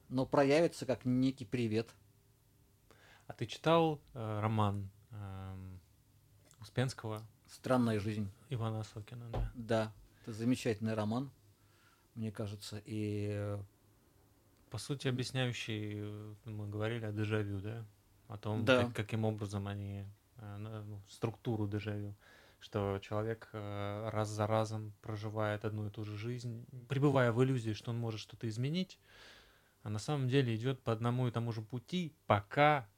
Но 0.08 0.26
проявится 0.26 0.86
как 0.86 1.04
некий 1.04 1.44
привет– 1.44 1.90
А 3.26 3.32
ты 3.32 3.46
читал 3.46 4.00
э, 4.14 4.40
роман 4.40 4.90
эм, 5.10 5.80
Успенского 6.60 7.22
Странная 7.46 7.98
жизнь. 8.00 8.30
Ивана 8.48 8.82
Сокина, 8.82 9.28
да? 9.30 9.52
Да, 9.54 9.92
это 10.22 10.32
замечательный 10.32 10.94
роман, 10.94 11.30
мне 12.14 12.30
кажется. 12.32 12.82
И 12.84 13.30
э, 13.32 13.62
По 14.70 14.78
сути, 14.78 15.08
объясняющий, 15.08 15.94
э, 15.96 16.34
мы 16.44 16.68
говорили 16.68 17.04
о 17.04 17.12
дежавю, 17.12 17.60
да? 17.60 17.86
О 18.32 18.38
том, 18.38 18.64
Да. 18.64 18.84
как- 18.84 18.94
каким 18.96 19.26
образом 19.26 19.68
они, 19.68 20.06
э, 20.38 20.56
ну, 20.56 21.02
структуру 21.06 21.68
дежавю, 21.68 22.14
что 22.60 22.98
человек 23.02 23.50
э, 23.52 24.08
раз 24.10 24.28
за 24.30 24.46
разом 24.46 24.94
проживает 25.02 25.66
одну 25.66 25.86
и 25.86 25.90
ту 25.90 26.02
же 26.04 26.16
жизнь, 26.16 26.64
пребывая 26.88 27.30
в 27.30 27.44
иллюзии, 27.44 27.74
что 27.74 27.90
он 27.90 27.98
может 27.98 28.20
что-то 28.20 28.48
изменить, 28.48 28.98
а 29.82 29.90
на 29.90 29.98
самом 29.98 30.28
деле 30.28 30.56
идет 30.56 30.80
по 30.80 30.92
одному 30.92 31.28
и 31.28 31.30
тому 31.30 31.52
же 31.52 31.60
пути, 31.60 32.14
пока 32.26 32.88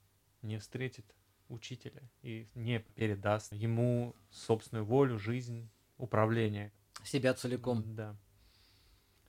не 0.43 0.59
встретит 0.59 1.05
учителя 1.49 2.03
и 2.23 2.49
не 2.55 2.79
передаст 2.79 3.53
ему 3.53 4.15
собственную 4.31 4.85
волю, 4.85 5.19
жизнь, 5.19 5.69
управление. 5.99 6.73
себя 7.03 7.35
целиком. 7.35 7.83
Да. 7.97 8.17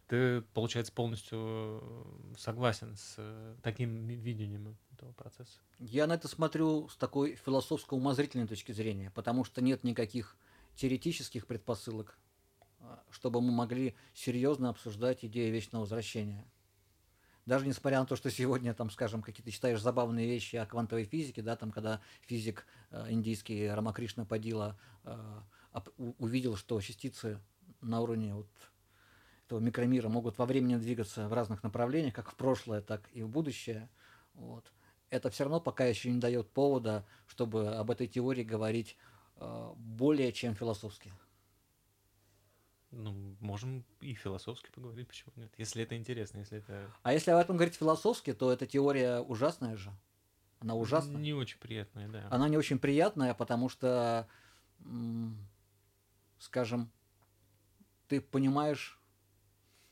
Ты, 0.07 0.41
получается, 0.53 0.93
полностью 0.93 1.39
э, 1.41 2.33
согласен 2.37 2.95
с 2.95 3.57
таким 3.63 4.05
видением 4.05 4.77
этого 4.95 5.11
процесса. 5.11 5.59
Я 5.79 6.07
на 6.07 6.13
это 6.13 6.27
смотрю 6.27 6.89
с 6.89 6.95
такой 6.95 7.35
философско-умозрительной 7.35 8.47
точки 8.47 8.71
зрения, 8.71 9.11
потому 9.11 9.43
что 9.43 9.61
нет 9.61 9.83
никаких 9.83 10.35
теоретических 10.75 11.45
предпосылок, 11.47 12.17
а, 12.79 13.03
чтобы 13.11 13.41
мы 13.41 13.51
могли 13.51 13.95
серьезно 14.13 14.69
обсуждать 14.69 15.23
идею 15.23 15.53
вечного 15.53 15.83
возвращения. 15.83 16.45
Даже 17.45 17.67
несмотря 17.67 17.99
на 17.99 18.07
то, 18.07 18.15
что 18.15 18.31
сегодня, 18.31 18.73
там, 18.73 18.89
скажем, 18.89 19.21
какие-то 19.21 19.51
читаешь 19.51 19.79
забавные 19.79 20.25
вещи 20.25 20.55
о 20.55 20.65
квантовой 20.65 21.05
физике, 21.05 21.43
да, 21.43 21.55
там, 21.55 21.71
когда 21.71 22.01
физик 22.21 22.65
э, 22.89 23.11
индийский 23.11 23.69
Рамакришна 23.69 24.25
Падила 24.25 24.79
э, 25.03 25.41
увидел, 26.17 26.55
что 26.55 26.81
частицы 26.81 27.39
на 27.81 28.01
уровне 28.01 28.33
вот 28.33 28.49
этого 29.45 29.59
микромира 29.59 30.09
могут 30.09 30.39
во 30.39 30.45
времени 30.47 30.75
двигаться 30.77 31.27
в 31.27 31.33
разных 31.33 31.61
направлениях, 31.61 32.15
как 32.15 32.31
в 32.31 32.35
прошлое, 32.35 32.81
так 32.81 33.07
и 33.13 33.21
в 33.21 33.29
будущее. 33.29 33.89
Вот. 34.33 34.71
Это 35.09 35.29
все 35.29 35.43
равно 35.43 35.61
пока 35.61 35.85
еще 35.85 36.11
не 36.11 36.19
дает 36.19 36.49
повода, 36.49 37.05
чтобы 37.27 37.69
об 37.75 37.91
этой 37.91 38.07
теории 38.07 38.43
говорить 38.43 38.97
э, 39.37 39.73
более 39.77 40.31
чем 40.33 40.55
философски. 40.55 41.13
Ну, 42.91 43.35
можем 43.41 43.85
и 43.99 44.13
философски 44.13 44.69
поговорить, 44.71 45.07
почему 45.07 45.33
нет? 45.35 45.53
Если 45.57 45.83
это 45.83 45.97
интересно, 45.97 46.39
если 46.39 46.59
это 46.59 46.89
А 47.03 47.13
если 47.13 47.31
об 47.31 47.39
этом 47.39 47.57
говорить 47.57 47.75
философски, 47.75 48.33
то 48.33 48.51
эта 48.51 48.65
теория 48.65 49.19
ужасная 49.19 49.75
же. 49.75 49.91
Она 50.59 50.75
ужасна. 50.75 51.17
не 51.17 51.33
очень 51.33 51.59
приятное, 51.59 52.07
да. 52.07 52.27
Она 52.31 52.47
не 52.47 52.57
очень 52.57 52.79
приятная, 52.79 53.33
потому 53.33 53.67
что, 53.69 54.27
скажем, 56.39 56.89
ты 58.07 58.21
понимаешь 58.21 58.99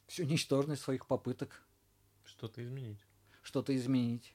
всю 0.07 0.24
ничтожность 0.24 0.82
своих 0.82 1.05
попыток 1.05 1.64
Что-то 2.24 2.64
изменить. 2.64 2.99
что-то 3.41 3.76
изменить. 3.76 4.34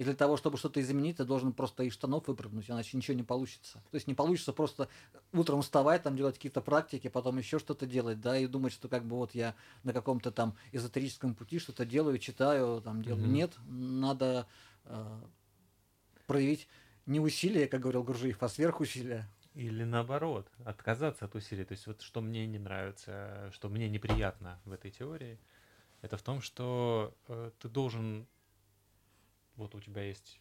И 0.00 0.04
для 0.04 0.14
того, 0.14 0.38
чтобы 0.38 0.56
что-то 0.56 0.80
изменить, 0.80 1.18
ты 1.18 1.26
должен 1.26 1.52
просто 1.52 1.82
из 1.82 1.92
штанов 1.92 2.26
выпрыгнуть, 2.26 2.70
иначе 2.70 2.96
ничего 2.96 3.14
не 3.14 3.22
получится. 3.22 3.82
То 3.90 3.96
есть 3.96 4.06
не 4.06 4.14
получится 4.14 4.54
просто 4.54 4.88
утром 5.34 5.60
вставать, 5.60 6.04
там 6.04 6.16
делать 6.16 6.36
какие-то 6.36 6.62
практики, 6.62 7.08
потом 7.08 7.36
еще 7.36 7.58
что-то 7.58 7.84
делать, 7.84 8.18
да, 8.18 8.38
и 8.38 8.46
думать, 8.46 8.72
что 8.72 8.88
как 8.88 9.04
бы 9.04 9.16
вот 9.16 9.34
я 9.34 9.54
на 9.82 9.92
каком-то 9.92 10.32
там 10.32 10.56
эзотерическом 10.72 11.34
пути 11.34 11.58
что-то 11.58 11.84
делаю, 11.84 12.18
читаю, 12.18 12.80
там 12.80 13.02
делаю. 13.02 13.24
Мгм. 13.24 13.34
Нет, 13.34 13.52
надо 13.68 14.46
э, 14.86 15.20
проявить 16.26 16.66
не 17.04 17.20
усилие, 17.20 17.68
как 17.68 17.82
говорил 17.82 18.02
Гуржиев, 18.02 18.42
а 18.42 18.48
сверхусилие. 18.48 19.28
Или 19.52 19.84
наоборот, 19.84 20.50
отказаться 20.64 21.26
от 21.26 21.34
усилий. 21.34 21.64
То 21.64 21.72
есть 21.72 21.86
вот 21.86 22.00
что 22.00 22.22
мне 22.22 22.46
не 22.46 22.58
нравится, 22.58 23.50
что 23.52 23.68
мне 23.68 23.86
неприятно 23.90 24.60
в 24.64 24.72
этой 24.72 24.90
теории, 24.90 25.38
это 26.00 26.16
в 26.16 26.22
том, 26.22 26.40
что 26.40 27.14
э, 27.28 27.50
ты 27.58 27.68
должен, 27.68 28.26
вот 29.60 29.74
у 29.74 29.80
тебя 29.80 30.02
есть 30.02 30.40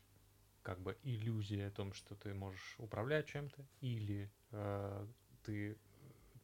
как 0.64 0.80
бы 0.82 0.98
иллюзия 1.04 1.68
о 1.68 1.72
том, 1.72 1.94
что 1.94 2.16
ты 2.16 2.34
можешь 2.34 2.76
управлять 2.78 3.28
чем-то, 3.28 3.66
или 3.82 4.32
э, 4.52 5.08
ты 5.44 5.78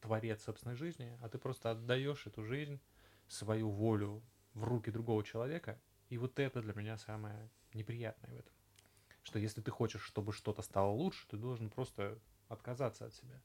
творец 0.00 0.42
собственной 0.42 0.76
жизни, 0.76 1.18
а 1.22 1.28
ты 1.28 1.38
просто 1.38 1.70
отдаешь 1.70 2.26
эту 2.26 2.44
жизнь, 2.44 2.80
свою 3.28 3.70
волю 3.70 4.22
в 4.54 4.64
руки 4.64 4.90
другого 4.90 5.24
человека, 5.24 5.80
и 6.10 6.18
вот 6.18 6.38
это 6.38 6.62
для 6.62 6.74
меня 6.74 6.96
самое 6.96 7.50
неприятное 7.74 8.30
в 8.30 8.38
этом. 8.38 8.52
Что 9.22 9.38
если 9.38 9.60
ты 9.60 9.70
хочешь, 9.70 10.02
чтобы 10.02 10.32
что-то 10.32 10.62
стало 10.62 10.90
лучше, 10.90 11.26
ты 11.28 11.36
должен 11.36 11.70
просто 11.70 12.18
отказаться 12.48 13.06
от 13.06 13.14
себя. 13.14 13.40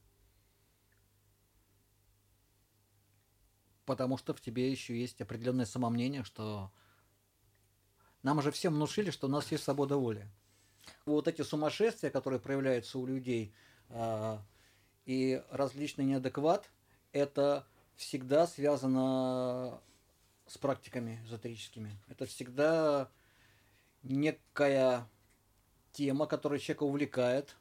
потому 3.84 4.16
что 4.16 4.32
в 4.34 4.40
тебе 4.40 4.70
еще 4.70 4.98
есть 4.98 5.20
определенное 5.20 5.66
самомнение, 5.66 6.24
что 6.24 6.72
нам 8.22 8.38
уже 8.38 8.50
всем 8.50 8.74
внушили, 8.74 9.10
что 9.10 9.26
у 9.26 9.30
нас 9.30 9.50
есть 9.50 9.64
свобода 9.64 9.96
воли. 9.96 10.28
Вот 11.06 11.28
эти 11.28 11.42
сумасшествия, 11.42 12.10
которые 12.10 12.40
проявляются 12.40 12.98
у 12.98 13.06
людей, 13.06 13.54
а, 13.88 14.42
и 15.04 15.42
различный 15.50 16.04
неадекват, 16.04 16.70
это 17.12 17.66
всегда 17.96 18.46
связано 18.46 19.80
с 20.46 20.58
практиками 20.58 21.20
эзотерическими. 21.24 21.96
Это 22.08 22.26
всегда 22.26 23.10
некая 24.02 25.08
тема, 25.92 26.26
которая 26.26 26.58
человека 26.58 26.84
увлекает, 26.84 27.56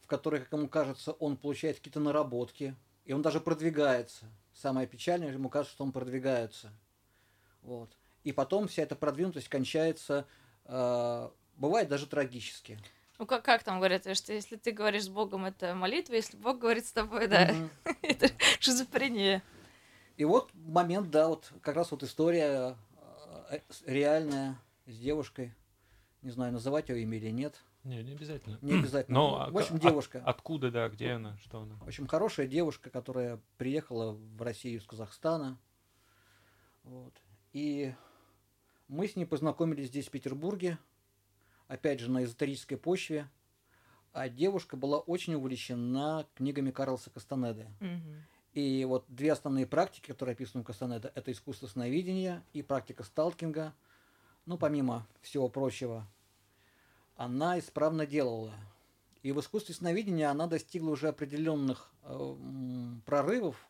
в 0.00 0.06
которой, 0.06 0.40
как 0.40 0.52
ему 0.52 0.68
кажется, 0.68 1.12
он 1.12 1.36
получает 1.36 1.76
какие-то 1.76 2.00
наработки, 2.00 2.76
и 3.04 3.12
он 3.12 3.22
даже 3.22 3.40
продвигается. 3.40 4.26
Самое 4.52 4.86
печальное, 4.86 5.32
ему 5.32 5.48
кажется, 5.48 5.74
что 5.74 5.84
он 5.84 5.92
продвигается. 5.92 6.72
Вот. 7.62 7.96
И 8.26 8.32
потом 8.32 8.66
вся 8.66 8.82
эта 8.82 8.96
продвинутость 8.96 9.48
кончается 9.48 10.26
э, 10.64 11.30
бывает 11.58 11.88
даже 11.88 12.08
трагически. 12.08 12.76
Ну 13.20 13.24
как, 13.26 13.44
как 13.44 13.62
там 13.62 13.76
говорят, 13.78 14.02
что 14.16 14.32
если 14.32 14.56
ты 14.56 14.72
говоришь 14.72 15.04
с 15.04 15.08
Богом, 15.08 15.44
это 15.44 15.76
молитва, 15.76 16.14
если 16.14 16.36
Бог 16.36 16.58
говорит 16.58 16.84
с 16.86 16.90
тобой, 16.92 17.28
да, 17.28 17.52
Мгм. 17.52 17.70
это 18.02 18.28
шизофрения. 18.58 19.44
И 20.16 20.24
вот 20.24 20.50
момент, 20.54 21.08
да, 21.12 21.28
вот 21.28 21.52
как 21.62 21.76
раз 21.76 21.92
вот 21.92 22.02
история 22.02 22.76
э, 23.50 23.60
с- 23.70 23.82
реальная 23.86 24.56
с 24.86 24.98
девушкой. 24.98 25.54
Не 26.22 26.32
знаю, 26.32 26.52
называть 26.52 26.88
ее 26.88 27.02
имя 27.02 27.18
или 27.18 27.30
нет. 27.30 27.62
Не, 27.84 28.02
не 28.02 28.10
обязательно. 28.10 28.58
Не 28.60 28.72
обязательно. 28.80 29.14
Но 29.16 29.30
Ну, 29.30 29.36
а 29.36 29.50
в 29.50 29.56
общем, 29.56 29.78
девушка. 29.78 30.18
от- 30.18 30.26
откуда, 30.26 30.72
да, 30.72 30.88
где 30.88 31.12
она, 31.12 31.38
что 31.38 31.60
она? 31.60 31.76
В 31.76 31.86
общем, 31.86 32.08
хорошая 32.08 32.48
девушка, 32.48 32.90
которая 32.90 33.38
приехала 33.56 34.10
в 34.10 34.42
Россию 34.42 34.80
из 34.80 34.84
Казахстана. 34.84 35.56
Вот. 36.82 37.14
И 37.52 37.94
мы 38.88 39.08
с 39.08 39.16
ней 39.16 39.24
познакомились 39.24 39.88
здесь, 39.88 40.08
в 40.08 40.10
Петербурге, 40.10 40.78
опять 41.68 42.00
же, 42.00 42.10
на 42.10 42.24
эзотерической 42.24 42.76
почве. 42.76 43.28
А 44.12 44.28
девушка 44.28 44.76
была 44.76 44.98
очень 44.98 45.34
увлечена 45.34 46.26
книгами 46.34 46.70
Карлса 46.70 47.10
Кастанеды. 47.10 47.66
Мгм. 47.80 48.22
И 48.54 48.86
вот 48.86 49.04
две 49.08 49.32
основные 49.32 49.66
практики, 49.66 50.06
которые 50.06 50.32
описаны 50.32 50.62
в 50.62 50.66
Кастанеда, 50.66 51.12
это 51.14 51.30
искусство 51.30 51.66
сновидения 51.66 52.42
и 52.54 52.62
практика 52.62 53.02
сталкинга. 53.02 53.74
Ну, 54.46 54.56
помимо 54.56 55.06
всего 55.20 55.50
прочего, 55.50 56.08
она 57.16 57.58
исправно 57.58 58.06
делала. 58.06 58.54
И 59.22 59.32
в 59.32 59.40
искусстве 59.40 59.74
сновидения 59.74 60.30
она 60.30 60.46
достигла 60.46 60.90
уже 60.90 61.08
определенных 61.08 61.90
э, 62.04 62.36
прорывов, 63.04 63.68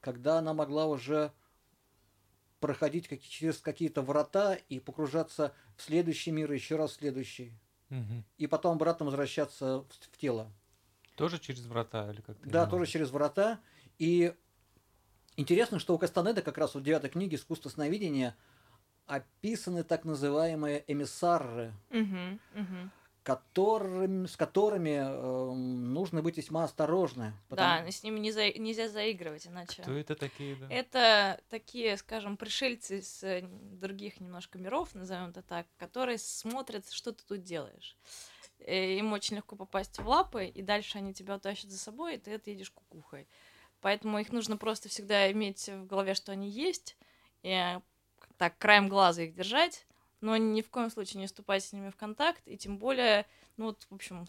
когда 0.00 0.38
она 0.38 0.54
могла 0.54 0.86
уже 0.86 1.32
проходить 2.62 3.08
как- 3.08 3.20
через 3.20 3.58
какие-то 3.58 4.00
врата 4.02 4.56
и 4.68 4.78
погружаться 4.78 5.52
в 5.76 5.82
следующий 5.82 6.30
мир, 6.30 6.50
и 6.52 6.54
еще 6.54 6.76
раз 6.76 6.92
в 6.92 6.94
следующий. 6.94 7.52
Мгм. 7.90 8.24
И 8.38 8.46
потом 8.46 8.76
обратно 8.76 9.04
возвращаться 9.04 9.80
в, 9.80 9.86
в 10.12 10.16
тело. 10.16 10.50
Тоже 11.16 11.38
через 11.38 11.66
врата 11.66 12.10
или 12.10 12.20
как-то? 12.22 12.48
Да, 12.48 12.64
тоже 12.66 12.86
через 12.86 13.10
врата. 13.10 13.60
И 13.98 14.32
интересно, 15.36 15.78
что 15.78 15.94
у 15.94 15.98
Кастанеда 15.98 16.40
как 16.40 16.56
раз 16.56 16.74
в 16.74 16.82
девятой 16.82 17.10
книге 17.10 17.36
«Искусство 17.36 17.68
сновидения» 17.68 18.36
описаны 19.06 19.82
так 19.82 20.04
называемые 20.04 20.84
эмиссары, 20.86 21.74
Мгм. 21.90 22.40
Мгм. 22.54 22.90
Которым, 23.22 24.26
с 24.26 24.36
которыми 24.36 24.90
эм, 24.90 25.92
нужно 25.94 26.22
быть 26.22 26.36
весьма 26.36 26.64
осторожны. 26.64 27.32
Да, 27.50 27.86
с 27.88 28.02
ними 28.02 28.18
не 28.18 28.32
за- 28.32 28.52
нельзя 28.58 28.88
заигрывать, 28.88 29.46
иначе... 29.46 29.82
Кто 29.82 29.92
это 29.92 30.16
такие, 30.16 30.56
да? 30.56 30.66
Это 30.68 31.40
такие, 31.48 31.96
скажем, 31.96 32.36
пришельцы 32.36 33.00
с 33.00 33.22
э, 33.22 33.42
других 33.42 34.20
немножко 34.20 34.58
миров, 34.58 34.94
назовем 34.94 35.30
это 35.30 35.42
так, 35.42 35.66
которые 35.76 36.18
смотрят, 36.18 36.90
что 36.90 37.12
ты 37.12 37.22
тут 37.24 37.42
делаешь. 37.42 37.96
Э, 38.58 38.96
Им 38.98 39.12
очень 39.12 39.36
легко 39.36 39.54
попасть 39.54 39.98
в 40.00 40.08
лапы, 40.08 40.46
и 40.46 40.62
дальше 40.62 40.98
они 40.98 41.14
тебя 41.14 41.36
утащат 41.36 41.70
за 41.70 41.78
собой, 41.78 42.16
и 42.16 42.18
ты 42.18 42.34
отъедешь 42.34 42.70
кукухой. 42.70 43.28
Поэтому 43.80 44.18
их 44.18 44.32
нужно 44.32 44.56
просто 44.56 44.88
всегда 44.88 45.30
иметь 45.32 45.68
в 45.68 45.86
голове, 45.86 46.14
что 46.14 46.32
они 46.32 46.48
есть, 46.48 46.96
и 47.42 47.50
э, 47.50 47.80
так 48.36 48.58
краем 48.58 48.88
глаза 48.88 49.22
их 49.22 49.34
держать, 49.34 49.86
но 50.22 50.36
ни 50.36 50.62
в 50.62 50.70
коем 50.70 50.90
случае 50.90 51.20
не 51.20 51.26
вступать 51.26 51.64
с 51.64 51.72
ними 51.72 51.90
в 51.90 51.96
контакт, 51.96 52.40
и 52.46 52.56
тем 52.56 52.78
более, 52.78 53.26
ну 53.56 53.66
вот, 53.66 53.86
в 53.90 53.94
общем, 53.94 54.26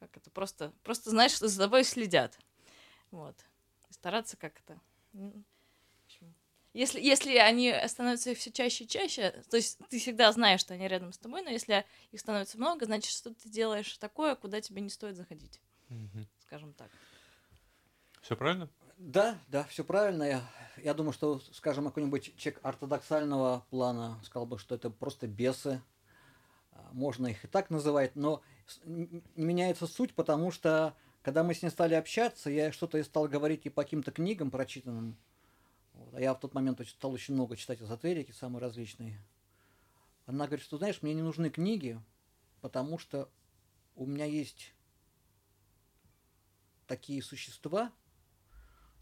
как 0.00 0.16
это, 0.16 0.30
просто, 0.30 0.72
просто 0.82 1.10
знать, 1.10 1.32
что 1.32 1.48
за 1.48 1.60
тобой 1.60 1.84
следят. 1.84 2.38
Вот. 3.10 3.36
И 3.90 3.92
стараться 3.92 4.36
как-то 4.36 4.80
Если, 6.72 7.00
если 7.00 7.36
они 7.36 7.74
становятся 7.86 8.34
все 8.34 8.50
чаще 8.50 8.84
и 8.84 8.88
чаще, 8.88 9.30
то 9.50 9.56
есть 9.58 9.78
ты 9.90 9.98
всегда 9.98 10.32
знаешь, 10.32 10.60
что 10.60 10.74
они 10.74 10.88
рядом 10.88 11.12
с 11.12 11.18
тобой, 11.18 11.42
но 11.42 11.50
если 11.50 11.84
их 12.12 12.20
становится 12.20 12.56
много, 12.56 12.86
значит, 12.86 13.12
что 13.12 13.34
ты 13.34 13.48
делаешь 13.50 13.98
такое, 13.98 14.36
куда 14.36 14.60
тебе 14.60 14.80
не 14.80 14.88
стоит 14.88 15.16
заходить, 15.16 15.60
скажем 16.40 16.72
так. 16.72 16.90
Все 18.22 18.36
правильно? 18.36 18.70
Да, 18.98 19.38
да, 19.48 19.64
все 19.64 19.84
правильно. 19.84 20.22
Я, 20.22 20.42
я 20.76 20.94
думаю, 20.94 21.12
что, 21.12 21.40
скажем, 21.52 21.84
какой-нибудь 21.86 22.36
человек 22.36 22.60
ортодоксального 22.64 23.66
плана 23.70 24.20
сказал 24.22 24.46
бы, 24.46 24.58
что 24.58 24.74
это 24.74 24.90
просто 24.90 25.26
бесы. 25.26 25.82
А, 26.72 26.90
Можно 26.92 27.28
их 27.28 27.44
и 27.44 27.48
так 27.48 27.70
называть, 27.70 28.16
но 28.16 28.42
меняется 28.84 29.86
суть, 29.86 30.14
потому 30.14 30.50
что, 30.50 30.94
когда 31.22 31.42
мы 31.42 31.54
с 31.54 31.62
ней 31.62 31.70
стали 31.70 31.94
общаться, 31.94 32.50
я 32.50 32.72
что-то 32.72 32.98
и 32.98 33.02
стал 33.02 33.28
говорить 33.28 33.66
и 33.66 33.70
по 33.70 33.82
каким-то 33.82 34.12
книгам 34.12 34.50
прочитанным. 34.50 35.16
Вот, 35.94 36.14
А 36.14 36.20
я 36.20 36.34
в 36.34 36.40
тот 36.40 36.54
момент 36.54 36.80
стал 36.88 37.12
очень 37.12 37.34
много 37.34 37.56
читать 37.56 37.80
эзотерики, 37.80 38.32
самые 38.32 38.60
различные. 38.60 39.18
Она 40.26 40.46
говорит, 40.46 40.64
что, 40.64 40.78
знаешь, 40.78 41.02
мне 41.02 41.14
не 41.14 41.22
нужны 41.22 41.50
книги, 41.50 42.00
потому 42.60 42.98
что 42.98 43.28
у 43.96 44.06
меня 44.06 44.24
есть 44.24 44.72
такие 46.86 47.22
существа, 47.22 47.90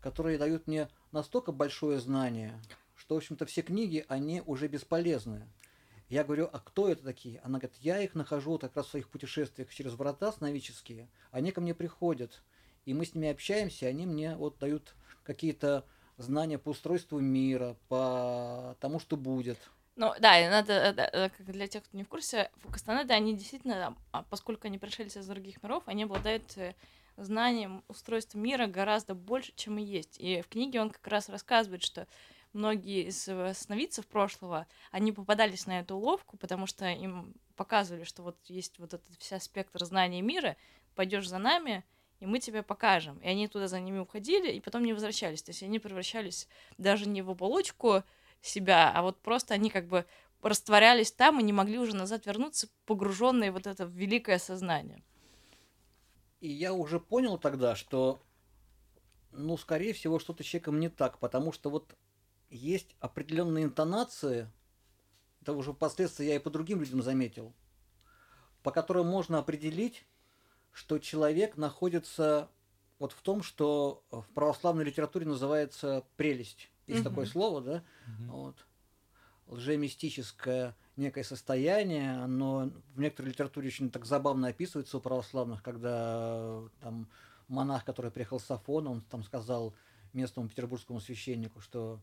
которые 0.01 0.38
дают 0.38 0.66
мне 0.66 0.88
настолько 1.12 1.53
большое 1.53 1.98
знание, 2.01 2.61
что, 2.96 3.14
в 3.14 3.18
общем-то, 3.18 3.46
все 3.46 3.62
книги, 3.62 4.05
они 4.09 4.42
уже 4.46 4.68
бесполезны. 4.68 5.48
Я 6.09 6.24
говорю, 6.24 6.48
а 6.53 6.59
кто 6.59 6.88
это 6.88 7.05
такие? 7.05 7.40
Она 7.40 7.59
говорит, 7.59 7.76
я 7.80 8.01
их 8.01 8.14
нахожу 8.14 8.59
как 8.59 8.74
раз 8.76 8.86
в 8.86 8.90
своих 8.90 9.09
путешествиях 9.09 9.72
через 9.72 9.92
врата 9.92 10.32
сновидческие. 10.32 11.09
Они 11.30 11.53
ко 11.53 11.61
мне 11.61 11.74
приходят, 11.74 12.42
и 12.84 12.94
мы 12.94 13.07
с 13.07 13.14
ними 13.14 13.28
общаемся, 13.28 13.86
они 13.86 14.07
мне 14.07 14.34
вот 14.36 14.59
дают 14.59 14.94
какие-то 15.22 15.84
знания 16.16 16.59
по 16.59 16.70
устройству 16.70 17.20
мира, 17.20 17.76
по 17.88 18.76
тому, 18.80 18.98
что 18.98 19.16
будет. 19.16 19.59
Ну, 19.96 20.12
да, 20.18 20.40
и 20.40 20.48
надо, 20.48 20.72
э, 20.72 20.94
э, 21.12 21.30
для 21.40 21.66
тех, 21.68 21.84
кто 21.84 21.96
не 21.96 22.05
в 22.05 22.09
курсе, 22.09 22.51
в 22.64 22.72
Кастанеде 22.72 23.12
они 23.12 23.36
действительно, 23.36 23.96
а, 24.12 24.22
поскольку 24.22 24.66
они 24.66 24.78
пришельцы 24.78 25.20
из 25.20 25.26
других 25.26 25.62
миров, 25.62 25.82
они 25.86 26.05
обладают 26.05 26.57
э, 26.57 26.74
знанием 27.24 27.84
устройства 27.88 28.38
мира 28.38 28.66
гораздо 28.66 29.14
больше, 29.14 29.52
чем 29.56 29.78
и 29.78 29.82
есть. 29.82 30.16
И 30.18 30.42
в 30.42 30.48
книге 30.48 30.80
он 30.80 30.90
как 30.90 31.06
раз 31.06 31.28
рассказывает, 31.28 31.82
что 31.82 32.06
многие 32.52 33.08
из 33.08 33.28
э, 33.28 33.54
сновидцев 33.54 34.06
прошлого, 34.06 34.66
они 34.90 35.12
попадались 35.12 35.66
на 35.66 35.80
эту 35.80 35.96
уловку, 35.96 36.36
потому 36.36 36.66
что 36.66 36.88
им 36.88 37.34
показывали, 37.56 38.04
что 38.04 38.22
вот 38.22 38.36
есть 38.46 38.78
вот 38.78 38.94
этот 38.94 39.16
вся 39.18 39.38
спектр 39.40 39.84
знаний 39.84 40.22
мира, 40.22 40.56
пойдешь 40.94 41.28
за 41.28 41.38
нами, 41.38 41.84
и 42.18 42.26
мы 42.26 42.38
тебе 42.38 42.62
покажем. 42.62 43.18
И 43.18 43.28
они 43.28 43.48
туда 43.48 43.68
за 43.68 43.80
ними 43.80 43.98
уходили, 43.98 44.50
и 44.50 44.60
потом 44.60 44.84
не 44.84 44.92
возвращались. 44.92 45.42
То 45.42 45.50
есть 45.50 45.62
они 45.62 45.78
превращались 45.78 46.48
даже 46.78 47.08
не 47.08 47.22
в 47.22 47.30
оболочку 47.30 48.02
себя, 48.42 48.90
а 48.94 49.02
вот 49.02 49.20
просто 49.20 49.54
они 49.54 49.70
как 49.70 49.86
бы 49.86 50.06
растворялись 50.42 51.12
там 51.12 51.40
и 51.40 51.42
не 51.42 51.52
могли 51.52 51.78
уже 51.78 51.94
назад 51.94 52.26
вернуться, 52.26 52.68
погруженные 52.86 53.50
в 53.50 53.54
вот 53.54 53.66
это 53.66 53.84
великое 53.84 54.38
сознание. 54.38 55.02
И 56.41 56.49
я 56.49 56.72
уже 56.72 56.99
понял 56.99 57.38
тогда, 57.38 57.76
что, 57.76 58.22
ну, 59.30 59.57
скорее 59.59 59.93
всего, 59.93 60.18
что-то 60.18 60.43
с 60.43 60.47
человеком 60.47 60.80
не 60.80 60.88
так, 60.88 61.18
потому 61.18 61.53
что 61.53 61.68
вот 61.70 61.95
есть 62.49 62.97
определенные 62.99 63.64
интонации, 63.64 64.51
это 65.43 65.53
уже 65.53 65.72
впоследствии 65.72 66.26
я 66.26 66.36
и 66.36 66.38
по 66.38 66.51
другим 66.51 66.80
людям 66.80 67.03
заметил, 67.03 67.55
по 68.62 68.70
которым 68.72 69.07
можно 69.07 69.38
определить, 69.38 70.07
что 70.72 70.99
человек 70.99 71.57
находится 71.57 72.51
вот 72.99 73.12
в 73.12 73.20
том, 73.22 73.43
что 73.43 74.05
в 74.11 74.24
православной 74.34 74.84
литературе 74.84 75.26
называется 75.26 76.07
прелесть. 76.16 76.70
Есть 76.86 77.01
Мгм. 77.01 77.11
такое 77.11 77.26
слово, 77.26 77.61
да? 77.61 77.84
Мгм. 78.07 78.30
Вот. 78.30 78.66
Лжемистическое 79.47 80.76
некое 81.01 81.24
состояние, 81.24 82.12
оно 82.12 82.70
в 82.94 83.01
некоторой 83.01 83.32
литературе 83.32 83.68
очень 83.68 83.90
так 83.90 84.05
забавно 84.05 84.48
описывается 84.48 84.98
у 84.98 85.01
православных, 85.01 85.62
когда 85.62 86.28
э, 86.30 86.68
там 86.80 87.09
монах, 87.48 87.84
который 87.84 88.11
приехал 88.11 88.38
с 88.38 88.51
Афона, 88.51 88.90
он 88.90 89.01
там 89.01 89.24
сказал 89.24 89.74
местному 90.12 90.48
петербургскому 90.48 91.01
священнику, 91.01 91.61
что 91.61 92.01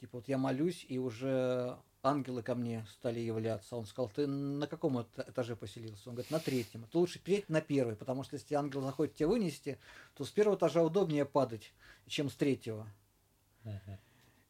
типа 0.00 0.18
вот 0.18 0.28
я 0.28 0.38
молюсь, 0.38 0.84
и 0.88 0.98
уже 0.98 1.76
ангелы 2.02 2.42
ко 2.42 2.54
мне 2.54 2.86
стали 2.92 3.20
являться. 3.20 3.76
Он 3.76 3.86
сказал, 3.86 4.08
ты 4.08 4.26
на 4.26 4.66
каком 4.66 4.98
эта- 4.98 5.24
этаже 5.28 5.56
поселился? 5.56 6.08
Он 6.08 6.14
говорит, 6.14 6.30
на 6.30 6.38
третьем. 6.38 6.84
Это 6.84 6.98
лучше 6.98 7.18
переть 7.18 7.48
на 7.48 7.60
первый, 7.60 7.96
потому 7.96 8.22
что 8.22 8.36
если 8.36 8.54
ангел 8.54 8.82
захочет 8.82 9.16
тебя 9.16 9.28
вынести, 9.28 9.78
то 10.14 10.24
с 10.24 10.30
первого 10.30 10.56
этажа 10.56 10.82
удобнее 10.82 11.24
падать, 11.24 11.72
чем 12.06 12.30
с 12.30 12.34
третьего. 12.34 12.86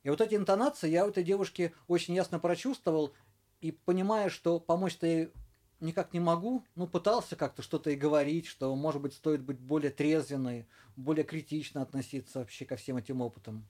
И 0.04 0.10
вот 0.10 0.20
эти 0.20 0.34
интонации 0.34 0.88
я 0.88 1.04
у 1.04 1.08
этой 1.08 1.24
девушки 1.24 1.74
очень 1.86 2.14
ясно 2.14 2.38
прочувствовал, 2.38 3.12
и 3.60 3.72
понимая, 3.72 4.28
что 4.28 4.60
помочь-то 4.60 5.06
ей 5.06 5.32
никак 5.80 6.12
не 6.12 6.20
могу, 6.20 6.64
ну, 6.74 6.86
пытался 6.86 7.36
как-то 7.36 7.62
что-то 7.62 7.90
и 7.90 7.96
говорить, 7.96 8.46
что, 8.46 8.74
может 8.74 9.00
быть, 9.00 9.14
стоит 9.14 9.42
быть 9.42 9.58
более 9.58 9.90
трезвенной, 9.90 10.66
более 10.96 11.24
критично 11.24 11.82
относиться 11.82 12.40
вообще 12.40 12.64
ко 12.64 12.76
всем 12.76 12.96
этим 12.96 13.20
опытам. 13.20 13.66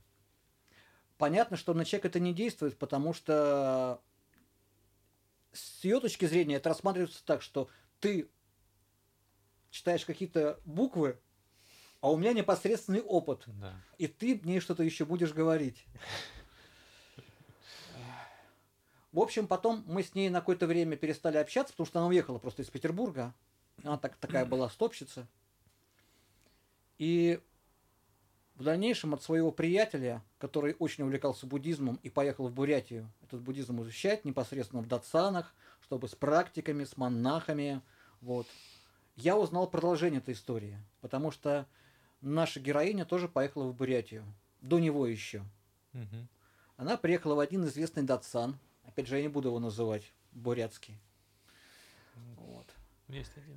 Понятно, 1.19 1.57
что 1.57 1.75
на 1.75 1.85
человека 1.85 2.09
это 2.09 2.21
не 2.21 2.33
действует, 2.33 2.79
потому 2.79 3.13
что 3.13 4.01
с 5.53 5.85
ее 5.85 6.01
точки 6.01 6.27
зрения 6.27 6.57
это 6.57 6.69
рассматривается 6.69 7.25
так, 7.25 7.43
что 7.43 7.69
ты 8.01 8.29
читаешь 9.71 10.05
какие-то 10.05 10.61
буквы, 10.65 11.19
а 12.01 12.11
у 12.11 12.17
меня 12.17 12.33
непосредственный 12.33 13.01
опыт 13.01 13.43
Да. 13.47 13.75
и 13.99 14.07
ты 14.07 14.41
мне 14.45 14.61
что-то 14.61 14.83
еще 14.83 15.05
будешь 15.05 15.33
говорить. 15.33 15.85
В 19.13 19.21
общем, 19.21 19.47
потом 19.47 19.85
мы 19.87 20.03
с 20.03 20.15
ней 20.15 20.29
на 20.29 20.41
какое-то 20.41 20.67
время 20.67 20.97
перестали 20.97 21.39
общаться, 21.39 21.73
потому 21.73 21.87
что 21.87 21.99
она 21.99 22.09
уехала 22.09 22.39
просто 22.39 22.63
из 22.63 22.69
Петербурга. 22.69 23.35
Она 23.83 23.97
так, 23.97 24.17
такая 24.17 24.45
была 24.45 24.69
стопщица. 24.69 25.27
И 26.99 27.41
в 28.57 28.65
дальнейшем 28.65 29.15
от 29.15 29.23
своего 29.23 29.53
приятеля, 29.53 30.23
который 30.39 30.75
очень 30.79 31.05
увлекался 31.05 31.47
буддизмом 31.47 32.01
и 32.03 32.11
поехал 32.11 32.49
в 32.49 32.53
Бурятию 32.53 33.11
этот 33.23 33.41
буддизм 33.41 33.81
изучать 33.83 34.25
непосредственно 34.25 34.83
в 34.83 34.89
датсанах, 34.89 35.55
чтобы 35.81 36.09
с 36.09 36.15
практиками, 36.15 36.85
с 36.85 36.97
монахами, 36.97 37.81
вот, 38.21 38.47
я 39.17 39.37
узнал 39.37 39.71
продолжение 39.71 40.19
этой 40.19 40.35
истории, 40.35 40.77
потому 41.01 41.31
что 41.31 41.67
наша 42.21 42.59
героиня 42.59 43.05
тоже 43.05 43.29
поехала 43.29 43.65
в 43.65 43.75
Бурятию, 43.75 44.25
до 44.61 44.81
него 44.81 45.07
еще. 45.07 45.45
Она 46.77 46.97
приехала 46.97 47.35
в 47.37 47.41
один 47.41 47.65
известный 47.65 48.03
датсан, 48.03 48.59
опять 48.89 49.07
же, 49.07 49.17
я 49.17 49.23
не 49.23 49.29
буду 49.29 49.49
его 49.49 49.61
называть, 49.61 50.13
бурятский. 50.33 50.99
Вот. 52.37 52.67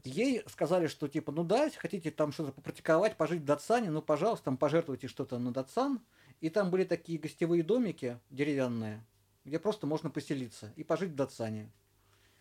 Ей 0.03 0.43
сказали, 0.47 0.87
что 0.87 1.07
типа, 1.07 1.31
ну 1.31 1.43
да, 1.43 1.65
если 1.65 1.79
хотите 1.79 2.11
там 2.11 2.31
что-то 2.31 2.51
попрактиковать, 2.51 3.17
пожить 3.17 3.41
в 3.41 3.45
Датсане, 3.45 3.89
ну, 3.89 4.01
пожалуйста, 4.01 4.45
там 4.45 4.57
пожертвуйте 4.57 5.07
что-то 5.07 5.39
на 5.39 5.51
Датсан. 5.51 5.99
И 6.41 6.49
там 6.49 6.71
были 6.71 6.85
такие 6.85 7.19
гостевые 7.19 7.63
домики 7.63 8.19
деревянные, 8.29 9.03
где 9.45 9.59
просто 9.59 9.87
можно 9.87 10.09
поселиться 10.09 10.73
и 10.75 10.83
пожить 10.83 11.11
в 11.11 11.15
Датсане. 11.15 11.71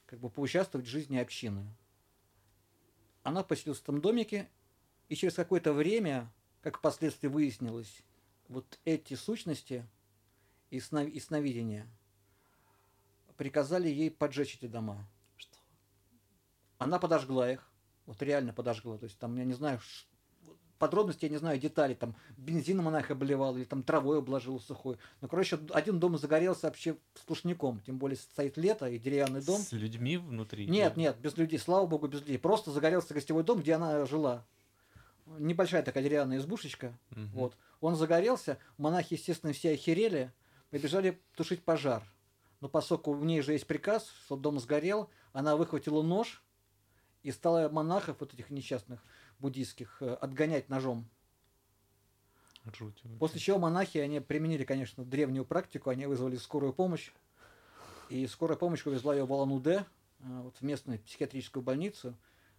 Как 0.06 0.18
бы 0.20 0.30
поучаствовать 0.30 0.86
в 0.86 0.90
жизни 0.90 1.18
общины. 1.18 1.66
Она 3.22 3.42
поселилась 3.42 3.78
в 3.78 3.82
этом 3.82 4.00
домике, 4.00 4.48
и 5.08 5.14
через 5.14 5.34
какое-то 5.34 5.72
время, 5.72 6.32
как 6.62 6.78
впоследствии 6.78 7.28
выяснилось, 7.28 8.02
вот 8.48 8.78
эти 8.84 9.14
сущности 9.14 9.86
и, 10.70 10.80
сна- 10.80 11.04
и 11.04 11.20
сновидения 11.20 11.86
приказали 13.40 13.88
ей 13.88 14.10
поджечь 14.10 14.56
эти 14.56 14.66
дома. 14.66 15.08
Что? 15.38 15.56
Она 16.76 16.98
подожгла 16.98 17.50
их. 17.50 17.66
Вот 18.04 18.20
реально 18.20 18.52
подожгла. 18.52 18.98
То 18.98 19.04
есть 19.04 19.18
там, 19.18 19.34
я 19.38 19.46
не 19.46 19.54
знаю, 19.54 19.80
подробности, 20.78 21.24
я 21.24 21.30
не 21.30 21.38
знаю, 21.38 21.58
детали. 21.58 21.94
Там 21.94 22.14
бензином 22.36 22.88
она 22.88 23.00
их 23.00 23.10
обливала 23.10 23.56
или 23.56 23.64
там 23.64 23.82
травой 23.82 24.18
обложила 24.18 24.58
сухой. 24.58 24.98
Ну, 25.22 25.28
короче, 25.28 25.58
один 25.70 25.98
дом 25.98 26.18
загорелся 26.18 26.66
вообще 26.66 26.98
сплошняком. 27.14 27.80
Тем 27.80 27.96
более 27.96 28.18
стоит 28.18 28.58
лето 28.58 28.90
и 28.90 28.98
деревянный 28.98 29.40
дом. 29.40 29.58
С 29.58 29.72
людьми 29.72 30.18
внутри? 30.18 30.66
Нет, 30.66 30.98
нет, 30.98 31.16
без 31.16 31.38
людей, 31.38 31.58
слава 31.58 31.86
богу, 31.86 32.08
без 32.08 32.20
людей. 32.20 32.38
Просто 32.38 32.70
загорелся 32.70 33.14
гостевой 33.14 33.42
дом, 33.42 33.60
где 33.60 33.72
она 33.72 34.04
жила. 34.04 34.44
Небольшая 35.38 35.82
такая 35.82 36.04
деревянная 36.04 36.36
избушечка. 36.36 36.92
Мгм. 37.08 37.28
Вот. 37.28 37.56
Он 37.80 37.96
загорелся, 37.96 38.58
монахи, 38.76 39.14
естественно, 39.14 39.54
все 39.54 39.72
охерели, 39.72 40.30
побежали 40.68 41.18
тушить 41.34 41.62
пожар. 41.62 42.02
Но 42.60 42.68
поскольку 42.68 43.12
у 43.12 43.24
ней 43.24 43.40
же 43.40 43.52
есть 43.52 43.66
приказ, 43.66 44.10
что 44.24 44.36
дом 44.36 44.58
сгорел, 44.60 45.10
она 45.32 45.56
выхватила 45.56 46.02
нож 46.02 46.42
и 47.22 47.30
стала 47.30 47.68
монахов, 47.68 48.16
вот 48.20 48.34
этих 48.34 48.50
несчастных 48.50 49.02
буддийских, 49.38 49.96
э, 50.00 50.14
отгонять 50.14 50.68
ножом. 50.68 51.08
Жуть. 52.74 53.02
После 53.18 53.40
чего 53.40 53.58
монахи, 53.58 53.98
они 53.98 54.20
применили, 54.20 54.64
конечно, 54.64 55.04
древнюю 55.04 55.46
практику, 55.46 55.88
они 55.88 56.06
вызвали 56.06 56.36
скорую 56.36 56.74
помощь. 56.74 57.10
И 58.10 58.26
скорая 58.26 58.58
помощь 58.58 58.84
увезла 58.84 59.14
ее 59.14 59.24
в 59.24 59.32
Алан-Удэ, 59.32 59.84
э, 60.20 60.40
вот 60.42 60.56
в 60.56 60.62
местную 60.62 60.98
психиатрическую 60.98 61.62
больницу, 61.62 62.14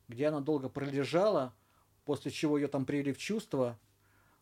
где 0.08 0.28
она 0.28 0.40
долго 0.40 0.70
пролежала, 0.70 1.54
после 2.06 2.32
чего 2.32 2.58
ее 2.58 2.68
там 2.68 2.86
привели 2.86 3.14
в 3.14 3.20
чувство. 3.20 3.78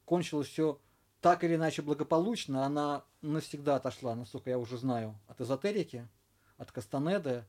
Кончилось 0.06 0.48
все 0.48 0.80
так 1.22 1.44
или 1.44 1.56
иначе 1.56 1.82
благополучно. 1.82 2.66
Она 2.66 3.04
навсегда 3.22 3.76
отошла, 3.76 4.16
насколько 4.16 4.50
я 4.50 4.58
уже 4.58 4.78
знаю, 4.78 5.18
от 5.28 5.42
эзотерики, 5.42 6.08
от 6.58 6.72
Кастанеды. 6.72 7.44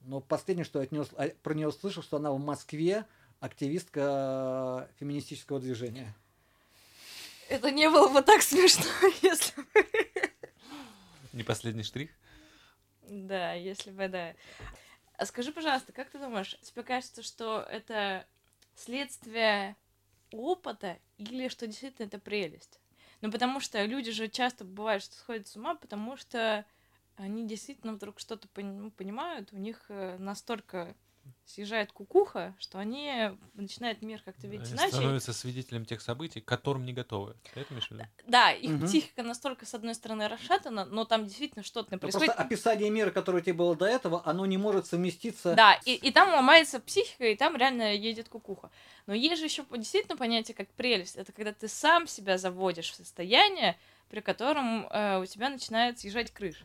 Но 0.00 0.20
последнее, 0.20 0.64
что 0.64 0.78
я 0.78 0.84
от 0.84 0.92
неё 0.92 1.04
с- 1.04 1.12
а, 1.16 1.28
про 1.42 1.54
нее 1.54 1.70
слышал, 1.72 2.02
что 2.02 2.16
она 2.16 2.32
в 2.32 2.38
Москве 2.38 3.04
активистка 3.40 4.88
э, 4.90 4.94
феминистического 4.98 5.60
движения. 5.60 6.14
Это 7.48 7.70
не 7.70 7.90
было 7.90 8.08
бы 8.08 8.22
так 8.22 8.42
смешно, 8.42 8.84
если 9.22 9.60
бы... 9.60 9.86
Не 11.32 11.42
последний 11.42 11.82
штрих? 11.82 12.10
Да, 13.02 13.54
если 13.54 13.90
бы, 13.90 14.08
да. 14.08 14.34
А 15.16 15.26
скажи, 15.26 15.52
пожалуйста, 15.52 15.92
как 15.92 16.10
ты 16.10 16.18
думаешь, 16.18 16.56
тебе 16.62 16.82
кажется, 16.82 17.22
что 17.22 17.60
это 17.60 18.26
следствие 18.74 19.76
опыта 20.32 20.98
или 21.18 21.48
что 21.48 21.66
действительно 21.66 22.06
это 22.06 22.18
прелесть? 22.18 22.78
Ну, 23.20 23.30
потому 23.30 23.60
что 23.60 23.84
люди 23.84 24.10
же 24.10 24.28
часто 24.28 24.64
бывает, 24.64 25.02
что 25.02 25.14
сходят 25.16 25.46
с 25.46 25.56
ума, 25.56 25.74
потому 25.74 26.16
что 26.16 26.64
они 27.16 27.46
действительно 27.46 27.92
вдруг 27.92 28.18
что-то 28.18 28.48
ну, 28.56 28.90
понимают, 28.90 29.52
у 29.52 29.58
них 29.58 29.84
э, 29.88 30.16
настолько 30.18 30.94
съезжает 31.44 31.92
кукуха, 31.92 32.54
что 32.58 32.78
они 32.78 33.30
начинают 33.54 34.02
мир 34.02 34.22
как-то 34.24 34.46
видеть 34.46 34.66
Они 34.66 34.74
иначе. 34.74 34.92
становятся 34.92 35.32
свидетелем 35.32 35.84
тех 35.84 36.00
событий, 36.00 36.40
к 36.40 36.44
которым 36.44 36.84
не 36.84 36.92
готовы. 36.92 37.36
Ты 37.54 37.60
это 37.60 37.72
имеешь 37.72 37.88
в 37.88 37.90
виду? 37.92 38.04
Да, 38.26 38.52
их 38.52 38.70
Мгм. 38.70 38.86
психика 38.86 39.22
настолько, 39.22 39.66
с 39.66 39.74
одной 39.74 39.94
стороны, 39.94 40.28
расшатана, 40.28 40.84
но 40.84 41.04
там 41.04 41.24
действительно 41.26 41.64
что-то 41.64 41.98
происходит. 41.98 42.26
просто 42.26 42.42
описание 42.42 42.90
мира, 42.90 43.10
которое 43.10 43.38
у 43.38 43.40
тебя 43.40 43.54
было 43.54 43.74
до 43.74 43.86
этого, 43.86 44.22
оно 44.24 44.46
не 44.46 44.56
может 44.58 44.86
совместиться. 44.86 45.54
Да, 45.54 45.74
и, 45.84 45.94
и 45.94 46.10
там 46.12 46.32
ломается 46.34 46.80
психика, 46.80 47.26
и 47.26 47.34
там 47.36 47.56
реально 47.56 47.94
едет 47.94 48.28
кукуха. 48.28 48.70
Но 49.06 49.14
есть 49.14 49.38
же 49.40 49.46
еще 49.46 49.64
действительно 49.76 50.16
понятие 50.16 50.54
как 50.54 50.68
прелесть. 50.74 51.16
Это 51.16 51.32
когда 51.32 51.52
ты 51.52 51.66
сам 51.68 52.06
себя 52.06 52.38
заводишь 52.38 52.92
в 52.92 52.94
состояние, 52.96 53.78
при 54.08 54.20
котором 54.20 54.86
э, 54.90 55.20
у 55.20 55.26
тебя 55.26 55.48
начинает 55.48 55.98
съезжать 55.98 56.30
крыша. 56.32 56.64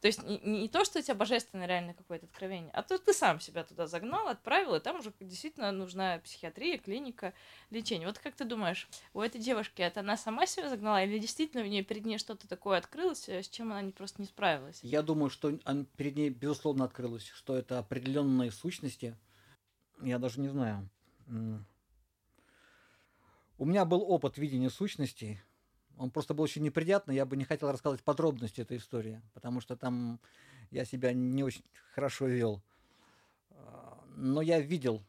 То 0.00 0.06
есть 0.06 0.22
не, 0.22 0.38
не 0.38 0.68
то, 0.68 0.84
что 0.84 0.98
у 0.98 1.02
тебя 1.02 1.14
божественное 1.14 1.66
реально 1.66 1.94
какое-то 1.94 2.26
откровение, 2.26 2.70
а 2.72 2.82
то 2.82 2.98
ты 2.98 3.12
сам 3.12 3.38
себя 3.40 3.64
туда 3.64 3.86
загнал, 3.86 4.28
отправил, 4.28 4.74
и 4.74 4.80
там 4.80 5.00
уже 5.00 5.12
действительно 5.20 5.72
нужна 5.72 6.18
психиатрия, 6.18 6.78
клиника, 6.78 7.34
лечение. 7.70 8.06
Вот 8.06 8.18
как 8.18 8.34
ты 8.34 8.44
думаешь, 8.44 8.88
у 9.12 9.20
этой 9.20 9.40
девушки 9.40 9.82
это 9.82 10.00
она 10.00 10.16
сама 10.16 10.46
себя 10.46 10.70
загнала, 10.70 11.04
или 11.04 11.18
действительно 11.18 11.62
у 11.62 11.66
нее 11.66 11.82
перед 11.82 12.06
ней 12.06 12.18
что-то 12.18 12.48
такое 12.48 12.78
открылось, 12.78 13.28
э, 13.28 13.42
с 13.42 13.48
чем 13.48 13.72
она 13.72 13.82
не, 13.82 13.92
просто 13.92 14.22
не 14.22 14.26
справилась? 14.26 14.80
Я 14.82 15.02
думаю, 15.02 15.28
что 15.28 15.52
перед 15.96 16.16
ней, 16.16 16.30
безусловно, 16.30 16.84
открылось, 16.86 17.26
что 17.26 17.56
это 17.56 17.78
определенные 17.78 18.50
сущности. 18.50 19.16
Я 20.00 20.18
даже 20.18 20.40
не 20.40 20.48
знаю. 20.48 20.88
У 23.58 23.66
меня 23.66 23.84
был 23.84 24.02
опыт 24.02 24.38
видения 24.38 24.70
сущностей. 24.70 25.42
Он 26.00 26.10
просто 26.10 26.32
был 26.32 26.44
очень 26.44 26.62
неприятный. 26.62 27.14
Я 27.14 27.26
бы 27.26 27.36
не 27.36 27.44
хотел 27.44 27.70
рассказывать 27.70 28.02
подробности 28.02 28.62
этой 28.62 28.78
истории, 28.78 29.20
потому 29.34 29.60
что 29.60 29.76
там 29.76 30.18
я 30.70 30.86
себя 30.86 31.12
не 31.12 31.44
очень 31.44 31.62
хорошо 31.94 32.26
вел. 32.26 32.62
А, 33.50 34.02
Но 34.16 34.40
я 34.40 34.60
видел, 34.60 35.02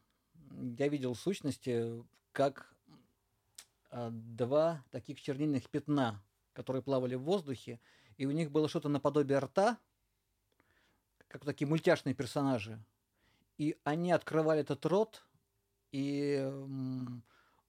я 0.77 0.89
видел 0.89 1.15
сущности, 1.15 2.03
как 2.33 2.75
а, 3.89 4.09
два 4.11 4.83
таких 4.91 5.21
чернильных 5.21 5.69
пятна, 5.69 6.21
которые 6.51 6.83
плавали 6.83 7.15
в 7.15 7.21
воздухе, 7.21 7.79
и 8.17 8.25
у 8.25 8.31
них 8.31 8.51
было 8.51 8.67
что-то 8.67 8.89
наподобие 8.89 9.39
рта, 9.39 9.77
как 11.29 11.45
такие 11.45 11.69
мультяшные 11.69 12.13
персонажи. 12.15 12.77
И 13.57 13.77
они 13.85 14.11
открывали 14.11 14.59
этот 14.59 14.85
рот 14.85 15.25
и 15.93 16.51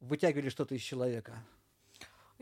вытягивали 0.00 0.48
что-то 0.48 0.74
из 0.74 0.82
человека. 0.82 1.44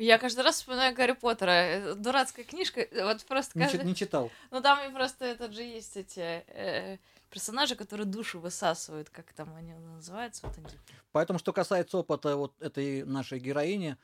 Я 0.02 0.16
каждый 0.18 0.40
раз 0.44 0.56
вспоминаю 0.56 0.94
Гарри 0.94 1.12
Поттера. 1.12 1.50
э, 1.50 1.94
Дурацкая 1.94 2.46
книжка. 2.46 2.80
э, 2.80 3.04
Вот 3.04 3.22
просто 3.26 3.58
Не, 3.58 3.64
каждый... 3.64 3.78
чит- 3.80 3.86
не 3.86 3.94
читал. 3.94 4.30
Ну 4.50 4.62
там 4.62 4.88
и 4.88 4.94
просто 4.94 5.26
этот 5.26 5.52
же 5.52 5.62
есть 5.62 5.94
эти 5.94 6.20
э, 6.20 6.96
персонажи, 7.28 7.76
которые 7.76 8.06
душу 8.06 8.40
высасывают, 8.40 9.10
как 9.10 9.30
там 9.34 9.54
они 9.54 9.74
называются. 9.74 10.46
Вот 10.46 10.56
они. 10.56 10.66
Поэтому, 11.12 11.38
что 11.38 11.52
касается 11.52 11.98
опыта 11.98 12.34
вот 12.36 12.58
этой 12.62 13.04
нашей 13.04 13.40
героини, 13.40 13.98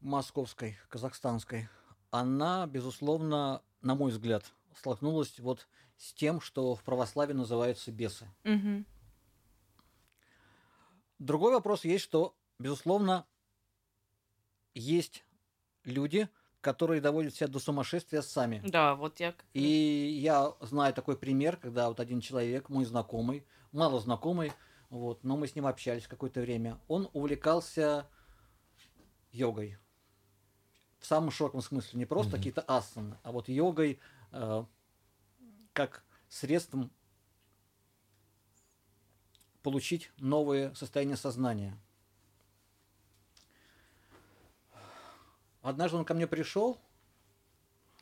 московской, 0.00 0.76
казахстанской, 0.88 1.68
она, 2.10 2.66
безусловно, 2.66 3.62
на 3.80 3.94
мой 3.94 4.10
взгляд, 4.10 4.44
столкнулась 4.76 5.38
вот 5.38 5.68
с 5.98 6.12
тем, 6.14 6.40
что 6.40 6.74
в 6.74 6.82
православии 6.82 7.32
называются 7.32 7.92
бесы. 7.92 8.26
Мгм. 8.42 8.84
Другой 11.20 11.52
вопрос 11.52 11.84
есть, 11.84 12.02
что, 12.02 12.34
безусловно, 12.58 13.24
есть 14.74 15.24
люди, 15.84 16.28
которые 16.60 17.00
доводят 17.00 17.34
себя 17.34 17.48
до 17.48 17.58
сумасшествия 17.58 18.22
сами. 18.22 18.62
Да, 18.64 18.94
вот 18.94 19.20
я 19.20 19.34
И 19.52 19.62
я 19.62 20.54
знаю 20.60 20.94
такой 20.94 21.16
пример, 21.16 21.56
когда 21.56 21.88
вот 21.88 22.00
один 22.00 22.20
человек, 22.20 22.68
мой 22.68 22.84
знакомый, 22.84 23.44
мало 23.72 24.00
знакомый, 24.00 24.52
вот, 24.88 25.24
но 25.24 25.36
мы 25.36 25.46
с 25.46 25.54
ним 25.54 25.66
общались 25.66 26.06
какое-то 26.06 26.40
время, 26.40 26.78
он 26.88 27.08
увлекался 27.12 28.06
йогой. 29.30 29.78
В 31.00 31.06
самом 31.06 31.30
широком 31.30 31.60
смысле, 31.60 31.98
не 31.98 32.06
просто 32.06 32.30
Мгм. 32.30 32.38
какие-то 32.38 32.62
асаны, 32.62 33.18
а 33.24 33.32
вот 33.32 33.48
йогой 33.48 33.98
э, 34.30 34.64
как 35.72 36.04
средством 36.28 36.92
получить 39.62 40.12
новые 40.18 40.74
состояния 40.74 41.16
сознания. 41.16 41.76
Однажды 45.62 45.96
он 45.96 46.04
ко 46.04 46.14
мне 46.14 46.26
пришел, 46.26 46.78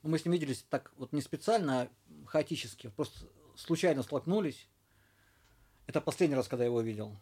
мы 0.02 0.18
с 0.18 0.24
ним 0.24 0.32
виделись 0.32 0.64
так 0.68 0.92
вот 0.96 1.12
не 1.12 1.20
специально, 1.20 1.82
а 1.82 1.90
хаотически, 2.26 2.88
просто 2.88 3.26
случайно 3.54 4.02
столкнулись. 4.02 4.66
Это 5.86 6.00
последний 6.00 6.36
раз, 6.36 6.48
когда 6.48 6.64
я 6.64 6.70
его 6.70 6.80
видел. 6.80 7.16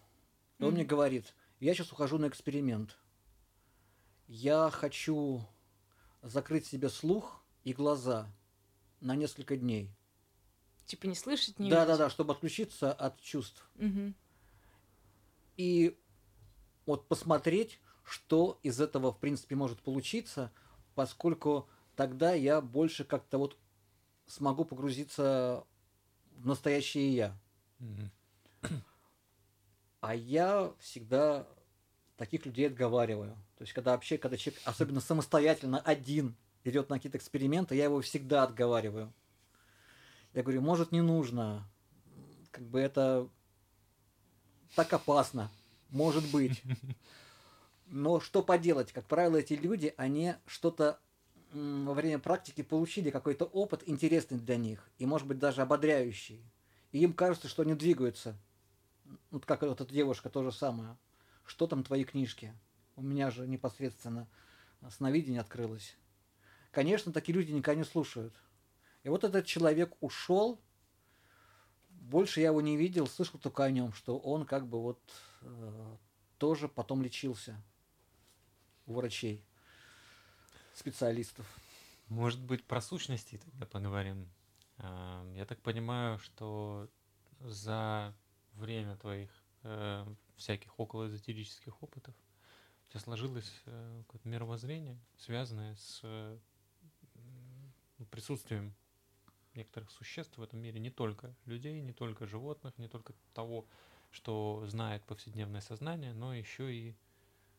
И 0.58 0.64
он 0.64 0.74
мне 0.74 0.84
говорит, 0.84 1.34
я 1.58 1.74
сейчас 1.74 1.92
ухожу 1.92 2.18
на 2.18 2.28
эксперимент. 2.28 2.96
Я 4.28 4.70
хочу 4.70 5.44
закрыть 6.22 6.66
себе 6.66 6.88
слух 6.88 7.42
и 7.64 7.72
глаза 7.72 8.32
на 9.00 9.16
несколько 9.16 9.56
дней. 9.56 9.90
Типа 10.86 11.06
не 11.06 11.14
слышать, 11.14 11.58
не 11.58 11.70
да, 11.70 11.80
видеть. 11.80 11.88
да, 11.88 12.04
да, 12.04 12.10
чтобы 12.10 12.32
отключиться 12.32 12.92
от 12.92 13.20
чувств. 13.20 13.68
Мгм. 13.74 14.14
И 15.56 15.98
вот 16.86 17.08
посмотреть, 17.08 17.80
что 18.08 18.58
из 18.62 18.80
этого, 18.80 19.12
в 19.12 19.18
принципе, 19.18 19.54
может 19.54 19.80
получиться, 19.80 20.50
поскольку 20.94 21.68
тогда 21.94 22.32
я 22.32 22.60
больше 22.60 23.04
как-то 23.04 23.38
вот 23.38 23.56
смогу 24.26 24.64
погрузиться 24.64 25.64
в 26.36 26.46
настоящее 26.46 27.14
я. 27.14 27.38
А 30.00 30.14
я 30.14 30.72
всегда 30.78 31.44
таких 32.16 32.46
людей 32.46 32.68
отговариваю. 32.68 33.32
То 33.56 33.62
есть, 33.62 33.72
когда 33.72 33.90
вообще, 33.92 34.16
когда 34.16 34.36
человек, 34.36 34.62
особенно 34.66 35.00
самостоятельно, 35.00 35.80
один, 35.80 36.36
идет 36.62 36.88
на 36.88 36.96
какие-то 36.96 37.18
эксперименты, 37.18 37.74
я 37.74 37.84
его 37.84 38.00
всегда 38.00 38.44
отговариваю. 38.44 39.12
Я 40.34 40.44
говорю, 40.44 40.60
может, 40.60 40.92
не 40.92 41.00
нужно. 41.00 41.68
Как 42.52 42.62
бы 42.62 42.78
это 42.78 43.28
так 44.76 44.92
опасно. 44.92 45.50
Может 45.90 46.30
быть. 46.30 46.62
Но 47.90 48.20
что 48.20 48.42
поделать? 48.42 48.92
Как 48.92 49.06
правило, 49.06 49.36
эти 49.36 49.54
люди, 49.54 49.94
они 49.96 50.34
что-то 50.46 51.00
во 51.52 51.94
время 51.94 52.18
практики 52.18 52.62
получили 52.62 53.10
какой-то 53.10 53.46
опыт 53.46 53.82
интересный 53.86 54.38
для 54.38 54.56
них. 54.56 54.90
И, 54.98 55.06
может 55.06 55.26
быть, 55.26 55.38
даже 55.38 55.62
ободряющий. 55.62 56.44
И 56.92 56.98
им 56.98 57.14
кажется, 57.14 57.48
что 57.48 57.62
они 57.62 57.74
двигаются. 57.74 58.36
Вот 59.30 59.46
как 59.46 59.62
вот 59.62 59.80
эта 59.80 59.90
девушка, 59.90 60.28
то 60.28 60.42
же 60.42 60.52
самое. 60.52 60.98
Что 61.46 61.66
там 61.66 61.82
твои 61.82 62.04
книжки? 62.04 62.52
У 62.94 63.02
меня 63.02 63.30
же 63.30 63.46
непосредственно 63.46 64.28
сновидение 64.90 65.40
открылось. 65.40 65.96
Конечно, 66.70 67.10
такие 67.10 67.34
люди 67.34 67.52
никогда 67.52 67.78
не 67.78 67.86
слушают. 67.86 68.34
И 69.02 69.08
вот 69.08 69.24
этот 69.24 69.46
человек 69.46 69.96
ушел, 70.00 70.60
больше 71.88 72.40
я 72.40 72.48
его 72.48 72.60
не 72.60 72.76
видел, 72.76 73.06
слышал 73.06 73.40
только 73.40 73.64
о 73.64 73.70
нем, 73.70 73.94
что 73.94 74.18
он 74.18 74.44
как 74.44 74.66
бы 74.66 74.82
вот 74.82 75.00
э, 75.40 75.96
тоже 76.36 76.68
потом 76.68 77.02
лечился 77.02 77.56
у 78.88 78.94
врачей, 78.94 79.44
специалистов. 80.74 81.46
Может 82.08 82.40
быть, 82.40 82.64
про 82.64 82.80
сущности 82.80 83.38
тогда 83.44 83.66
поговорим. 83.66 84.28
А, 84.78 85.24
Я 85.34 85.44
так 85.44 85.60
понимаю, 85.60 86.18
что 86.18 86.88
за 87.40 88.14
время 88.54 88.96
твоих 88.96 89.30
э, 89.62 90.06
всяких 90.36 90.80
околоэзотерических 90.80 91.80
опытов 91.82 92.14
у 92.86 92.90
тебя 92.90 93.00
сложилось 93.00 93.52
э, 93.66 94.02
какое-то 94.06 94.28
мировоззрение, 94.28 94.98
связанное 95.18 95.76
с 95.76 96.00
э, 96.02 96.38
присутствием 98.10 98.74
некоторых 99.54 99.90
существ 99.90 100.38
в 100.38 100.42
этом 100.42 100.60
мире, 100.60 100.80
не 100.80 100.90
только 100.90 101.34
людей, 101.44 101.80
не 101.82 101.92
только 101.92 102.26
животных, 102.26 102.76
не 102.78 102.88
только 102.88 103.12
того, 103.34 103.66
что 104.10 104.64
знает 104.66 105.04
повседневное 105.04 105.60
сознание, 105.60 106.14
но 106.14 106.34
еще 106.34 106.72
и 106.72 106.96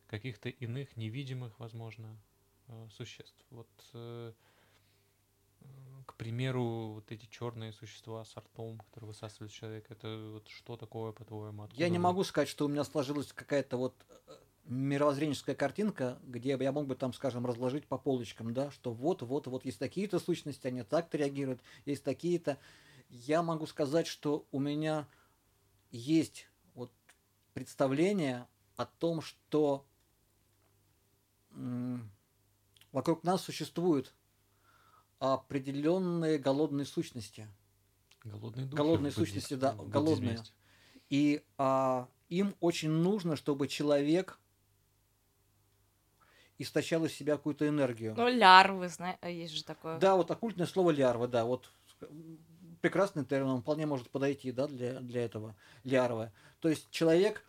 каких-то 0.10 0.50
иных 0.50 0.98
невидимых, 0.98 1.58
возможно, 1.60 2.18
э, 2.68 2.88
существ. 2.92 3.46
Вот, 3.52 3.70
э, 3.94 4.34
к 6.06 6.16
примеру, 6.16 6.94
вот 6.96 7.12
эти 7.12 7.28
черные 7.28 7.72
существа 7.72 8.26
с 8.26 8.36
ртом, 8.36 8.80
которые 8.80 9.10
высасывают 9.10 9.52
человека, 9.52 9.94
это 9.94 10.32
вот 10.34 10.48
что 10.48 10.76
такое, 10.76 11.12
по-твоему? 11.12 11.68
Я 11.74 11.90
не 11.90 12.00
могу 12.00 12.24
сказать, 12.24 12.50
что 12.50 12.66
у 12.66 12.68
меня 12.68 12.84
сложилась 12.84 13.32
какая-то 13.32 13.78
вот 13.78 13.94
э, 14.10 14.38
мировоззренческая 14.66 15.56
картинка, 15.56 16.18
где 16.24 16.58
я 16.60 16.72
мог 16.72 16.88
бы 16.88 16.96
там, 16.96 17.14
скажем, 17.14 17.46
разложить 17.46 17.86
по 17.86 17.98
полочкам, 17.98 18.54
да, 18.54 18.72
что 18.72 18.92
вот, 18.92 19.22
вот, 19.22 19.48
вот 19.48 19.66
есть 19.66 19.80
такие-то 19.80 20.20
сущности, 20.20 20.68
они 20.68 20.84
так-то 20.84 21.18
реагируют, 21.18 21.62
есть 21.86 22.04
такие-то. 22.04 22.58
Я 23.10 23.44
могу 23.44 23.68
сказать, 23.68 24.08
что 24.08 24.46
у 24.52 24.60
меня 24.60 25.08
есть 25.92 26.48
вот 26.74 26.92
представление 27.54 28.48
о 28.76 28.86
том, 28.86 29.22
что 29.22 29.86
вокруг 32.92 33.24
нас 33.24 33.42
существуют 33.42 34.14
определенные 35.20 36.38
голодные 36.38 36.86
сущности. 36.86 37.48
Голодные 38.24 38.66
духи 38.66 38.78
Голодные 38.78 39.12
сущности, 39.12 39.54
да, 39.54 39.74
голодные. 39.74 40.34
есть. 40.34 40.54
И 41.10 41.44
а, 41.58 42.08
им 42.28 42.56
очень 42.60 42.90
нужно, 42.92 43.36
чтобы 43.36 43.68
человек 43.68 44.40
источал 46.58 47.06
из 47.06 47.14
себя 47.14 47.38
какую-то 47.38 47.68
энергию. 47.68 48.14
Ну, 48.16 48.28
лярвы, 48.28 48.90
знаешь, 48.90 49.18
есть 49.24 49.54
же 49.54 49.64
такое. 49.64 49.98
Да, 49.98 50.16
вот 50.16 50.30
оккультное 50.30 50.68
слово 50.68 50.92
лярва, 50.92 51.28
да, 51.28 51.46
вот 51.46 51.72
прекрасный 52.82 53.26
термин, 53.26 53.50
он 53.50 53.62
вполне 53.62 53.86
может 53.86 54.10
подойти, 54.10 54.52
да, 54.52 54.68
для, 54.68 55.00
для 55.00 55.24
этого, 55.24 55.56
лярва. 55.84 56.32
То 56.60 56.70
есть 56.70 56.90
человек 56.92 57.46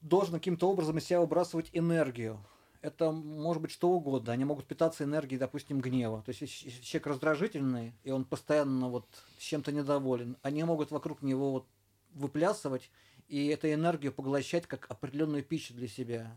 должен 0.00 0.34
каким-то 0.34 0.70
образом 0.70 0.98
из 0.98 1.04
себя 1.04 1.20
выбрасывать 1.20 1.70
энергию. 1.72 2.44
Это 2.82 3.12
может 3.12 3.60
быть 3.62 3.70
что 3.70 3.90
угодно. 3.90 4.32
Они 4.32 4.44
могут 4.44 4.66
питаться 4.66 5.04
энергией, 5.04 5.38
допустим, 5.38 5.80
гнева. 5.80 6.22
То 6.22 6.30
есть, 6.30 6.40
если 6.40 6.82
человек 6.82 7.06
раздражительный, 7.08 7.92
и 8.04 8.10
он 8.10 8.24
постоянно 8.24 8.88
вот 8.88 9.06
с 9.38 9.42
чем-то 9.42 9.70
недоволен, 9.70 10.36
они 10.42 10.64
могут 10.64 10.90
вокруг 10.90 11.22
него 11.22 11.52
вот 11.52 11.66
выплясывать 12.14 12.90
и 13.28 13.46
эту 13.48 13.72
энергию 13.72 14.12
поглощать 14.12 14.66
как 14.66 14.86
определенную 14.90 15.44
пищу 15.44 15.74
для 15.74 15.88
себя. 15.88 16.36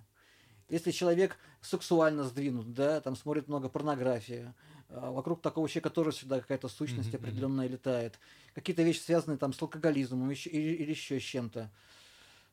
Если 0.70 0.92
человек 0.92 1.38
сексуально 1.62 2.24
сдвинут, 2.24 2.74
да, 2.74 3.00
там 3.02 3.16
смотрит 3.16 3.48
много 3.48 3.70
порнографии, 3.70 4.54
а 4.90 5.12
вокруг 5.12 5.42
такого 5.42 5.68
человека 5.68 5.90
тоже 5.90 6.12
всегда 6.12 6.40
какая-то 6.40 6.68
сущность 6.68 7.14
определенная 7.14 7.68
летает. 7.68 8.20
Какие-то 8.54 8.84
вещи 8.84 9.00
связанные 9.00 9.38
там 9.38 9.54
с 9.54 9.62
алкоголизмом 9.62 10.32
или, 10.32 10.50
или 10.50 10.90
еще 10.90 11.20
с 11.20 11.24
чем-то. 11.24 11.72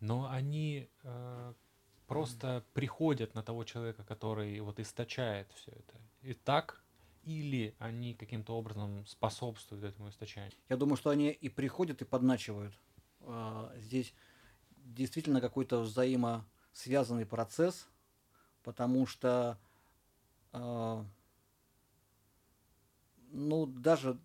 Но 0.01 0.29
они 0.31 0.89
э, 1.03 1.53
просто 2.11 2.65
приходят 2.75 3.37
на 3.37 3.43
того 3.45 3.63
человека, 3.63 4.03
который 4.03 4.59
вот 4.61 4.81
источает 4.81 5.47
все 5.53 5.71
это. 5.71 6.01
И 6.23 6.35
так, 6.35 6.83
или 7.23 7.77
они 7.79 8.15
каким-то 8.15 8.57
образом 8.57 9.07
способствуют 9.07 9.85
этому 9.85 10.09
источанию. 10.09 10.51
Я 10.69 10.77
думаю, 10.77 10.97
что 10.97 11.11
они 11.11 11.31
и 11.31 11.49
приходят, 11.49 12.03
и 12.03 12.05
подначивают. 12.05 12.75
А, 13.21 13.73
Здесь 13.77 14.13
действительно 14.77 15.41
какой-то 15.41 15.83
взаимосвязанный 15.83 17.27
процесс, 17.27 17.87
потому 18.65 19.07
что, 19.07 19.57
а, 20.53 21.07
ну, 23.31 23.67
даже 23.67 24.19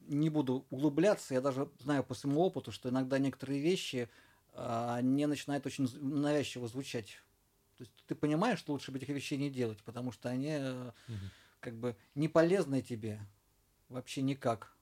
не 0.00 0.28
буду 0.28 0.66
углубляться, 0.68 1.32
я 1.32 1.40
даже 1.40 1.70
знаю 1.78 2.04
по 2.04 2.12
своему 2.12 2.42
опыту, 2.42 2.70
что 2.70 2.90
иногда 2.90 3.18
некоторые 3.18 3.62
вещи, 3.62 4.10
они 4.58 5.26
начинают 5.26 5.64
очень 5.66 5.88
навязчиво 6.00 6.68
звучать. 6.68 7.18
То 7.76 7.82
есть 7.84 7.92
ты 8.06 8.14
понимаешь, 8.14 8.58
что 8.58 8.72
лучше 8.72 8.90
бы 8.90 8.98
этих 8.98 9.08
вещей 9.08 9.38
не 9.38 9.50
делать, 9.50 9.82
потому 9.84 10.10
что 10.10 10.28
они 10.28 10.56
э, 10.58 10.92
как 11.60 11.76
бы 11.76 11.96
не 12.14 12.28
полезны 12.28 12.82
тебе 12.82 13.20
вообще 13.88 14.22
никак. 14.22 14.76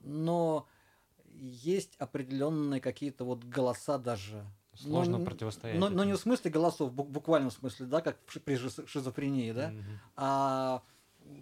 Но 0.00 0.68
есть 1.34 1.96
определенные 1.96 2.80
какие-то 2.80 3.24
вот 3.24 3.44
голоса 3.44 3.98
даже. 3.98 4.44
Сложно 4.74 5.16
н- 5.16 5.24
противостоять. 5.24 5.78
Но, 5.78 5.88
но 5.88 6.04
не 6.04 6.12
в 6.12 6.18
смысле 6.18 6.50
голосов, 6.50 6.90
в 6.92 6.94
буквальном 6.94 7.50
смысле, 7.50 7.86
да, 7.86 8.00
как 8.00 8.18
при 8.44 8.56
шиз- 8.56 8.86
шизофрении, 8.86 9.50
да, 9.52 9.70
Мгм. 9.70 9.84
а 10.16 10.82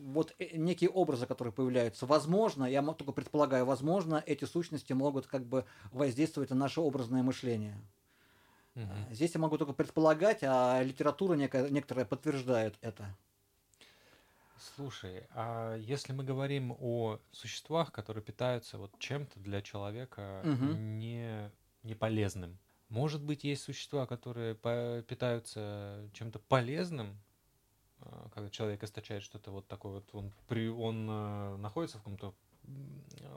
вот 0.02 0.34
э- 0.38 0.56
некие 0.56 0.90
образы, 0.90 1.26
которые 1.26 1.52
появляются. 1.52 2.06
Возможно, 2.06 2.64
я 2.64 2.82
только 2.82 3.12
предполагаю, 3.12 3.64
возможно, 3.66 4.22
эти 4.26 4.44
сущности 4.44 4.92
могут 4.92 5.26
как 5.26 5.44
бы 5.46 5.64
воздействовать 5.92 6.50
на 6.50 6.56
наше 6.56 6.80
образное 6.80 7.22
мышление. 7.22 7.76
А 8.76 9.12
Здесь 9.12 9.34
я 9.34 9.40
могу 9.40 9.58
только 9.58 9.72
предполагать, 9.72 10.42
а 10.42 10.82
литература 10.82 11.34
некая, 11.34 11.68
некоторая 11.70 12.04
подтверждает 12.04 12.74
это. 12.82 13.16
Слушай, 14.58 15.26
а 15.34 15.76
если 15.76 16.12
мы 16.12 16.24
говорим 16.24 16.74
о 16.80 17.18
существах, 17.30 17.92
которые 17.92 18.22
питаются 18.24 18.78
вот 18.78 18.98
чем-то 18.98 19.38
для 19.40 19.60
человека 19.60 20.42
Мгм. 20.46 20.78
не, 20.98 21.50
не 21.82 21.94
полезным, 21.94 22.58
может 22.88 23.22
быть, 23.22 23.44
есть 23.44 23.62
существа, 23.62 24.06
которые 24.06 24.54
питаются 24.54 26.08
чем-то 26.14 26.38
полезным, 26.38 27.20
когда 28.34 28.50
человек 28.50 28.82
источает 28.82 29.22
что-то 29.22 29.50
вот 29.50 29.66
такое 29.68 29.92
вот, 29.94 30.08
он, 30.14 30.32
при, 30.48 30.68
он 30.68 31.06
э, 31.08 31.56
находится 31.56 31.98
в 31.98 32.00
каком-то 32.00 32.34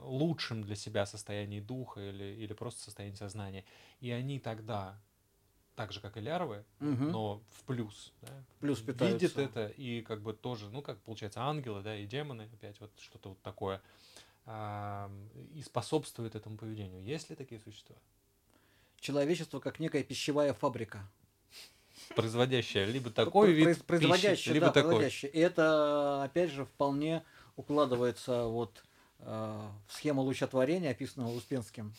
лучшем 0.02 0.62
для 0.62 0.74
себя 0.74 1.06
состоянии 1.06 1.60
духа 1.60 2.00
или, 2.00 2.24
или 2.24 2.52
просто 2.52 2.82
состоянии 2.82 3.14
сознания, 3.16 3.64
и 4.00 4.10
они 4.10 4.40
тогда, 4.40 5.00
так 5.76 5.92
же 5.92 6.00
как 6.00 6.16
и 6.16 6.20
лярвы, 6.20 6.64
Мгм. 6.80 7.12
но 7.12 7.42
в 7.50 7.64
плюс, 7.64 8.12
да, 8.22 8.44
Плюс 8.58 8.80
питаются. 8.80 9.40
это 9.40 9.68
и 9.68 10.02
как 10.02 10.20
бы 10.20 10.32
тоже, 10.34 10.68
ну 10.70 10.82
как 10.82 10.98
получается 11.00 11.42
ангелы, 11.42 11.82
да, 11.82 11.96
и 11.96 12.06
демоны 12.06 12.48
опять 12.52 12.80
вот 12.80 12.90
что-то 12.98 13.30
вот 13.30 13.42
такое. 13.42 13.80
а, 14.46 15.10
и 15.54 15.62
способствует 15.62 16.34
этому 16.34 16.56
поведению. 16.56 17.02
Есть 17.04 17.30
ли 17.30 17.36
такие 17.36 17.60
существа? 17.60 17.94
Человечество 18.98 19.60
как 19.60 19.78
некая 19.78 20.02
пищевая 20.02 20.52
фабрика. 20.54 21.08
Производящая 22.14 22.86
либо 22.86 23.10
такой 23.10 23.52
вид 23.52 23.84
производящая, 23.84 24.36
пищи, 24.36 24.48
либо 24.48 24.66
да, 24.66 24.72
такой. 24.72 24.90
производящая. 24.90 25.30
И 25.30 25.38
это, 25.38 26.24
опять 26.24 26.50
же, 26.50 26.64
вполне 26.64 27.22
укладывается 27.56 28.44
вот 28.44 28.82
э, 29.20 29.60
в 29.86 29.92
схему 29.92 30.22
лучотворения, 30.22 30.90
описанного 30.90 31.32
Успенским. 31.32 31.94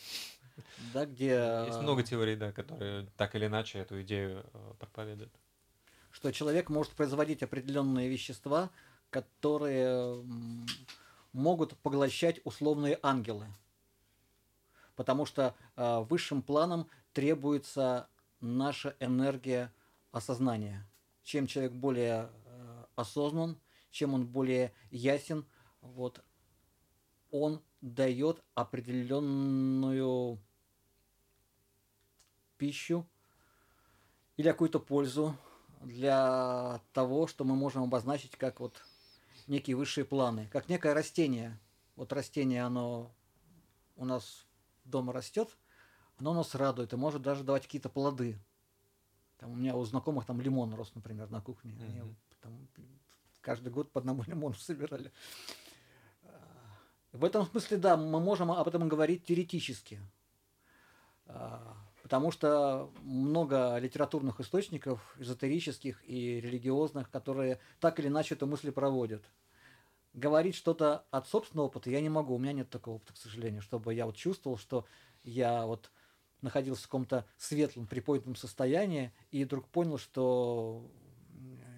Да, 0.92 1.06
где... 1.06 1.64
Есть 1.66 1.80
много 1.80 2.02
теорий, 2.02 2.36
да, 2.36 2.52
которые 2.52 3.06
так 3.16 3.34
или 3.34 3.46
иначе 3.46 3.78
эту 3.78 4.02
идею 4.02 4.44
э, 4.52 4.72
проповедуют. 4.78 5.32
Что 6.10 6.30
человек 6.30 6.68
может 6.68 6.92
производить 6.92 7.42
определенные 7.42 8.08
вещества, 8.08 8.70
которые 9.08 10.22
могут 11.32 11.76
поглощать 11.78 12.40
условные 12.44 12.98
ангелы. 13.02 13.46
Потому 14.94 15.24
что 15.24 15.54
э, 15.76 16.00
высшим 16.08 16.42
планом 16.42 16.86
требуется 17.14 18.08
наша 18.40 18.94
энергия 19.00 19.72
осознания. 20.12 20.86
Чем 21.24 21.46
человек 21.46 21.72
более 21.72 22.30
э, 22.44 22.84
осознан, 22.94 23.58
чем 23.90 24.14
он 24.14 24.26
более 24.26 24.72
ясен, 24.90 25.44
вот, 25.80 26.22
он 27.30 27.60
дает 27.80 28.42
определенную 28.54 30.38
пищу 32.56 33.06
или 34.36 34.48
какую-то 34.48 34.78
пользу 34.78 35.36
для 35.80 36.80
того, 36.92 37.26
что 37.26 37.44
мы 37.44 37.56
можем 37.56 37.82
обозначить 37.82 38.36
как 38.36 38.60
вот 38.60 38.84
некие 39.48 39.76
высшие 39.76 40.04
планы, 40.04 40.48
как 40.52 40.68
некое 40.68 40.94
растение. 40.94 41.58
Вот 41.96 42.12
растение, 42.12 42.62
оно 42.62 43.12
у 43.96 44.04
нас 44.04 44.46
дома 44.84 45.12
растет, 45.12 45.48
оно 46.18 46.34
нас 46.34 46.54
радует 46.54 46.92
и 46.92 46.96
может 46.96 47.22
даже 47.22 47.42
давать 47.42 47.64
какие-то 47.64 47.88
плоды. 47.88 48.38
Там 49.42 49.50
у 49.50 49.56
меня 49.56 49.74
у 49.74 49.84
знакомых 49.84 50.24
там 50.24 50.40
лимон 50.40 50.72
рос, 50.74 50.92
например, 50.94 51.28
на 51.28 51.40
кухне. 51.40 51.74
Они 51.80 51.98
Мгм. 51.98 52.16
там 52.40 52.68
каждый 53.40 53.72
год 53.72 53.90
по 53.90 53.98
одному 53.98 54.22
лимону 54.28 54.54
собирали. 54.54 55.10
В 57.10 57.24
этом 57.24 57.44
смысле, 57.46 57.78
да, 57.78 57.96
мы 57.96 58.20
можем 58.20 58.52
об 58.52 58.68
этом 58.68 58.88
говорить 58.88 59.24
теоретически. 59.24 60.00
А, 61.26 61.76
Потому 62.04 62.30
что 62.30 62.92
много 63.02 63.78
литературных 63.78 64.38
источников, 64.38 65.16
эзотерических 65.18 66.08
и 66.08 66.40
религиозных, 66.40 67.10
которые 67.10 67.58
так 67.80 67.98
или 67.98 68.06
иначе 68.06 68.36
эту 68.36 68.46
мысль 68.46 68.70
проводят. 68.70 69.24
Говорить 70.14 70.54
что-то 70.54 71.04
от 71.10 71.26
собственного 71.26 71.66
опыта 71.66 71.90
я 71.90 72.00
не 72.00 72.10
могу, 72.10 72.36
у 72.36 72.38
меня 72.38 72.52
нет 72.52 72.70
такого 72.70 72.96
опыта, 72.96 73.14
к 73.14 73.16
сожалению, 73.16 73.62
чтобы 73.62 73.92
я 73.92 74.06
вот 74.06 74.14
чувствовал, 74.14 74.56
что 74.56 74.84
я 75.24 75.66
вот 75.66 75.90
находился 76.42 76.82
в 76.82 76.86
каком-то 76.86 77.26
светлом, 77.38 77.86
приподнятом 77.86 78.36
состоянии 78.36 79.12
и 79.30 79.44
вдруг 79.44 79.68
понял, 79.68 79.98
что 79.98 80.90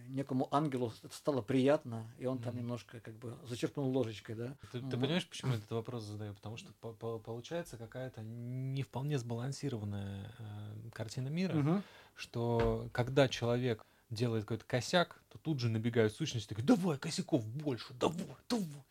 некому 0.08 0.48
ангелу 0.54 0.92
это 1.02 1.14
стало 1.14 1.42
приятно, 1.42 2.08
и 2.18 2.26
он 2.26 2.38
там 2.38 2.54
Мгм. 2.54 2.62
немножко 2.62 3.00
как 3.00 3.14
бы 3.18 3.36
зачерпнул 3.44 3.90
ложечкой, 3.90 4.36
да. 4.36 4.56
Ты, 4.72 4.80
ты 4.80 4.96
понимаешь, 4.96 5.28
почему 5.28 5.52
я 5.52 5.58
этот 5.58 5.70
вопрос 5.72 6.04
задаю? 6.04 6.34
Потому 6.34 6.56
что 6.56 6.72
по- 6.74 6.92
по- 6.92 7.18
получается 7.18 7.76
какая-то 7.76 8.22
не 8.22 8.82
вполне 8.82 9.18
сбалансированная 9.18 10.32
э, 10.38 10.90
картина 10.92 11.28
мира, 11.28 11.54
Мгм. 11.54 11.82
что 12.14 12.88
когда 12.92 13.28
человек 13.28 13.84
делает 14.10 14.44
какой-то 14.44 14.64
косяк, 14.66 15.20
то 15.30 15.38
тут 15.38 15.58
же 15.58 15.68
набегают 15.68 16.12
сущности, 16.12 16.48
такие, 16.48 16.64
давай 16.64 16.96
косяков 16.98 17.44
больше, 17.46 17.92
давай, 17.94 18.36
давай. 18.48 18.84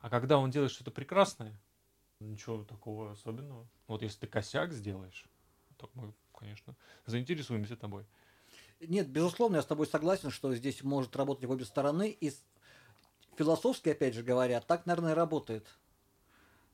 А 0.00 0.08
когда 0.08 0.38
он 0.38 0.50
делает 0.50 0.72
что-то 0.72 0.90
прекрасное, 0.90 1.54
ничего 2.30 2.64
такого 2.64 3.12
особенного. 3.12 3.66
Вот 3.86 4.02
если 4.02 4.20
ты 4.20 4.26
косяк 4.26 4.72
сделаешь, 4.72 5.26
так 5.78 5.90
мы, 5.94 6.12
конечно, 6.34 6.76
заинтересуемся 7.06 7.76
тобой. 7.76 8.06
Нет, 8.80 9.08
безусловно, 9.08 9.56
я 9.56 9.62
с 9.62 9.66
тобой 9.66 9.86
согласен, 9.86 10.30
что 10.30 10.54
здесь 10.54 10.82
может 10.82 11.14
работать 11.16 11.44
в 11.44 11.50
обе 11.50 11.64
стороны. 11.64 12.10
И 12.10 12.32
философски, 13.36 13.90
опять 13.90 14.14
же 14.14 14.22
говоря, 14.22 14.60
так, 14.60 14.86
наверное, 14.86 15.14
работает. 15.14 15.66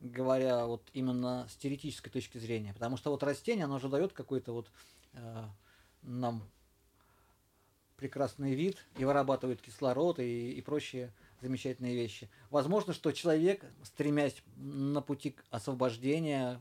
Говоря 0.00 0.66
вот 0.66 0.88
именно 0.92 1.46
с 1.50 1.56
теоретической 1.56 2.10
точки 2.10 2.38
зрения. 2.38 2.72
Потому 2.72 2.96
что 2.96 3.10
вот 3.10 3.22
растение, 3.22 3.64
оно 3.64 3.78
же 3.78 3.88
дает 3.88 4.12
какой-то 4.12 4.52
вот 4.52 4.70
э, 5.12 5.44
нам 6.02 6.48
прекрасный 7.96 8.54
вид 8.54 8.78
и 8.96 9.04
вырабатывает 9.04 9.60
кислород 9.60 10.20
и, 10.20 10.52
и 10.52 10.62
прочие 10.62 11.12
замечательные 11.40 11.94
вещи. 11.94 12.30
Возможно, 12.50 12.92
что 12.92 13.12
человек, 13.12 13.64
стремясь 13.82 14.42
на 14.56 15.00
пути 15.00 15.36
освобождения 15.50 16.60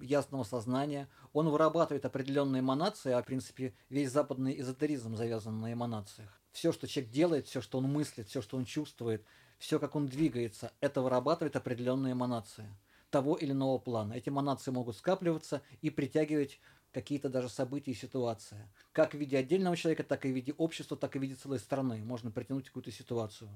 ясного 0.00 0.44
сознания, 0.44 1.08
он 1.32 1.48
вырабатывает 1.48 2.04
определенные 2.04 2.60
эманации, 2.60 3.12
а 3.12 3.22
в 3.22 3.26
принципе 3.26 3.74
весь 3.88 4.10
западный 4.10 4.60
эзотеризм 4.60 5.16
завязан 5.16 5.60
на 5.60 5.72
эманациях. 5.72 6.40
Все, 6.52 6.72
что 6.72 6.86
человек 6.86 7.12
делает, 7.12 7.46
все, 7.46 7.60
что 7.60 7.78
он 7.78 7.84
мыслит, 7.84 8.28
все, 8.28 8.42
что 8.42 8.56
он 8.56 8.64
чувствует, 8.64 9.24
все, 9.58 9.78
как 9.78 9.96
он 9.96 10.06
двигается, 10.06 10.72
это 10.80 11.02
вырабатывает 11.02 11.56
определенные 11.56 12.12
эманации 12.12 12.68
того 13.10 13.36
или 13.36 13.52
иного 13.52 13.78
плана. 13.78 14.12
Эти 14.14 14.28
эманации 14.28 14.70
могут 14.70 14.96
скапливаться 14.96 15.62
и 15.80 15.90
притягивать 15.90 16.60
какие-то 16.92 17.28
даже 17.28 17.48
события 17.48 17.90
и 17.90 17.94
ситуации. 17.94 18.68
Как 18.92 19.14
в 19.14 19.18
виде 19.18 19.36
отдельного 19.36 19.76
человека, 19.76 20.04
так 20.04 20.24
и 20.24 20.32
в 20.32 20.34
виде 20.34 20.52
общества, 20.52 20.96
так 20.96 21.16
и 21.16 21.18
в 21.18 21.22
виде 21.22 21.34
целой 21.34 21.58
страны. 21.58 22.02
Можно 22.04 22.30
притянуть 22.30 22.66
какую-то 22.66 22.90
ситуацию, 22.90 23.50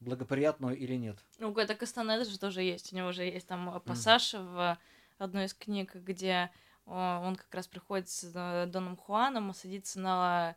благоприятную 0.00 0.76
или 0.76 0.94
нет. 0.96 1.18
Ну, 1.38 1.54
это 1.54 1.74
Кастанеда 1.74 2.24
же 2.24 2.38
тоже 2.38 2.62
есть. 2.62 2.92
У 2.92 2.96
него 2.96 3.12
же 3.12 3.22
есть 3.22 3.46
там 3.46 3.74
э, 3.74 3.80
пассаж 3.80 4.34
в 4.34 4.78
одной 5.18 5.44
из 5.44 5.54
книг, 5.54 5.94
где 5.94 6.50
э, 6.86 7.20
он 7.22 7.36
как 7.36 7.54
раз 7.54 7.66
приходит 7.68 8.08
с 8.08 8.30
э, 8.34 8.66
Доном 8.66 8.96
Хуаном, 8.96 9.52
садится 9.54 10.00
на 10.00 10.56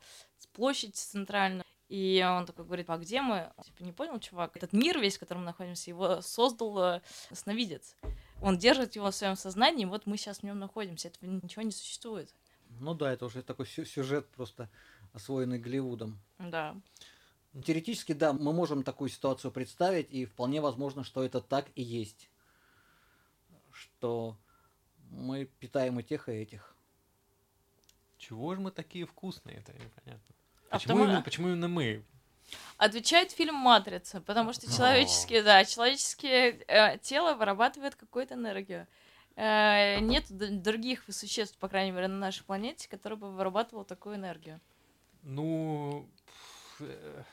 площадь 0.53 0.95
центральную, 0.95 1.63
и 1.89 2.25
он 2.27 2.45
такой 2.45 2.65
говорит, 2.65 2.89
а 2.89 2.97
где 2.97 3.21
мы? 3.21 3.51
Типа, 3.63 3.83
не 3.83 3.91
понял, 3.91 4.19
чувак, 4.19 4.55
этот 4.55 4.73
мир 4.73 4.99
весь, 4.99 5.17
в 5.17 5.19
котором 5.19 5.41
мы 5.41 5.47
находимся, 5.47 5.89
его 5.89 6.21
создал 6.21 7.01
сновидец. 7.31 7.95
Он 8.41 8.57
держит 8.57 8.95
его 8.95 9.09
в 9.11 9.15
своем 9.15 9.35
сознании, 9.35 9.83
и 9.83 9.85
вот 9.85 10.05
мы 10.05 10.17
сейчас 10.17 10.39
в 10.39 10.43
нем 10.43 10.59
находимся. 10.59 11.07
Этого 11.07 11.29
ничего 11.29 11.61
не 11.61 11.71
существует. 11.71 12.33
Ну 12.79 12.93
да, 12.93 13.11
это 13.11 13.25
уже 13.25 13.41
такой 13.41 13.65
сю- 13.65 13.85
сюжет 13.85 14.27
просто 14.29 14.69
освоенный 15.13 15.59
Голливудом. 15.59 16.19
Да. 16.39 16.75
Теоретически, 17.61 18.13
да, 18.13 18.33
мы 18.33 18.51
можем 18.51 18.83
такую 18.83 19.09
ситуацию 19.09 19.51
представить, 19.51 20.11
и 20.11 20.25
вполне 20.25 20.59
возможно, 20.61 21.03
что 21.03 21.23
это 21.23 21.39
так 21.39 21.67
и 21.75 21.83
есть. 21.83 22.29
Что 23.71 24.35
мы 25.11 25.45
питаем 25.59 25.99
и 25.99 26.03
тех, 26.03 26.29
и 26.29 26.31
этих. 26.33 26.75
Чего 28.17 28.55
же 28.55 28.61
мы 28.61 28.71
такие 28.71 29.05
вкусные, 29.05 29.57
это 29.57 29.73
непонятно. 29.73 30.35
А 30.69 30.77
Почему, 30.77 30.93
потому- 30.93 31.03
именно, 31.05 31.21
почему 31.21 31.47
именно 31.49 31.67
мы? 31.67 32.03
Отвечает 32.77 33.31
фильм 33.31 33.55
«Матрица», 33.55 34.19
потому 34.21 34.53
что 34.53 34.65
человеческие, 34.75 35.43
да, 35.43 35.63
человеческое 35.63 36.59
э, 36.67 36.97
тело 36.99 37.35
вырабатывает 37.35 37.95
какую-то 37.95 38.33
энергию. 38.33 38.87
Э, 39.35 39.99
нет 39.99 40.25
д- 40.29 40.49
других 40.49 41.03
существ, 41.09 41.57
по 41.57 41.67
крайней 41.69 41.91
мере, 41.91 42.07
на 42.07 42.17
нашей 42.17 42.43
планете, 42.43 42.89
которые 42.89 43.17
бы 43.17 43.31
вырабатывал 43.31 43.85
такую 43.85 44.15
энергию. 44.15 44.59
Ну, 45.23 46.07
э, 46.79 47.23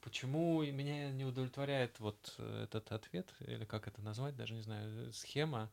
почему 0.00 0.62
меня 0.62 1.10
не 1.10 1.24
удовлетворяет 1.24 1.98
вот 2.00 2.34
э, 2.38 2.64
этот 2.64 2.92
ответ, 2.92 3.32
или 3.40 3.64
как 3.64 3.86
это 3.88 4.02
назвать, 4.02 4.36
даже 4.36 4.54
не 4.54 4.62
знаю, 4.62 5.08
э, 5.08 5.12
схема, 5.12 5.70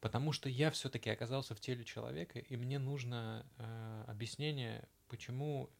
потому 0.00 0.32
что 0.32 0.48
я 0.48 0.70
все-таки 0.70 1.10
оказался 1.10 1.54
в 1.54 1.60
теле 1.60 1.84
человека, 1.84 2.38
и 2.38 2.56
мне 2.56 2.78
нужно 2.78 3.46
э, 3.58 4.04
объяснение, 4.08 4.88
почему 5.08 5.70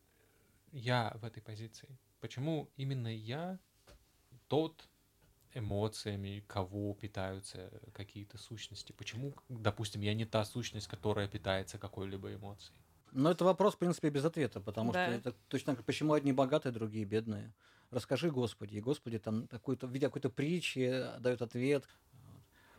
я 0.70 1.12
в 1.20 1.24
этой 1.24 1.42
позиции, 1.42 1.88
почему 2.20 2.70
именно 2.76 3.14
я 3.14 3.58
тот 4.48 4.88
эмоциями, 5.54 6.44
кого 6.46 6.94
питаются 6.94 7.70
какие-то 7.92 8.38
сущности, 8.38 8.92
почему, 8.92 9.34
допустим, 9.48 10.00
я 10.00 10.14
не 10.14 10.24
та 10.24 10.44
сущность, 10.44 10.86
которая 10.86 11.28
питается 11.28 11.78
какой-либо 11.78 12.34
эмоцией. 12.34 12.81
Но 13.12 13.30
это 13.30 13.44
вопрос, 13.44 13.74
в 13.74 13.78
принципе, 13.78 14.08
без 14.10 14.24
ответа, 14.24 14.60
потому 14.60 14.92
Да. 14.92 15.06
что 15.06 15.14
это 15.14 15.32
точно 15.48 15.76
как 15.76 15.84
почему 15.84 16.14
одни 16.14 16.32
богатые, 16.32 16.72
другие 16.72 17.04
бедные. 17.04 17.52
Расскажи 17.90 18.30
Господи, 18.30 18.76
и 18.76 18.80
Господи 18.80 19.18
там 19.18 19.46
какой-то, 19.48 19.86
в 19.86 19.90
виде 19.90 20.06
какой-то 20.06 20.30
притчи 20.30 21.04
дает 21.20 21.42
ответ. 21.42 21.84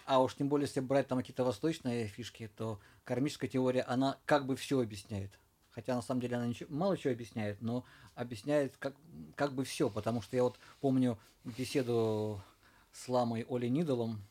А 0.05 0.21
уж 0.21 0.35
тем 0.35 0.49
более, 0.49 0.65
если 0.65 0.79
брать 0.79 1.07
там 1.07 1.19
какие-то 1.19 1.43
восточные 1.45 2.07
фишки, 2.07 2.49
то 2.57 2.79
кармическая 3.03 3.49
теория, 3.49 3.83
она 3.83 4.17
как 4.25 4.45
бы 4.45 4.55
все 4.55 4.81
объясняет. 4.81 5.39
Хотя 5.69 5.95
на 5.95 6.01
самом 6.01 6.21
деле 6.21 6.37
она 6.37 6.47
ничего, 6.47 6.73
мало 6.73 6.97
чего 6.97 7.13
объясняет, 7.13 7.61
но 7.61 7.85
объясняет 8.15 8.75
как, 8.77 8.95
как 9.35 9.53
бы 9.53 9.63
все. 9.63 9.89
Потому 9.89 10.21
что 10.21 10.35
я 10.35 10.43
вот 10.43 10.57
помню 10.81 11.17
беседу 11.43 12.41
с 12.91 13.07
ламой 13.07 13.45
Олей 13.49 13.69
Нидолом. 13.69 14.21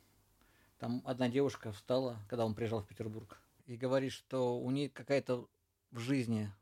Там 0.78 1.00
одна 1.04 1.28
девушка 1.28 1.72
встала, 1.72 2.16
когда 2.28 2.44
он 2.44 2.54
приезжал 2.54 2.82
в 2.82 2.86
Петербург, 2.86 3.38
и 3.66 3.76
говорит, 3.76 4.12
что 4.12 4.58
у 4.58 4.70
нее 4.70 4.88
какая-то 4.88 5.46
в 5.92 5.98
жизни, 5.98 6.52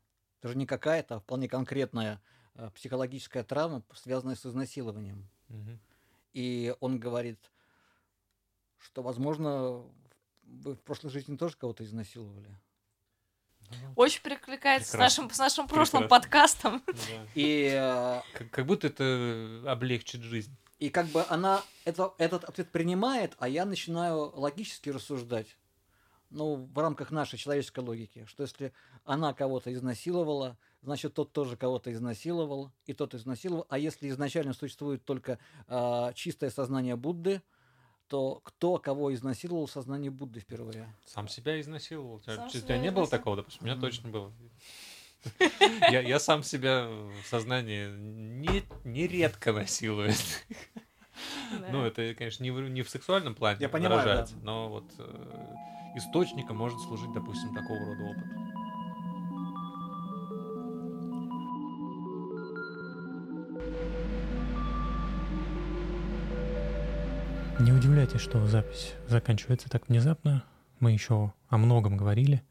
даже 0.41 0.55
не 0.57 0.65
какая-то, 0.65 1.15
а 1.15 1.19
вполне 1.19 1.47
конкретная 1.47 2.21
э, 2.55 2.69
психологическая 2.75 3.43
травма, 3.43 3.83
связанная 3.93 4.35
с 4.35 4.45
изнасилованием. 4.45 5.27
Мгм. 5.47 5.79
И 6.33 6.75
он 6.79 6.99
говорит, 6.99 7.51
что, 8.77 9.01
возможно, 9.01 9.83
вы 10.43 10.75
в 10.75 10.81
прошлой 10.81 11.09
жизни 11.09 11.35
тоже 11.37 11.57
кого-то 11.57 11.83
изнасиловали. 11.83 12.57
Очень 13.95 14.21
перекликается 14.21 14.91
с 14.91 14.97
нашим, 14.97 15.29
с 15.29 15.37
нашим 15.39 15.67
прошлым 15.67 16.03
Прекрасно. 16.03 16.21
подкастом. 16.21 16.83
Да. 16.87 17.27
И, 17.35 17.71
э, 17.73 18.21
Как, 18.33 18.49
как 18.49 18.65
будто 18.65 18.87
это 18.87 19.63
облегчит 19.65 20.21
жизнь. 20.21 20.53
и 20.79 20.89
как 20.89 21.05
бы 21.07 21.23
она 21.29 21.63
это, 21.85 22.13
этот 22.17 22.43
ответ 22.43 22.69
принимает, 22.71 23.33
а 23.39 23.47
я 23.47 23.63
начинаю 23.65 24.31
логически 24.37 24.89
рассуждать. 24.89 25.55
Ну, 26.31 26.69
в 26.73 26.79
рамках 26.79 27.11
нашей 27.11 27.37
человеческой 27.37 27.81
логики, 27.81 28.25
что 28.27 28.43
если 28.43 28.71
она 29.03 29.33
кого-то 29.33 29.73
изнасиловала, 29.73 30.57
значит, 30.81 31.13
тот 31.13 31.33
тоже 31.33 31.57
кого-то 31.57 31.91
изнасиловал, 31.91 32.71
и 32.85 32.93
тот 32.93 33.13
изнасиловал. 33.13 33.65
А 33.69 33.77
если 33.77 34.09
изначально 34.09 34.53
существует 34.53 35.03
только 35.03 35.39
э, 35.67 36.11
чистое 36.15 36.49
сознание 36.49 36.95
Будды, 36.95 37.41
то 38.07 38.41
кто 38.43 38.77
кого 38.77 39.13
изнасиловал 39.13 39.67
в 39.67 39.71
сознании 39.71 40.09
Будды 40.09 40.39
впервые? 40.39 40.93
Сам 41.05 41.27
себя 41.27 41.59
изнасиловал. 41.59 42.21
Сам 42.25 42.47
у 42.47 42.49
себя 42.49 42.61
тебя 42.61 42.77
не 42.77 42.91
было 42.91 43.07
такого, 43.07 43.37
допустим? 43.37 43.61
У 43.61 43.65
меня 43.65 43.75
Мгм. 43.75 43.81
точно 43.81 44.09
было. 44.09 44.33
Я, 45.91 46.01
я 46.01 46.19
сам 46.19 46.43
себя 46.43 46.87
в 46.87 47.27
сознании 47.27 47.89
не, 47.95 48.63
нередко 48.83 49.53
насилую. 49.53 50.11
Да. 51.51 51.67
Ну, 51.71 51.83
это, 51.85 52.15
конечно, 52.15 52.43
не 52.43 52.51
в, 52.51 52.59
не 52.69 52.81
в 52.81 52.89
сексуальном 52.89 53.35
плане 53.35 53.59
Я 53.61 53.69
понимаю, 53.69 54.01
выражается, 54.01 54.35
да. 54.35 54.41
но 54.43 54.69
вот 54.69 54.85
э, 54.97 55.55
источником 55.95 56.57
может 56.57 56.79
служить, 56.79 57.11
допустим, 57.13 57.53
такого 57.53 57.79
рода 57.79 58.03
опыт. 58.03 58.41
Не 67.59 67.73
удивляйтесь, 67.73 68.21
что 68.21 68.45
запись 68.47 68.95
заканчивается 69.07 69.69
так 69.69 69.87
внезапно. 69.87 70.43
Мы 70.79 70.93
еще 70.93 71.31
о 71.47 71.57
многом 71.57 71.95
говорили, 71.95 72.41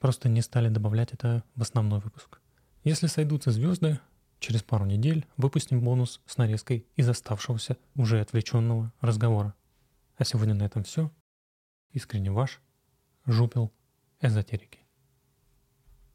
просто 0.00 0.28
не 0.28 0.42
стали 0.42 0.68
добавлять 0.68 1.12
это 1.12 1.44
в 1.54 1.62
основной 1.62 2.00
выпуск. 2.00 2.40
Если 2.82 3.06
сойдутся 3.06 3.52
звезды, 3.52 4.00
через 4.40 4.62
пару 4.62 4.84
недель 4.84 5.26
выпустим 5.36 5.80
бонус 5.80 6.20
с 6.26 6.38
нарезкой 6.38 6.86
из 6.96 7.08
оставшегося 7.08 7.76
уже 7.94 8.20
отвлеченного 8.20 8.92
разговора. 9.00 9.54
А 10.16 10.24
сегодня 10.24 10.54
на 10.54 10.64
этом 10.64 10.82
все. 10.82 11.12
Искренне 11.92 12.32
ваш 12.32 12.60
Жупел 13.28 13.70
Эзотерики. 14.22 14.87